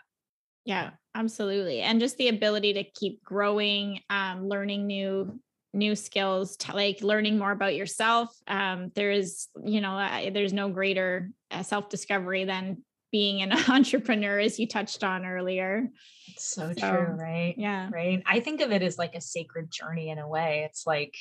yeah 0.66 0.92
absolutely 1.16 1.82
and 1.82 2.00
just 2.00 2.18
the 2.18 2.28
ability 2.28 2.74
to 2.74 2.84
keep 2.84 3.24
growing 3.24 4.00
um, 4.10 4.48
learning 4.48 4.86
new 4.86 5.40
new 5.74 5.96
skills 5.96 6.58
to 6.58 6.76
like 6.76 7.02
learning 7.02 7.38
more 7.38 7.52
about 7.52 7.76
yourself 7.76 8.36
um, 8.48 8.92
there 8.96 9.12
is 9.12 9.48
you 9.64 9.80
know 9.80 9.98
uh, 9.98 10.30
there's 10.32 10.54
no 10.54 10.70
greater 10.70 11.32
uh, 11.50 11.64
self 11.64 11.90
discovery 11.90 12.44
than 12.44 12.84
being 13.14 13.44
an 13.44 13.54
entrepreneur 13.70 14.40
as 14.40 14.60
you 14.60 14.68
touched 14.68 15.04
on 15.04 15.26
earlier. 15.26 15.88
So, 16.36 16.74
so, 16.76 16.90
true 16.90 17.16
right? 17.16 17.54
yeah. 17.58 17.90
Right? 17.94 18.22
I 18.26 18.42
think 18.42 18.60
of 18.60 18.72
it 18.72 18.82
as 18.82 18.98
like 18.98 19.16
a 19.16 19.22
sacred 19.22 19.72
journey 19.72 20.10
in 20.10 20.18
a 20.18 20.28
way. 20.28 20.68
It's 20.68 20.86
like 20.86 21.16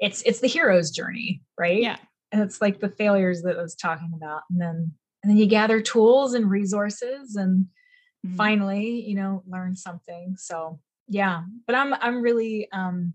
it's 0.00 0.20
it's 0.22 0.40
the 0.40 0.48
hero's 0.48 0.90
journey 0.90 1.40
right? 1.56 1.80
Yeah. 1.80 1.96
And 2.32 2.42
it's 2.42 2.60
like 2.60 2.80
the 2.80 2.90
failures 2.90 3.42
that 3.42 3.56
I 3.56 3.62
was 3.62 3.76
talking 3.76 4.10
about. 4.14 4.42
And 4.50 4.60
then 4.60 4.92
and 5.22 5.30
then 5.30 5.38
you 5.38 5.46
gather 5.46 5.80
tools 5.80 6.34
and 6.34 6.50
resources 6.50 7.36
and 7.36 7.66
mm-hmm. 8.26 8.36
finally 8.36 9.00
you 9.06 9.14
know 9.14 9.44
learn 9.46 9.76
something. 9.76 10.34
So 10.36 10.80
yeah. 11.08 11.44
But 11.66 11.76
i'm 11.76 11.94
i'm 11.94 12.20
really 12.20 12.68
um 12.72 13.14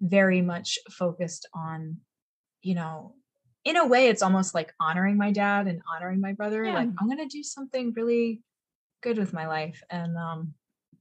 very 0.00 0.40
much 0.40 0.78
focused 0.90 1.46
on 1.54 1.98
you 2.62 2.74
know 2.74 3.14
in 3.64 3.76
a 3.76 3.86
way 3.86 4.08
it's 4.08 4.22
almost 4.22 4.54
like 4.54 4.72
honoring 4.80 5.16
my 5.16 5.30
dad 5.30 5.66
and 5.66 5.82
honoring 5.94 6.20
my 6.20 6.32
brother 6.32 6.64
yeah. 6.64 6.74
like 6.74 6.88
i'm 6.98 7.06
going 7.06 7.18
to 7.18 7.26
do 7.26 7.42
something 7.42 7.92
really 7.94 8.42
good 9.02 9.18
with 9.18 9.32
my 9.32 9.46
life 9.46 9.82
and 9.90 10.16
um 10.16 10.54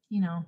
you 0.09 0.21
know 0.21 0.45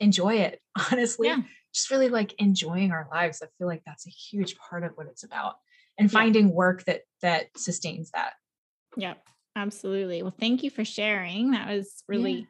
enjoy 0.00 0.34
it 0.34 0.60
honestly 0.92 1.28
yeah. 1.28 1.40
just 1.74 1.90
really 1.90 2.08
like 2.08 2.34
enjoying 2.38 2.90
our 2.90 3.08
lives 3.10 3.42
i 3.42 3.46
feel 3.58 3.66
like 3.66 3.82
that's 3.86 4.06
a 4.06 4.10
huge 4.10 4.56
part 4.58 4.82
of 4.84 4.92
what 4.96 5.06
it's 5.06 5.24
about 5.24 5.56
and 5.98 6.10
finding 6.10 6.48
yeah. 6.48 6.54
work 6.54 6.84
that 6.84 7.02
that 7.22 7.46
sustains 7.56 8.10
that 8.10 8.34
yep 8.96 9.18
absolutely 9.56 10.22
well 10.22 10.34
thank 10.38 10.62
you 10.62 10.70
for 10.70 10.84
sharing 10.84 11.52
that 11.52 11.68
was 11.68 12.02
really 12.08 12.46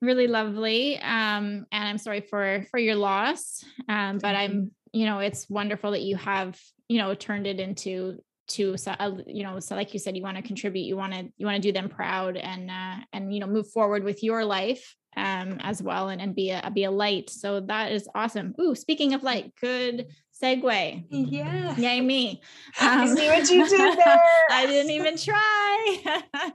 really 0.00 0.28
lovely 0.28 0.96
um 0.98 1.66
and 1.72 1.88
i'm 1.88 1.98
sorry 1.98 2.20
for 2.20 2.64
for 2.70 2.78
your 2.78 2.94
loss 2.94 3.64
um 3.88 4.18
but 4.18 4.34
i'm 4.34 4.70
you 4.92 5.04
know 5.04 5.18
it's 5.18 5.50
wonderful 5.50 5.90
that 5.90 6.02
you 6.02 6.16
have 6.16 6.58
you 6.88 6.98
know 6.98 7.14
turned 7.14 7.46
it 7.46 7.60
into 7.60 8.18
to 8.48 8.76
uh, 8.86 9.10
you 9.26 9.42
know 9.42 9.60
so 9.60 9.74
like 9.76 9.92
you 9.92 10.00
said 10.00 10.16
you 10.16 10.22
want 10.22 10.36
to 10.36 10.42
contribute 10.42 10.82
you 10.82 10.96
want 10.96 11.12
to 11.12 11.28
you 11.36 11.46
want 11.46 11.56
to 11.56 11.60
do 11.60 11.72
them 11.72 11.88
proud 11.88 12.36
and 12.36 12.70
uh, 12.70 12.96
and 13.12 13.32
you 13.32 13.40
know 13.40 13.46
move 13.46 13.70
forward 13.70 14.04
with 14.04 14.22
your 14.22 14.44
life 14.44 14.96
um, 15.18 15.58
as 15.60 15.82
well 15.82 16.08
and, 16.08 16.20
and 16.22 16.34
be 16.34 16.50
a 16.50 16.70
be 16.72 16.84
a 16.84 16.90
light. 16.90 17.30
So 17.30 17.60
that 17.60 17.92
is 17.92 18.08
awesome. 18.14 18.54
Ooh, 18.60 18.74
speaking 18.74 19.14
of 19.14 19.22
light, 19.22 19.52
good 19.60 20.06
segue. 20.40 21.04
Yeah. 21.10 21.76
Yay 21.76 22.00
me. 22.00 22.40
Um, 22.80 23.00
I 23.00 23.06
see 23.06 23.28
what 23.28 23.50
you 23.50 23.68
did 23.68 23.98
there. 24.04 24.22
I 24.50 24.66
didn't 24.66 24.92
even 24.92 25.16
try. 25.16 26.22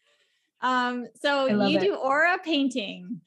um, 0.60 1.06
so 1.20 1.46
you 1.46 1.78
it. 1.78 1.80
do 1.80 1.94
aura 1.94 2.38
painting. 2.44 3.20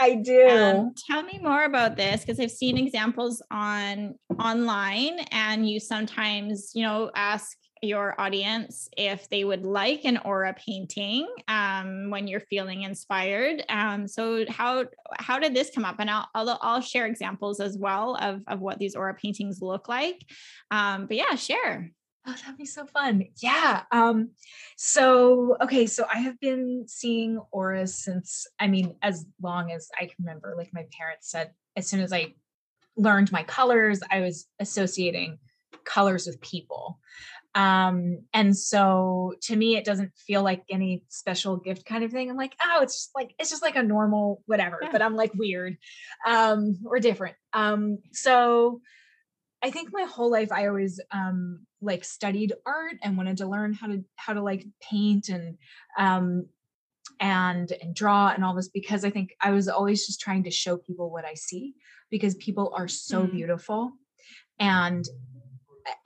I 0.00 0.14
do. 0.14 0.48
Um, 0.48 0.94
tell 0.96 1.22
me 1.22 1.38
more 1.42 1.64
about 1.64 1.96
this 1.96 2.22
because 2.22 2.40
I've 2.40 2.50
seen 2.50 2.78
examples 2.78 3.42
on 3.50 4.14
online, 4.38 5.20
and 5.30 5.68
you 5.68 5.78
sometimes, 5.78 6.72
you 6.74 6.82
know, 6.82 7.10
ask 7.14 7.56
your 7.82 8.18
audience 8.20 8.88
if 8.96 9.28
they 9.30 9.44
would 9.44 9.64
like 9.64 10.04
an 10.04 10.18
aura 10.18 10.54
painting 10.54 11.26
um, 11.48 12.10
when 12.10 12.28
you're 12.28 12.40
feeling 12.40 12.82
inspired. 12.82 13.62
Um, 13.68 14.06
so 14.06 14.44
how 14.48 14.86
how 15.18 15.38
did 15.38 15.54
this 15.54 15.70
come 15.74 15.84
up? 15.84 15.96
And 15.98 16.10
I'll, 16.10 16.28
I'll, 16.34 16.58
I'll 16.62 16.80
share 16.80 17.06
examples 17.06 17.60
as 17.60 17.76
well 17.78 18.16
of 18.16 18.42
of 18.48 18.60
what 18.60 18.78
these 18.78 18.94
aura 18.94 19.14
paintings 19.14 19.60
look 19.62 19.88
like. 19.88 20.24
Um, 20.70 21.06
but 21.06 21.16
yeah, 21.16 21.34
share. 21.34 21.92
Oh, 22.26 22.34
that'd 22.42 22.58
be 22.58 22.66
so 22.66 22.84
fun. 22.86 23.24
Yeah. 23.42 23.82
Um, 23.90 24.30
so 24.76 25.56
okay, 25.62 25.86
so 25.86 26.04
I 26.12 26.18
have 26.18 26.38
been 26.38 26.84
seeing 26.86 27.40
auras 27.50 27.96
since 27.96 28.46
I 28.58 28.66
mean, 28.66 28.94
as 29.02 29.24
long 29.40 29.72
as 29.72 29.88
I 29.98 30.06
can 30.06 30.16
remember. 30.20 30.54
Like 30.56 30.70
my 30.72 30.86
parents 30.96 31.30
said, 31.30 31.52
as 31.76 31.88
soon 31.88 32.00
as 32.00 32.12
I 32.12 32.34
learned 32.96 33.32
my 33.32 33.42
colors, 33.42 34.00
I 34.10 34.20
was 34.20 34.46
associating 34.58 35.38
colors 35.84 36.26
with 36.26 36.40
people. 36.40 36.98
Um, 37.54 38.22
and 38.32 38.56
so 38.56 39.34
to 39.42 39.56
me, 39.56 39.76
it 39.76 39.84
doesn't 39.84 40.12
feel 40.16 40.42
like 40.42 40.62
any 40.70 41.02
special 41.08 41.56
gift 41.56 41.84
kind 41.84 42.04
of 42.04 42.12
thing. 42.12 42.30
I'm 42.30 42.36
like, 42.36 42.54
oh, 42.62 42.80
it's 42.82 42.94
just 42.94 43.10
like 43.14 43.34
it's 43.38 43.50
just 43.50 43.62
like 43.62 43.76
a 43.76 43.82
normal 43.82 44.42
whatever, 44.46 44.78
yeah. 44.82 44.90
but 44.92 45.02
I'm 45.02 45.16
like 45.16 45.32
weird 45.34 45.78
um 46.26 46.78
or 46.84 47.00
different. 47.00 47.36
Um, 47.52 47.98
so 48.12 48.82
I 49.62 49.70
think 49.70 49.90
my 49.92 50.04
whole 50.04 50.30
life 50.30 50.50
I 50.52 50.66
always 50.66 51.00
um 51.12 51.66
like 51.80 52.04
studied 52.04 52.52
art 52.66 52.96
and 53.02 53.16
wanted 53.16 53.38
to 53.38 53.46
learn 53.46 53.72
how 53.72 53.88
to 53.88 54.04
how 54.16 54.32
to 54.32 54.42
like 54.42 54.66
paint 54.80 55.28
and 55.28 55.56
um 55.98 56.46
and 57.20 57.72
and 57.82 57.94
draw 57.94 58.28
and 58.28 58.44
all 58.44 58.54
this 58.54 58.68
because 58.68 59.04
I 59.04 59.10
think 59.10 59.34
I 59.40 59.50
was 59.50 59.68
always 59.68 60.06
just 60.06 60.20
trying 60.20 60.44
to 60.44 60.50
show 60.50 60.76
people 60.76 61.10
what 61.10 61.24
I 61.24 61.34
see 61.34 61.74
because 62.10 62.34
people 62.36 62.72
are 62.76 62.88
so 62.88 63.26
mm. 63.26 63.32
beautiful 63.32 63.92
and 64.58 65.04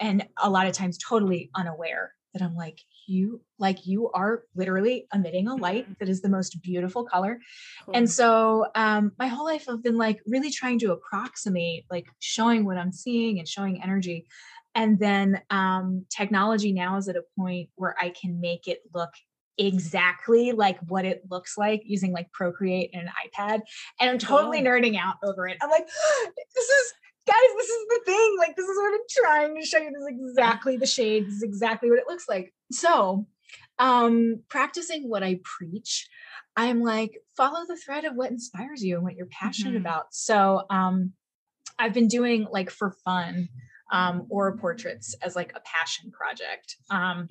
and 0.01 0.27
a 0.43 0.51
lot 0.51 0.67
of 0.67 0.73
times 0.73 0.99
totally 0.99 1.51
unaware 1.55 2.13
that 2.33 2.43
I'm 2.43 2.57
like 2.57 2.81
you 3.07 3.41
like 3.59 3.87
you 3.87 4.11
are 4.13 4.45
literally 4.55 5.07
emitting 5.15 5.49
a 5.49 5.55
light 5.55 5.85
mm-hmm. 5.85 5.93
that 6.01 6.09
is 6.09 6.21
the 6.21 6.29
most 6.29 6.61
beautiful 6.63 7.05
color 7.05 7.39
cool. 7.85 7.95
and 7.97 8.11
so 8.11 8.67
um 8.75 9.13
my 9.19 9.27
whole 9.27 9.45
life 9.45 9.67
i've 9.69 9.83
been 9.83 9.97
like 9.97 10.21
really 10.27 10.51
trying 10.51 10.79
to 10.79 10.93
approximate 10.93 11.85
like 11.91 12.07
showing 12.19 12.65
what 12.65 12.77
i'm 12.77 12.93
seeing 12.93 13.39
and 13.39 13.49
showing 13.49 13.83
energy 13.83 14.27
and 14.75 14.99
then 14.99 15.41
um 15.51 16.05
technology 16.11 16.73
now 16.73 16.97
is 16.97 17.09
at 17.09 17.17
a 17.17 17.25
point 17.39 17.69
where 17.77 17.95
i 18.01 18.11
can 18.11 18.41
make 18.41 18.67
it 18.69 18.81
look 18.95 19.11
exactly 19.57 20.51
like 20.53 20.79
what 20.89 21.05
it 21.05 21.23
looks 21.31 21.57
like 21.57 21.83
using 21.85 22.13
like 22.13 22.31
procreate 22.33 22.91
and 22.93 23.03
an 23.03 23.09
ipad 23.25 23.61
and 24.01 24.11
i'm 24.11 24.19
totally 24.19 24.59
oh. 24.59 24.65
nerding 24.65 24.99
out 24.99 25.15
over 25.23 25.47
it 25.47 25.57
i'm 25.63 25.71
like 25.71 25.87
this 26.55 26.69
is 26.69 26.93
guys, 27.27 27.37
this 27.57 27.69
is 27.69 27.87
the 27.89 28.01
thing. 28.07 28.37
Like, 28.39 28.57
this 28.57 28.67
is 28.67 28.77
what 28.77 28.95
I'm 28.95 29.25
trying 29.25 29.61
to 29.61 29.67
show 29.67 29.79
you. 29.79 29.91
This 29.91 30.03
is 30.03 30.09
exactly 30.09 30.77
the 30.77 30.87
shade. 30.87 31.27
This 31.27 31.35
is 31.35 31.43
exactly 31.43 31.91
what 31.91 31.99
it 31.99 32.07
looks 32.09 32.29
like. 32.29 32.53
So, 32.71 33.27
um, 33.79 34.43
practicing 34.49 35.09
what 35.09 35.23
I 35.23 35.41
preach, 35.43 36.09
I'm 36.57 36.83
like, 36.83 37.19
follow 37.37 37.65
the 37.67 37.77
thread 37.77 38.05
of 38.05 38.15
what 38.15 38.31
inspires 38.31 38.85
you 38.85 38.97
and 38.97 39.05
what 39.05 39.17
you're 39.17 39.27
passionate 39.27 39.71
mm-hmm. 39.71 39.87
about. 39.87 40.07
So, 40.13 40.65
um, 40.71 41.13
I've 41.79 41.95
been 41.95 42.09
doing 42.09 42.47
like 42.51 42.71
for 42.71 42.93
fun, 43.05 43.49
um, 43.93 44.27
aura 44.31 44.57
portraits 44.57 45.15
as 45.23 45.35
like 45.35 45.53
a 45.55 45.61
passion 45.61 46.11
project. 46.11 46.77
Um, 46.91 47.29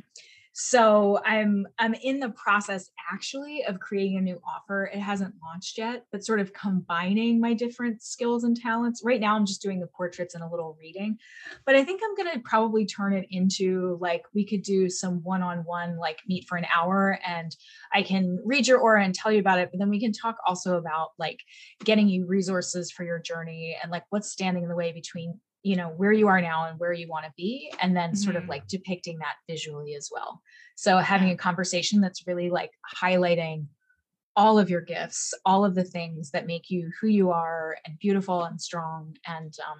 so 0.55 1.19
i'm 1.25 1.67
i'm 1.79 1.95
in 1.95 2.19
the 2.19 2.29
process 2.29 2.91
actually 3.11 3.63
of 3.67 3.79
creating 3.79 4.17
a 4.17 4.21
new 4.21 4.39
offer. 4.47 4.85
It 4.85 4.99
hasn't 4.99 5.33
launched 5.43 5.79
yet 5.79 6.05
but 6.11 6.23
sort 6.23 6.39
of 6.39 6.53
combining 6.53 7.41
my 7.41 7.53
different 7.53 8.03
skills 8.03 8.43
and 8.43 8.55
talents. 8.55 9.01
Right 9.03 9.19
now 9.19 9.35
i'm 9.35 9.47
just 9.47 9.63
doing 9.63 9.79
the 9.79 9.87
portraits 9.87 10.35
and 10.35 10.43
a 10.43 10.47
little 10.47 10.77
reading 10.79 11.17
but 11.65 11.75
i 11.75 11.83
think 11.83 12.01
i'm 12.03 12.15
going 12.15 12.35
to 12.35 12.39
probably 12.47 12.85
turn 12.85 13.13
it 13.13 13.25
into 13.31 13.97
like 13.99 14.23
we 14.35 14.45
could 14.45 14.61
do 14.61 14.89
some 14.89 15.23
one-on-one 15.23 15.97
like 15.97 16.19
meet 16.27 16.47
for 16.47 16.57
an 16.57 16.65
hour 16.73 17.19
and 17.25 17.55
i 17.91 18.03
can 18.03 18.39
read 18.45 18.67
your 18.67 18.79
aura 18.79 19.03
and 19.03 19.15
tell 19.15 19.31
you 19.31 19.39
about 19.39 19.59
it 19.59 19.69
but 19.71 19.79
then 19.79 19.89
we 19.89 19.99
can 19.99 20.11
talk 20.11 20.37
also 20.45 20.77
about 20.77 21.09
like 21.17 21.39
getting 21.83 22.07
you 22.07 22.27
resources 22.27 22.91
for 22.91 23.03
your 23.03 23.19
journey 23.19 23.75
and 23.81 23.91
like 23.91 24.03
what's 24.11 24.31
standing 24.31 24.63
in 24.63 24.69
the 24.69 24.75
way 24.75 24.91
between 24.91 25.39
you 25.63 25.75
know 25.75 25.89
where 25.89 26.11
you 26.11 26.27
are 26.27 26.41
now 26.41 26.65
and 26.67 26.79
where 26.79 26.93
you 26.93 27.07
want 27.07 27.25
to 27.25 27.31
be 27.37 27.71
and 27.81 27.95
then 27.95 28.09
mm-hmm. 28.09 28.17
sort 28.17 28.35
of 28.35 28.47
like 28.47 28.67
depicting 28.67 29.17
that 29.19 29.35
visually 29.49 29.95
as 29.95 30.09
well. 30.11 30.41
So 30.75 30.97
having 30.97 31.29
a 31.29 31.37
conversation 31.37 32.01
that's 32.01 32.27
really 32.27 32.49
like 32.49 32.71
highlighting 32.95 33.67
all 34.35 34.57
of 34.57 34.69
your 34.69 34.81
gifts 34.81 35.33
all 35.45 35.63
of 35.63 35.75
the 35.75 35.83
things 35.83 36.31
that 36.31 36.47
make 36.47 36.69
you 36.69 36.91
who 36.99 37.07
you 37.07 37.29
are 37.29 37.77
and 37.85 37.99
beautiful 37.99 38.43
and 38.43 38.59
strong 38.59 39.15
and 39.27 39.55
um, 39.67 39.77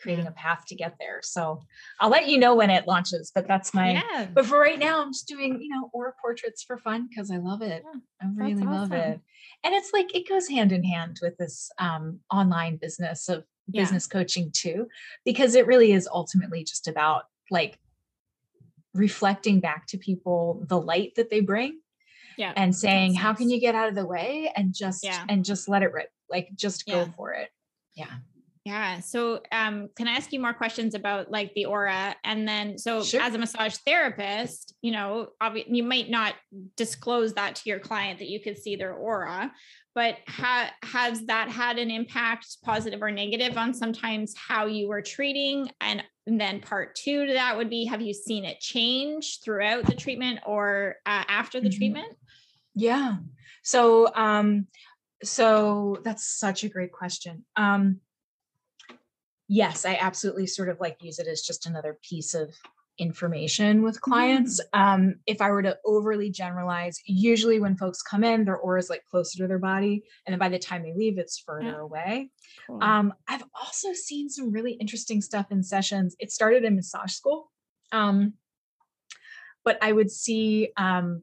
creating 0.00 0.26
a 0.26 0.32
path 0.32 0.64
to 0.66 0.74
get 0.74 0.94
there. 0.98 1.20
So 1.22 1.62
i'll 1.98 2.10
let 2.10 2.28
you 2.28 2.38
know 2.38 2.54
when 2.54 2.70
it 2.70 2.86
launches 2.86 3.32
but 3.34 3.48
that's 3.48 3.72
my 3.74 3.92
yeah. 3.92 4.26
but 4.32 4.44
for 4.46 4.58
right 4.58 4.78
now 4.78 5.00
i'm 5.00 5.12
just 5.12 5.26
doing 5.26 5.60
you 5.60 5.68
know 5.70 5.90
aura 5.92 6.12
portraits 6.20 6.62
for 6.62 6.76
fun 6.76 7.08
because 7.08 7.30
i 7.30 7.38
love 7.38 7.62
it. 7.62 7.82
Yeah, 7.84 8.00
i 8.22 8.26
really 8.34 8.62
love 8.62 8.92
it. 8.92 9.20
and 9.64 9.74
it's 9.74 9.92
like 9.92 10.14
it 10.14 10.28
goes 10.28 10.48
hand 10.48 10.72
in 10.72 10.84
hand 10.84 11.18
with 11.22 11.36
this 11.38 11.70
um, 11.78 12.20
online 12.30 12.76
business 12.76 13.28
of 13.28 13.44
business 13.70 14.08
yeah. 14.10 14.18
coaching 14.18 14.50
too 14.52 14.86
because 15.24 15.54
it 15.54 15.66
really 15.66 15.92
is 15.92 16.08
ultimately 16.12 16.64
just 16.64 16.86
about 16.88 17.24
like 17.50 17.78
reflecting 18.92 19.60
back 19.60 19.86
to 19.86 19.98
people 19.98 20.64
the 20.68 20.80
light 20.80 21.14
that 21.16 21.30
they 21.30 21.40
bring 21.40 21.80
yeah 22.36 22.52
and 22.56 22.74
saying 22.74 23.14
how 23.14 23.32
can 23.32 23.50
you 23.50 23.60
get 23.60 23.74
out 23.74 23.88
of 23.88 23.94
the 23.94 24.06
way 24.06 24.52
and 24.56 24.74
just 24.74 25.04
yeah. 25.04 25.24
and 25.28 25.44
just 25.44 25.68
let 25.68 25.82
it 25.82 25.92
rip 25.92 26.10
like 26.30 26.48
just 26.54 26.86
go 26.86 27.06
for 27.16 27.32
it 27.32 27.50
yeah 27.94 28.06
yeah. 28.64 29.00
So, 29.00 29.40
um, 29.52 29.90
can 29.94 30.08
I 30.08 30.12
ask 30.12 30.32
you 30.32 30.40
more 30.40 30.54
questions 30.54 30.94
about 30.94 31.30
like 31.30 31.52
the 31.54 31.66
aura? 31.66 32.16
And 32.24 32.48
then, 32.48 32.78
so 32.78 33.02
sure. 33.02 33.20
as 33.20 33.34
a 33.34 33.38
massage 33.38 33.76
therapist, 33.86 34.74
you 34.80 34.90
know, 34.90 35.28
obvi- 35.42 35.66
you 35.68 35.82
might 35.82 36.08
not 36.08 36.34
disclose 36.74 37.34
that 37.34 37.56
to 37.56 37.68
your 37.68 37.78
client 37.78 38.20
that 38.20 38.28
you 38.28 38.40
could 38.40 38.58
see 38.58 38.74
their 38.74 38.94
aura, 38.94 39.52
but 39.94 40.16
ha- 40.26 40.72
has 40.82 41.26
that 41.26 41.50
had 41.50 41.78
an 41.78 41.90
impact, 41.90 42.56
positive 42.64 43.02
or 43.02 43.10
negative, 43.10 43.58
on 43.58 43.74
sometimes 43.74 44.34
how 44.34 44.64
you 44.64 44.88
were 44.88 45.02
treating? 45.02 45.70
And, 45.80 46.02
then 46.26 46.62
part 46.62 46.94
two 46.94 47.26
to 47.26 47.34
that 47.34 47.54
would 47.54 47.68
be: 47.68 47.84
Have 47.84 48.00
you 48.00 48.14
seen 48.14 48.46
it 48.46 48.58
change 48.58 49.40
throughout 49.44 49.84
the 49.84 49.94
treatment 49.94 50.40
or 50.46 50.96
uh, 51.04 51.24
after 51.28 51.60
the 51.60 51.68
mm-hmm. 51.68 51.76
treatment? 51.76 52.16
Yeah. 52.74 53.16
So, 53.62 54.10
um, 54.14 54.68
so 55.22 55.98
that's 56.02 56.24
such 56.38 56.64
a 56.64 56.70
great 56.70 56.92
question. 56.92 57.44
Um, 57.56 58.00
yes, 59.48 59.84
I 59.84 59.98
absolutely 60.00 60.46
sort 60.46 60.68
of 60.68 60.80
like 60.80 61.02
use 61.02 61.18
it 61.18 61.26
as 61.26 61.42
just 61.42 61.66
another 61.66 61.98
piece 62.02 62.34
of 62.34 62.54
information 62.98 63.82
with 63.82 64.00
clients. 64.00 64.60
Mm. 64.74 64.80
Um, 64.80 65.14
if 65.26 65.40
I 65.40 65.50
were 65.50 65.62
to 65.62 65.76
overly 65.84 66.30
generalize, 66.30 66.98
usually 67.06 67.60
when 67.60 67.76
folks 67.76 68.02
come 68.02 68.22
in, 68.24 68.44
their 68.44 68.56
aura 68.56 68.78
is 68.78 68.90
like 68.90 69.04
closer 69.10 69.38
to 69.38 69.48
their 69.48 69.58
body, 69.58 70.04
and 70.26 70.32
then 70.32 70.38
by 70.38 70.48
the 70.48 70.58
time 70.58 70.82
they 70.82 70.94
leave, 70.94 71.18
it's 71.18 71.38
further 71.38 71.66
yeah. 71.66 71.80
away. 71.80 72.30
Cool. 72.66 72.82
Um, 72.82 73.12
I've 73.28 73.44
also 73.60 73.92
seen 73.92 74.28
some 74.28 74.52
really 74.52 74.72
interesting 74.72 75.20
stuff 75.20 75.46
in 75.50 75.62
sessions. 75.62 76.14
It 76.18 76.30
started 76.30 76.64
in 76.64 76.76
massage 76.76 77.12
school, 77.12 77.50
um, 77.92 78.34
but 79.64 79.78
I 79.82 79.92
would 79.92 80.10
see 80.10 80.70
um, 80.76 81.22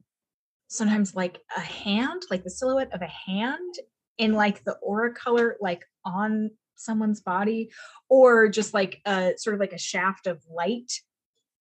sometimes 0.68 1.14
like 1.14 1.40
a 1.56 1.60
hand, 1.60 2.22
like 2.30 2.44
the 2.44 2.50
silhouette 2.50 2.92
of 2.92 3.02
a 3.02 3.30
hand 3.30 3.74
in 4.18 4.34
like 4.34 4.62
the 4.64 4.74
aura 4.82 5.14
color, 5.14 5.56
like 5.60 5.84
on 6.04 6.50
someone's 6.84 7.20
body 7.20 7.70
or 8.08 8.48
just 8.48 8.74
like 8.74 9.00
a 9.06 9.32
sort 9.36 9.54
of 9.54 9.60
like 9.60 9.72
a 9.72 9.78
shaft 9.78 10.26
of 10.26 10.40
light 10.50 10.92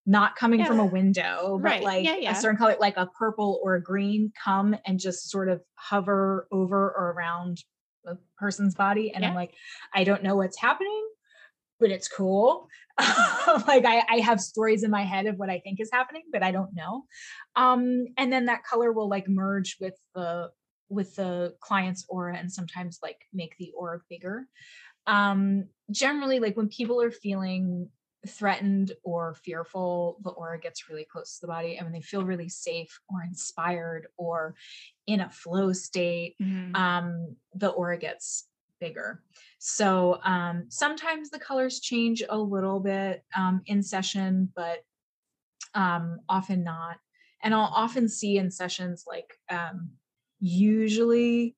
not 0.06 0.36
coming 0.36 0.62
yeah. 0.62 0.66
from 0.66 0.80
a 0.80 0.86
window 0.86 1.60
but 1.62 1.70
right. 1.70 1.84
like 1.84 2.06
yeah, 2.06 2.16
yeah. 2.16 2.32
a 2.32 2.36
certain 2.36 2.58
color 2.58 2.76
like 2.80 2.98
a 2.98 3.06
purple 3.18 3.60
or 3.64 3.76
a 3.76 3.84
green 3.84 4.32
come 4.44 4.76
and 4.86 5.00
just 5.00 5.30
sort 5.30 5.48
of 5.48 5.62
hover 5.76 6.48
over 6.52 6.92
or 6.98 7.12
around 7.12 7.60
a 8.06 8.16
person's 8.38 8.74
body 8.74 9.12
and 9.14 9.24
i'm 9.24 9.36
like 9.36 9.54
i 9.94 10.04
don't 10.04 10.24
know 10.24 10.36
what's 10.36 10.60
happening 10.60 11.08
but 11.80 11.92
it's 11.92 12.08
cool 12.08 12.68
like 13.00 13.86
I, 13.86 14.04
I 14.10 14.20
have 14.20 14.40
stories 14.42 14.84
in 14.84 14.90
my 14.90 15.04
head 15.04 15.28
of 15.28 15.38
what 15.38 15.52
i 15.52 15.60
think 15.60 15.80
is 15.80 15.90
happening 15.94 16.24
but 16.32 16.42
i 16.42 16.52
don't 16.52 16.74
know 16.74 17.04
um 17.56 18.06
and 18.18 18.34
then 18.34 18.46
that 18.46 18.64
color 18.64 18.92
will 18.92 19.08
like 19.08 19.30
merge 19.30 19.78
with 19.80 19.96
the 20.16 20.50
with 20.90 21.16
the 21.16 21.56
client's 21.62 22.06
aura 22.10 22.36
and 22.38 22.52
sometimes 22.52 23.00
like 23.02 23.22
make 23.34 23.56
the 23.58 23.72
aura 23.78 24.00
bigger 24.10 24.46
um 25.08 25.66
generally 25.90 26.40
like 26.40 26.56
when 26.56 26.70
people 26.70 27.02
are 27.02 27.12
feeling 27.12 27.90
threatened 28.28 28.92
or 29.04 29.34
fearful, 29.34 30.18
the 30.24 30.30
aura 30.30 30.60
gets 30.60 30.90
really 30.90 31.06
close 31.06 31.36
to 31.36 31.42
the 31.42 31.48
body. 31.48 31.78
And 31.78 31.86
when 31.86 31.94
they 31.94 32.02
feel 32.02 32.24
really 32.24 32.50
safe 32.50 33.00
or 33.10 33.24
inspired 33.24 34.08
or 34.18 34.56
in 35.08 35.22
a 35.22 35.30
flow 35.30 35.74
state, 35.74 36.36
mm-hmm. 36.42 36.76
um, 36.76 37.36
the 37.56 37.70
aura 37.70 37.98
gets 37.98 38.48
bigger. 38.80 39.24
So 39.58 40.20
um, 40.24 40.66
sometimes 40.70 41.30
the 41.30 41.40
colors 41.40 41.80
change 41.80 42.24
a 42.28 42.38
little 42.38 42.80
bit 42.80 43.24
um, 43.36 43.62
in 43.66 43.82
session, 43.82 44.50
but 44.56 44.80
um, 45.74 46.20
often 46.30 46.64
not. 46.64 46.98
And 47.44 47.56
I'll 47.56 47.72
often 47.74 48.08
see 48.08 48.38
in 48.38 48.52
sessions 48.52 49.06
like 49.08 49.38
um, 49.50 49.92
usually 50.40 51.56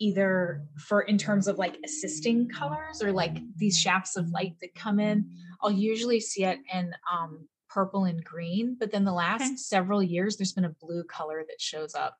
either 0.00 0.64
for 0.78 1.02
in 1.02 1.18
terms 1.18 1.46
of 1.46 1.58
like 1.58 1.78
assisting 1.84 2.48
colors 2.48 3.02
or 3.02 3.12
like 3.12 3.36
these 3.56 3.78
shafts 3.78 4.16
of 4.16 4.30
light 4.30 4.56
that 4.60 4.74
come 4.74 4.98
in 4.98 5.30
i'll 5.62 5.70
usually 5.70 6.18
see 6.18 6.44
it 6.44 6.58
in 6.72 6.92
um, 7.12 7.46
purple 7.68 8.04
and 8.04 8.24
green 8.24 8.76
but 8.80 8.90
then 8.90 9.04
the 9.04 9.12
last 9.12 9.42
okay. 9.42 9.56
several 9.56 10.02
years 10.02 10.36
there's 10.36 10.52
been 10.52 10.64
a 10.64 10.76
blue 10.80 11.04
color 11.04 11.44
that 11.46 11.60
shows 11.60 11.94
up 11.94 12.16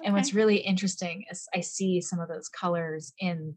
okay. 0.00 0.06
and 0.06 0.14
what's 0.14 0.32
really 0.32 0.56
interesting 0.56 1.24
is 1.30 1.46
i 1.54 1.60
see 1.60 2.00
some 2.00 2.20
of 2.20 2.28
those 2.28 2.48
colors 2.48 3.12
in 3.18 3.54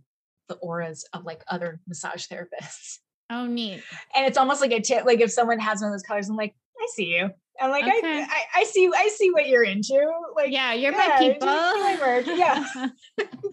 the 0.50 0.56
auras 0.56 1.08
of 1.14 1.24
like 1.24 1.44
other 1.48 1.80
massage 1.88 2.26
therapists 2.28 2.98
oh 3.30 3.46
neat 3.46 3.84
and 4.16 4.26
it's 4.26 4.38
almost 4.38 4.62
like 4.62 4.72
a 4.72 4.82
tip 4.82 5.06
like 5.06 5.22
if 5.22 5.32
someone 5.32 5.60
has 5.60 5.82
one 5.82 5.90
of 5.90 5.94
those 5.94 6.04
colors 6.04 6.28
i'm 6.28 6.36
like 6.36 6.56
i 6.80 6.88
see 6.94 7.16
you 7.18 7.30
I'm 7.62 7.72
like, 7.72 7.84
okay. 7.84 8.22
I, 8.22 8.22
I, 8.22 8.62
I 8.62 8.64
see, 8.64 8.90
I 8.96 9.10
see 9.10 9.32
what 9.32 9.48
you're 9.48 9.64
into. 9.64 10.10
Like, 10.36 10.52
yeah, 10.52 10.74
you're 10.74 10.94
yeah, 10.94 11.08
my 11.10 11.18
people. 11.18 11.48
My 11.48 11.98
work. 12.00 12.26
Yeah, 12.26 12.64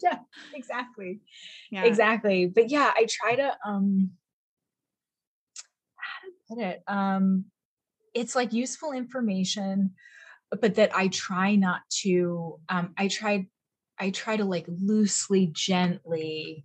yeah, 0.03 0.19
exactly, 0.55 1.21
yeah. 1.71 1.85
exactly. 1.85 2.47
But 2.47 2.71
yeah, 2.71 2.93
I 2.95 3.07
try 3.11 3.35
to, 3.37 3.57
um, 3.67 4.11
how 5.97 6.29
to 6.29 6.55
put 6.55 6.65
it, 6.65 6.83
um, 6.87 7.47
it's 8.15 8.37
like 8.37 8.53
useful 8.53 8.93
information, 8.93 9.95
but 10.61 10.77
that 10.77 10.95
I 10.95 11.09
try 11.09 11.57
not 11.57 11.81
to. 12.03 12.61
Um, 12.69 12.95
I 12.97 13.09
try, 13.09 13.49
I 13.99 14.11
try 14.11 14.37
to 14.37 14.45
like 14.45 14.67
loosely, 14.69 15.51
gently 15.53 16.65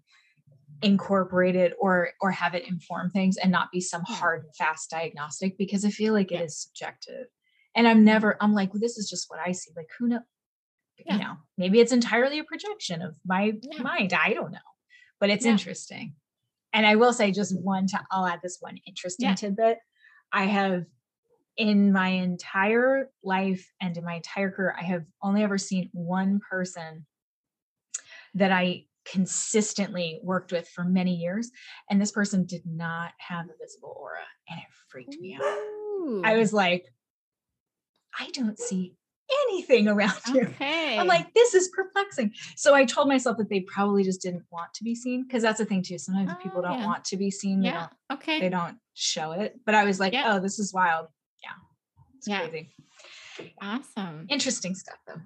incorporate 0.81 1.55
it 1.55 1.73
or 1.79 2.09
or 2.21 2.31
have 2.31 2.55
it 2.55 2.67
inform 2.67 3.09
things 3.09 3.37
and 3.37 3.51
not 3.51 3.71
be 3.71 3.81
some 3.81 4.03
hmm. 4.05 4.13
hard 4.13 4.43
and 4.43 4.55
fast 4.55 4.89
diagnostic 4.89 5.57
because 5.57 5.85
i 5.85 5.89
feel 5.89 6.13
like 6.13 6.31
it 6.31 6.41
is 6.41 6.59
subjective. 6.59 7.27
And 7.75 7.87
i'm 7.87 8.03
never 8.03 8.37
i'm 8.41 8.53
like 8.53 8.73
well, 8.73 8.81
this 8.81 8.97
is 8.97 9.09
just 9.09 9.29
what 9.29 9.39
i 9.39 9.51
see. 9.51 9.71
Like 9.75 9.89
who 9.97 10.07
know 10.07 10.21
yeah. 11.05 11.13
you 11.13 11.19
know 11.19 11.33
maybe 11.57 11.79
it's 11.79 11.91
entirely 11.91 12.39
a 12.39 12.43
projection 12.43 13.01
of 13.01 13.15
my 13.25 13.53
yeah. 13.61 13.81
mind 13.81 14.13
i 14.13 14.33
don't 14.33 14.51
know 14.51 14.59
but 15.19 15.29
it's 15.29 15.45
yeah. 15.45 15.51
interesting. 15.51 16.15
And 16.73 16.85
i 16.85 16.95
will 16.95 17.13
say 17.13 17.31
just 17.31 17.57
one 17.59 17.87
to 17.87 17.99
i'll 18.11 18.25
add 18.25 18.39
this 18.41 18.57
one 18.59 18.77
interesting 18.87 19.35
tidbit. 19.35 19.77
I 20.33 20.45
have 20.45 20.85
in 21.57 21.91
my 21.91 22.07
entire 22.07 23.09
life 23.23 23.69
and 23.81 23.95
in 23.97 24.05
my 24.05 24.15
entire 24.15 24.49
career 24.49 24.73
i 24.79 24.83
have 24.83 25.03
only 25.21 25.43
ever 25.43 25.57
seen 25.57 25.89
one 25.91 26.39
person 26.49 27.05
that 28.33 28.51
i 28.51 28.85
consistently 29.05 30.19
worked 30.23 30.51
with 30.51 30.67
for 30.69 30.83
many 30.83 31.15
years. 31.15 31.51
And 31.89 32.01
this 32.01 32.11
person 32.11 32.45
did 32.45 32.63
not 32.65 33.11
have 33.17 33.45
a 33.45 33.63
visible 33.63 33.95
aura 33.99 34.19
and 34.49 34.59
it 34.59 34.65
freaked 34.89 35.17
me 35.19 35.35
out. 35.35 35.43
Ooh. 35.43 36.21
I 36.23 36.37
was 36.37 36.53
like, 36.53 36.85
I 38.17 38.29
don't 38.31 38.59
see 38.59 38.95
anything 39.47 39.87
around 39.87 40.19
you. 40.33 40.41
Okay. 40.41 40.97
I'm 40.97 41.07
like, 41.07 41.33
this 41.33 41.53
is 41.53 41.69
perplexing. 41.69 42.33
So 42.55 42.73
I 42.73 42.85
told 42.85 43.07
myself 43.07 43.37
that 43.37 43.49
they 43.49 43.61
probably 43.61 44.03
just 44.03 44.21
didn't 44.21 44.43
want 44.51 44.73
to 44.75 44.83
be 44.83 44.95
seen 44.95 45.23
because 45.23 45.41
that's 45.41 45.59
the 45.59 45.65
thing 45.65 45.83
too. 45.83 45.97
Sometimes 45.97 46.31
oh, 46.33 46.43
people 46.43 46.61
don't 46.61 46.79
yeah. 46.79 46.85
want 46.85 47.05
to 47.05 47.17
be 47.17 47.31
seen. 47.31 47.63
Yeah. 47.63 47.87
Okay. 48.11 48.39
They 48.39 48.49
don't 48.49 48.77
show 48.93 49.31
it. 49.31 49.59
But 49.65 49.75
I 49.75 49.85
was 49.85 49.99
like, 49.99 50.13
yeah. 50.13 50.33
oh, 50.35 50.39
this 50.39 50.59
is 50.59 50.73
wild. 50.73 51.07
Yeah. 51.43 51.49
It's 52.17 52.27
yeah. 52.27 52.47
crazy. 52.47 52.69
Awesome. 53.61 54.27
Interesting 54.29 54.75
stuff 54.75 54.97
though 55.07 55.21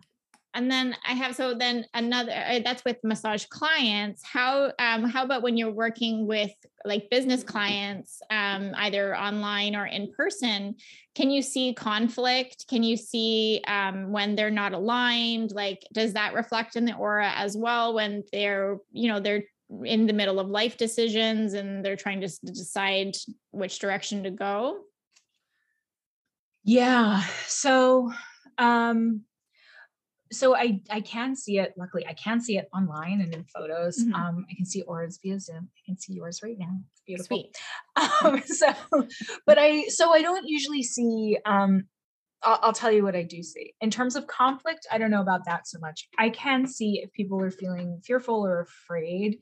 and 0.55 0.71
then 0.71 0.95
i 1.05 1.11
have 1.13 1.35
so 1.35 1.53
then 1.53 1.85
another 1.93 2.31
uh, 2.31 2.59
that's 2.63 2.83
with 2.85 2.97
massage 3.03 3.45
clients. 3.45 4.23
How 4.23 4.71
um 4.79 5.03
how 5.03 5.23
about 5.23 5.43
when 5.43 5.57
you're 5.57 5.71
working 5.71 6.25
with 6.25 6.51
like 6.85 7.09
business 7.09 7.43
clients 7.43 8.21
um 8.31 8.71
either 8.77 9.15
online 9.15 9.75
or 9.75 9.85
in 9.85 10.11
person 10.13 10.75
can 11.13 11.29
you 11.29 11.41
see 11.41 11.73
conflict? 11.73 12.65
Can 12.67 12.83
you 12.83 12.97
see 12.97 13.61
um 13.67 14.11
when 14.11 14.35
they're 14.35 14.49
not 14.49 14.73
aligned? 14.73 15.51
Like 15.51 15.81
does 15.93 16.13
that 16.13 16.33
reflect 16.33 16.75
in 16.75 16.85
the 16.85 16.95
aura 16.95 17.31
as 17.35 17.55
well 17.55 17.93
when 17.93 18.23
they're 18.31 18.77
you 18.91 19.09
know 19.09 19.19
they're 19.19 19.43
in 19.83 20.05
the 20.07 20.13
middle 20.13 20.39
of 20.39 20.47
life 20.47 20.77
decisions 20.77 21.53
and 21.53 21.83
they're 21.83 21.95
trying 21.95 22.21
to 22.21 22.27
decide 22.45 23.15
which 23.51 23.79
direction 23.79 24.23
to 24.23 24.31
go? 24.31 24.79
Yeah 26.63 27.21
so 27.47 28.11
um 28.57 29.21
so 30.31 30.55
I 30.55 30.81
I 30.89 31.01
can 31.01 31.35
see 31.35 31.59
it. 31.59 31.73
Luckily, 31.77 32.05
I 32.07 32.13
can 32.13 32.41
see 32.41 32.57
it 32.57 32.67
online 32.73 33.21
and 33.21 33.33
in 33.33 33.45
photos. 33.45 34.01
Mm-hmm. 34.01 34.13
Um, 34.13 34.45
I 34.49 34.55
can 34.55 34.65
see 34.65 34.81
auras 34.83 35.19
via 35.21 35.39
Zoom. 35.39 35.69
I 35.77 35.81
can 35.85 35.97
see 35.97 36.13
yours 36.13 36.41
right 36.43 36.57
now. 36.57 36.79
It's 36.91 37.01
beautiful. 37.05 37.37
Sweet. 37.37 37.55
Um, 38.23 38.41
so, 38.45 38.73
but 39.45 39.57
I 39.57 39.87
so 39.87 40.13
I 40.13 40.21
don't 40.21 40.47
usually 40.47 40.83
see. 40.83 41.37
Um, 41.45 41.85
I'll, 42.43 42.59
I'll 42.61 42.73
tell 42.73 42.91
you 42.91 43.03
what 43.03 43.15
I 43.15 43.23
do 43.23 43.41
see 43.41 43.73
in 43.81 43.89
terms 43.89 44.15
of 44.15 44.27
conflict. 44.27 44.85
I 44.91 44.97
don't 44.97 45.11
know 45.11 45.21
about 45.21 45.45
that 45.45 45.67
so 45.67 45.79
much. 45.79 46.07
I 46.17 46.29
can 46.29 46.67
see 46.67 47.01
if 47.03 47.11
people 47.13 47.41
are 47.41 47.51
feeling 47.51 48.01
fearful 48.03 48.45
or 48.45 48.61
afraid. 48.61 49.39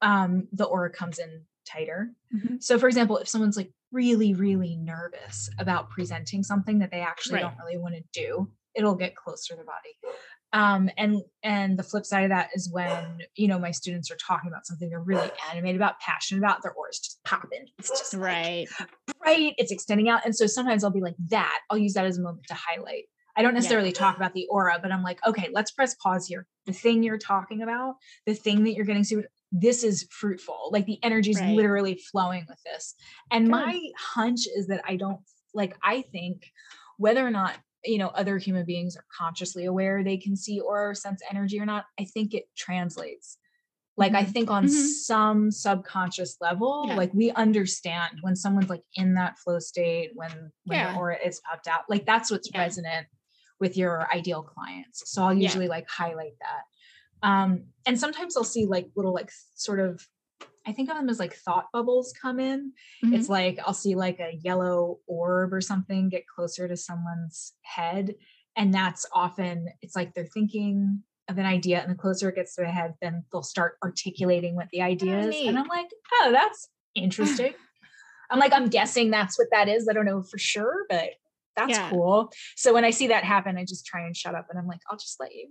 Um, 0.00 0.46
the 0.52 0.64
aura 0.64 0.90
comes 0.90 1.18
in 1.18 1.44
tighter. 1.66 2.12
Mm-hmm. 2.34 2.56
So, 2.60 2.78
for 2.78 2.86
example, 2.86 3.18
if 3.18 3.28
someone's 3.28 3.56
like 3.56 3.72
really, 3.92 4.34
really 4.34 4.76
nervous 4.76 5.50
about 5.58 5.90
presenting 5.90 6.42
something 6.42 6.78
that 6.80 6.90
they 6.90 7.00
actually 7.00 7.36
right. 7.36 7.42
don't 7.42 7.58
really 7.58 7.78
want 7.78 7.94
to 7.94 8.02
do, 8.12 8.50
it'll 8.78 8.94
get 8.94 9.16
closer 9.16 9.54
to 9.54 9.58
the 9.58 9.64
body. 9.64 10.16
Um, 10.54 10.88
and 10.96 11.20
and 11.42 11.78
the 11.78 11.82
flip 11.82 12.06
side 12.06 12.24
of 12.24 12.30
that 12.30 12.48
is 12.54 12.72
when 12.72 13.18
you 13.36 13.48
know 13.48 13.58
my 13.58 13.70
students 13.70 14.10
are 14.10 14.16
talking 14.16 14.48
about 14.48 14.66
something 14.66 14.88
they're 14.88 14.98
really 14.98 15.30
animated 15.50 15.76
about 15.76 16.00
passionate 16.00 16.38
about 16.38 16.62
their 16.62 16.72
aura's 16.72 16.98
just 16.98 17.22
popping 17.22 17.66
it's 17.78 17.90
just 17.90 18.14
right 18.14 18.66
like, 18.80 18.88
right. 19.22 19.54
it's 19.58 19.70
extending 19.70 20.08
out. 20.08 20.24
And 20.24 20.34
so 20.34 20.46
sometimes 20.46 20.84
i'll 20.84 20.90
be 20.90 21.02
like 21.02 21.16
that. 21.28 21.58
I'll 21.68 21.76
use 21.76 21.92
that 21.94 22.06
as 22.06 22.16
a 22.16 22.22
moment 22.22 22.46
to 22.46 22.54
highlight. 22.54 23.04
I 23.36 23.42
don't 23.42 23.52
necessarily 23.52 23.90
yeah. 23.90 23.94
talk 23.94 24.16
about 24.16 24.32
the 24.32 24.46
aura 24.50 24.78
but 24.80 24.90
i'm 24.90 25.02
like 25.02 25.18
okay 25.26 25.50
let's 25.52 25.70
press 25.70 25.94
pause 25.96 26.26
here. 26.26 26.46
The 26.64 26.72
thing 26.72 27.02
you're 27.02 27.18
talking 27.18 27.60
about 27.60 27.96
the 28.24 28.34
thing 28.34 28.64
that 28.64 28.72
you're 28.72 28.86
getting 28.86 29.04
to 29.04 29.24
this 29.50 29.82
is 29.82 30.06
fruitful. 30.10 30.68
Like 30.72 30.84
the 30.84 30.98
energy 31.02 31.30
is 31.30 31.40
right. 31.40 31.54
literally 31.54 31.98
flowing 32.10 32.44
with 32.48 32.58
this. 32.64 32.94
And 33.30 33.46
Good. 33.46 33.50
my 33.50 33.80
hunch 33.98 34.40
is 34.56 34.68
that 34.68 34.82
i 34.86 34.96
don't 34.96 35.20
like 35.52 35.76
i 35.82 36.02
think 36.02 36.50
whether 36.96 37.26
or 37.26 37.30
not 37.30 37.54
you 37.84 37.98
know 37.98 38.08
other 38.08 38.38
human 38.38 38.64
beings 38.64 38.96
are 38.96 39.04
consciously 39.16 39.64
aware 39.64 40.02
they 40.02 40.16
can 40.16 40.36
see 40.36 40.60
or 40.60 40.94
sense 40.94 41.20
energy 41.30 41.60
or 41.60 41.66
not 41.66 41.84
i 41.98 42.04
think 42.04 42.34
it 42.34 42.44
translates 42.56 43.38
like 43.96 44.14
i 44.14 44.22
mm-hmm. 44.22 44.32
think 44.32 44.50
on 44.50 44.64
mm-hmm. 44.64 44.72
some 44.72 45.50
subconscious 45.50 46.36
level 46.40 46.84
yeah. 46.88 46.96
like 46.96 47.12
we 47.14 47.30
understand 47.32 48.18
when 48.22 48.34
someone's 48.34 48.70
like 48.70 48.82
in 48.94 49.14
that 49.14 49.38
flow 49.38 49.58
state 49.58 50.10
when 50.14 50.30
when 50.64 50.78
yeah. 50.78 50.92
the 50.92 50.98
aura 50.98 51.16
is 51.24 51.40
popped 51.40 51.68
out 51.68 51.82
like 51.88 52.04
that's 52.04 52.30
what's 52.30 52.50
yeah. 52.52 52.62
resonant 52.62 53.06
with 53.60 53.76
your 53.76 54.08
ideal 54.12 54.42
clients 54.42 55.02
so 55.10 55.22
i'll 55.22 55.34
usually 55.34 55.68
like 55.68 55.88
highlight 55.88 56.34
that 56.40 57.28
um 57.28 57.64
and 57.86 57.98
sometimes 57.98 58.36
i'll 58.36 58.44
see 58.44 58.66
like 58.66 58.88
little 58.96 59.14
like 59.14 59.30
sort 59.54 59.80
of 59.80 60.06
I 60.68 60.72
think 60.72 60.90
of 60.90 60.96
them 60.96 61.08
as 61.08 61.18
like 61.18 61.34
thought 61.34 61.72
bubbles 61.72 62.12
come 62.20 62.38
in. 62.38 62.72
Mm-hmm. 63.02 63.14
It's 63.14 63.30
like 63.30 63.58
I'll 63.64 63.72
see 63.72 63.94
like 63.94 64.20
a 64.20 64.38
yellow 64.44 64.98
orb 65.06 65.54
or 65.54 65.62
something 65.62 66.10
get 66.10 66.26
closer 66.26 66.68
to 66.68 66.76
someone's 66.76 67.54
head. 67.62 68.14
And 68.54 68.74
that's 68.74 69.06
often, 69.14 69.68
it's 69.80 69.96
like 69.96 70.12
they're 70.12 70.26
thinking 70.26 71.02
of 71.28 71.38
an 71.38 71.46
idea, 71.46 71.80
and 71.80 71.90
the 71.90 71.94
closer 71.94 72.28
it 72.28 72.34
gets 72.34 72.54
to 72.54 72.62
their 72.62 72.70
head, 72.70 72.94
then 73.00 73.24
they'll 73.32 73.42
start 73.42 73.76
articulating 73.82 74.56
what 74.56 74.68
the 74.70 74.82
idea 74.82 75.20
is. 75.20 75.46
And 75.46 75.58
I'm 75.58 75.68
like, 75.68 75.90
oh, 76.14 76.32
that's 76.32 76.68
interesting. 76.94 77.54
I'm 78.30 78.38
like, 78.38 78.52
I'm 78.52 78.68
guessing 78.68 79.10
that's 79.10 79.38
what 79.38 79.48
that 79.52 79.68
is. 79.68 79.88
I 79.88 79.94
don't 79.94 80.04
know 80.04 80.22
for 80.22 80.38
sure, 80.38 80.84
but 80.90 81.10
that's 81.56 81.70
yeah. 81.70 81.88
cool. 81.90 82.30
So 82.56 82.74
when 82.74 82.84
I 82.84 82.90
see 82.90 83.08
that 83.08 83.24
happen, 83.24 83.56
I 83.56 83.64
just 83.64 83.86
try 83.86 84.04
and 84.04 84.16
shut 84.16 84.34
up 84.34 84.48
and 84.50 84.58
I'm 84.58 84.66
like, 84.66 84.80
I'll 84.90 84.98
just 84.98 85.18
let 85.18 85.34
you, 85.34 85.48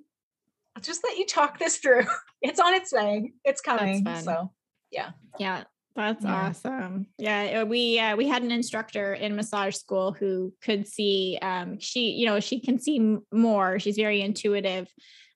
I'll 0.75 0.81
just 0.81 1.03
let 1.03 1.17
you 1.17 1.25
talk 1.25 1.57
this 1.57 1.77
through. 1.77 2.05
It's 2.43 2.59
on 2.59 2.75
its 2.75 2.93
way. 2.93 3.33
It's 3.43 3.61
coming. 3.61 4.05
So 4.21 4.51
yeah 4.91 5.11
yeah 5.39 5.63
that's 5.97 6.23
yeah. 6.23 6.47
awesome. 6.47 7.07
Yeah, 7.17 7.61
uh, 7.61 7.65
we 7.65 7.99
uh, 7.99 8.15
we 8.15 8.27
had 8.27 8.43
an 8.43 8.51
instructor 8.51 9.15
in 9.15 9.35
massage 9.35 9.75
school 9.75 10.11
who 10.11 10.53
could 10.61 10.87
see. 10.87 11.39
Um, 11.41 11.79
she, 11.79 12.11
you 12.11 12.27
know, 12.27 12.39
she 12.39 12.59
can 12.59 12.79
see 12.79 13.17
more. 13.33 13.79
She's 13.79 13.95
very 13.95 14.21
intuitive, 14.21 14.87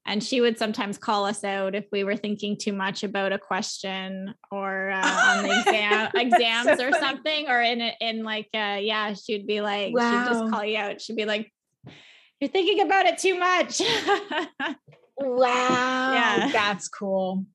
and 0.05 0.23
she 0.23 0.39
would 0.39 0.59
sometimes 0.59 0.99
call 0.99 1.25
us 1.25 1.43
out 1.43 1.73
if 1.73 1.85
we 1.91 2.03
were 2.03 2.15
thinking 2.15 2.57
too 2.57 2.73
much 2.73 3.03
about 3.03 3.33
a 3.33 3.39
question 3.39 4.35
or 4.51 4.91
uh, 4.91 5.01
on 5.01 5.43
the 5.43 5.59
exam 5.61 6.11
exams 6.15 6.79
so 6.79 6.87
or 6.87 6.91
something, 6.91 7.49
or 7.49 7.59
in 7.59 7.81
in 7.99 8.23
like 8.23 8.49
uh, 8.53 8.77
yeah, 8.79 9.15
she'd 9.15 9.47
be 9.47 9.61
like, 9.61 9.95
wow. 9.95 10.11
she'd 10.11 10.31
just 10.31 10.51
call 10.51 10.63
you 10.63 10.77
out. 10.77 11.01
She'd 11.01 11.15
be 11.15 11.25
like, 11.25 11.51
"You're 12.39 12.51
thinking 12.51 12.81
about 12.81 13.07
it 13.07 13.17
too 13.17 13.39
much." 13.39 13.81
wow. 15.17 16.13
Yeah, 16.13 16.51
that's 16.53 16.87
cool. 16.87 17.47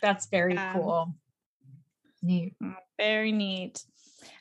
That's 0.00 0.28
very 0.28 0.56
um, 0.56 0.72
cool 0.72 1.14
Neat. 2.24 2.54
Mm, 2.62 2.74
very 2.98 3.32
neat. 3.32 3.84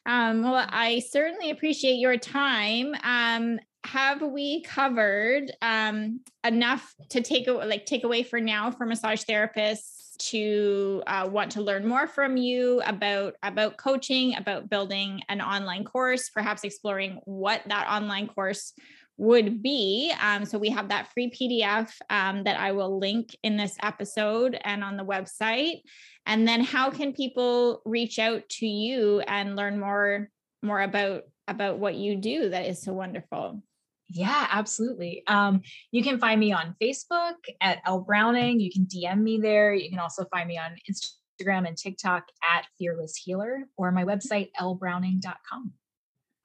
Um, 0.06 0.44
well, 0.44 0.66
I 0.70 1.00
certainly 1.00 1.50
appreciate 1.50 1.96
your 1.96 2.18
time. 2.18 2.94
Um, 3.04 3.60
have 3.86 4.22
we 4.22 4.62
covered 4.62 5.52
um, 5.62 6.22
enough 6.46 6.96
to 7.10 7.22
take 7.22 7.48
like 7.48 7.86
take 7.86 8.06
away 8.06 8.24
for 8.24 8.40
now 8.40 8.72
for 8.72 8.86
massage 8.86 9.24
therapists 9.24 10.16
to 10.18 11.04
uh, 11.08 11.28
want 11.30 11.52
to 11.52 11.62
learn 11.62 11.86
more 11.86 12.08
from 12.08 12.38
you 12.38 12.82
about 12.86 13.36
about 13.44 13.78
coaching, 13.78 14.36
about 14.36 14.70
building 14.70 15.22
an 15.28 15.42
online 15.42 15.84
course, 15.84 16.30
perhaps 16.30 16.64
exploring 16.64 17.20
what 17.26 17.62
that 17.68 17.88
online 17.90 18.28
course 18.28 18.74
would 19.18 19.62
be. 19.62 20.12
Um, 20.22 20.46
so 20.46 20.58
we 20.58 20.70
have 20.70 20.90
that 20.90 21.12
free 21.14 21.30
PDF 21.30 21.92
um, 22.10 22.44
that 22.44 22.60
I 22.60 22.72
will 22.72 23.00
link 23.00 23.36
in 23.44 23.58
this 23.58 23.78
episode 23.82 24.60
and 24.64 24.84
on 24.84 24.98
the 24.98 25.06
website. 25.06 25.82
And 26.26 26.48
then 26.48 26.64
how 26.64 26.90
can 26.90 27.14
people 27.14 27.82
reach 27.86 28.18
out 28.20 28.48
to 28.50 28.68
you 28.68 29.20
and 29.22 29.56
learn 29.56 29.80
more 29.80 30.30
more 30.62 30.82
about 30.82 31.24
about 31.48 31.78
what 31.78 31.96
you 31.96 32.16
do 32.16 32.50
that 32.50 32.66
is 32.66 32.82
so 32.82 32.94
wonderful? 32.94 33.62
Yeah, 34.10 34.48
absolutely. 34.52 35.24
Um, 35.28 35.62
you 35.92 36.04
can 36.04 36.20
find 36.20 36.40
me 36.40 36.54
on 36.54 36.76
Facebook 36.82 37.36
at 37.62 37.80
Elle 37.86 38.02
Browning. 38.02 38.60
You 38.60 38.72
can 38.72 38.86
DM 38.86 39.22
me 39.22 39.40
there. 39.40 39.74
You 39.74 39.90
can 39.90 40.00
also 40.00 40.26
find 40.26 40.48
me 40.48 40.58
on 40.58 40.76
Instagram 40.90 41.68
and 41.68 41.78
TikTok 41.78 42.26
at 42.44 42.66
Fearless 42.78 43.16
Healer 43.18 43.64
or 43.76 43.92
my 43.92 44.04
website, 44.04 44.50
ellebrowning.com. 44.60 45.74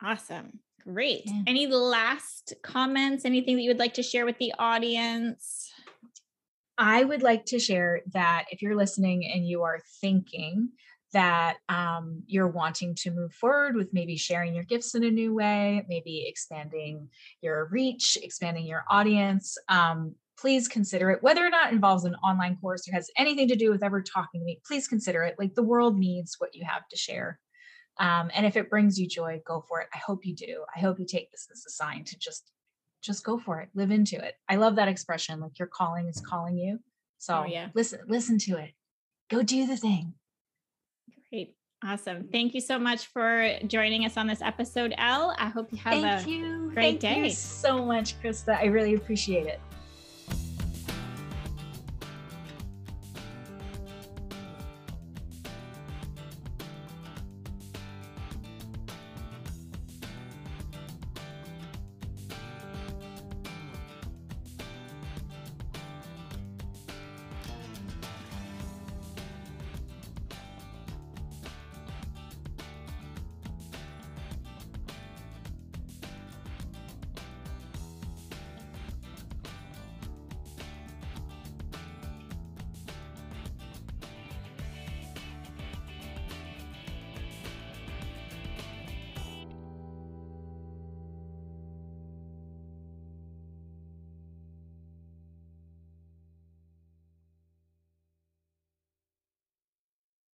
Awesome. 0.02 0.60
Great. 0.92 1.22
Yeah. 1.26 1.42
Any 1.46 1.66
last 1.66 2.54
comments? 2.62 3.24
Anything 3.24 3.56
that 3.56 3.62
you 3.62 3.70
would 3.70 3.78
like 3.78 3.94
to 3.94 4.02
share 4.02 4.24
with 4.24 4.38
the 4.38 4.54
audience? 4.58 5.70
I 6.78 7.04
would 7.04 7.22
like 7.22 7.44
to 7.46 7.58
share 7.58 8.00
that 8.12 8.46
if 8.50 8.62
you're 8.62 8.76
listening 8.76 9.30
and 9.30 9.46
you 9.46 9.62
are 9.62 9.80
thinking 10.00 10.70
that 11.12 11.56
um, 11.68 12.22
you're 12.26 12.48
wanting 12.48 12.94
to 12.94 13.10
move 13.10 13.32
forward 13.32 13.74
with 13.74 13.92
maybe 13.92 14.16
sharing 14.16 14.54
your 14.54 14.64
gifts 14.64 14.94
in 14.94 15.04
a 15.04 15.10
new 15.10 15.34
way, 15.34 15.84
maybe 15.88 16.24
expanding 16.28 17.08
your 17.40 17.68
reach, 17.70 18.16
expanding 18.22 18.66
your 18.66 18.84
audience, 18.88 19.56
um, 19.68 20.14
please 20.38 20.68
consider 20.68 21.10
it. 21.10 21.22
Whether 21.22 21.44
or 21.44 21.50
not 21.50 21.68
it 21.68 21.74
involves 21.74 22.04
an 22.04 22.14
online 22.16 22.56
course 22.56 22.88
or 22.88 22.92
has 22.92 23.10
anything 23.16 23.48
to 23.48 23.56
do 23.56 23.70
with 23.70 23.82
ever 23.82 24.02
talking 24.02 24.40
to 24.40 24.44
me, 24.44 24.60
please 24.66 24.86
consider 24.86 25.22
it. 25.24 25.36
Like 25.38 25.54
the 25.54 25.62
world 25.62 25.98
needs 25.98 26.36
what 26.38 26.54
you 26.54 26.64
have 26.64 26.86
to 26.88 26.96
share. 26.96 27.40
Um, 27.98 28.30
and 28.34 28.46
if 28.46 28.56
it 28.56 28.70
brings 28.70 28.98
you 28.98 29.08
joy, 29.08 29.42
go 29.44 29.64
for 29.68 29.80
it. 29.80 29.88
I 29.92 29.98
hope 29.98 30.24
you 30.24 30.34
do. 30.34 30.64
I 30.74 30.80
hope 30.80 31.00
you 31.00 31.06
take 31.06 31.30
this 31.30 31.48
as 31.52 31.64
a 31.66 31.70
sign 31.70 32.04
to 32.04 32.18
just 32.18 32.52
just 33.00 33.24
go 33.24 33.38
for 33.38 33.60
it, 33.60 33.68
live 33.74 33.90
into 33.90 34.16
it. 34.16 34.34
I 34.48 34.56
love 34.56 34.76
that 34.76 34.88
expression, 34.88 35.40
like 35.40 35.58
your 35.58 35.68
calling 35.68 36.08
is 36.08 36.20
calling 36.20 36.58
you. 36.58 36.80
So 37.18 37.42
oh, 37.42 37.44
yeah. 37.44 37.68
listen, 37.74 38.00
listen 38.08 38.38
to 38.38 38.56
it. 38.58 38.72
Go 39.30 39.42
do 39.42 39.66
the 39.66 39.76
thing. 39.76 40.14
Great. 41.30 41.54
Awesome. 41.84 42.28
Thank 42.32 42.54
you 42.54 42.60
so 42.60 42.78
much 42.78 43.06
for 43.06 43.56
joining 43.66 44.04
us 44.04 44.16
on 44.16 44.26
this 44.26 44.42
episode, 44.42 44.94
Elle. 44.98 45.34
I 45.38 45.48
hope 45.48 45.70
you 45.70 45.78
have 45.78 46.02
Thank 46.02 46.26
a 46.26 46.30
you. 46.30 46.70
great 46.74 46.74
Thank 46.74 47.00
day. 47.00 47.08
Thank 47.14 47.24
you 47.26 47.30
so 47.30 47.84
much, 47.84 48.20
Krista. 48.20 48.56
I 48.56 48.64
really 48.64 48.94
appreciate 48.94 49.46
it. 49.46 49.60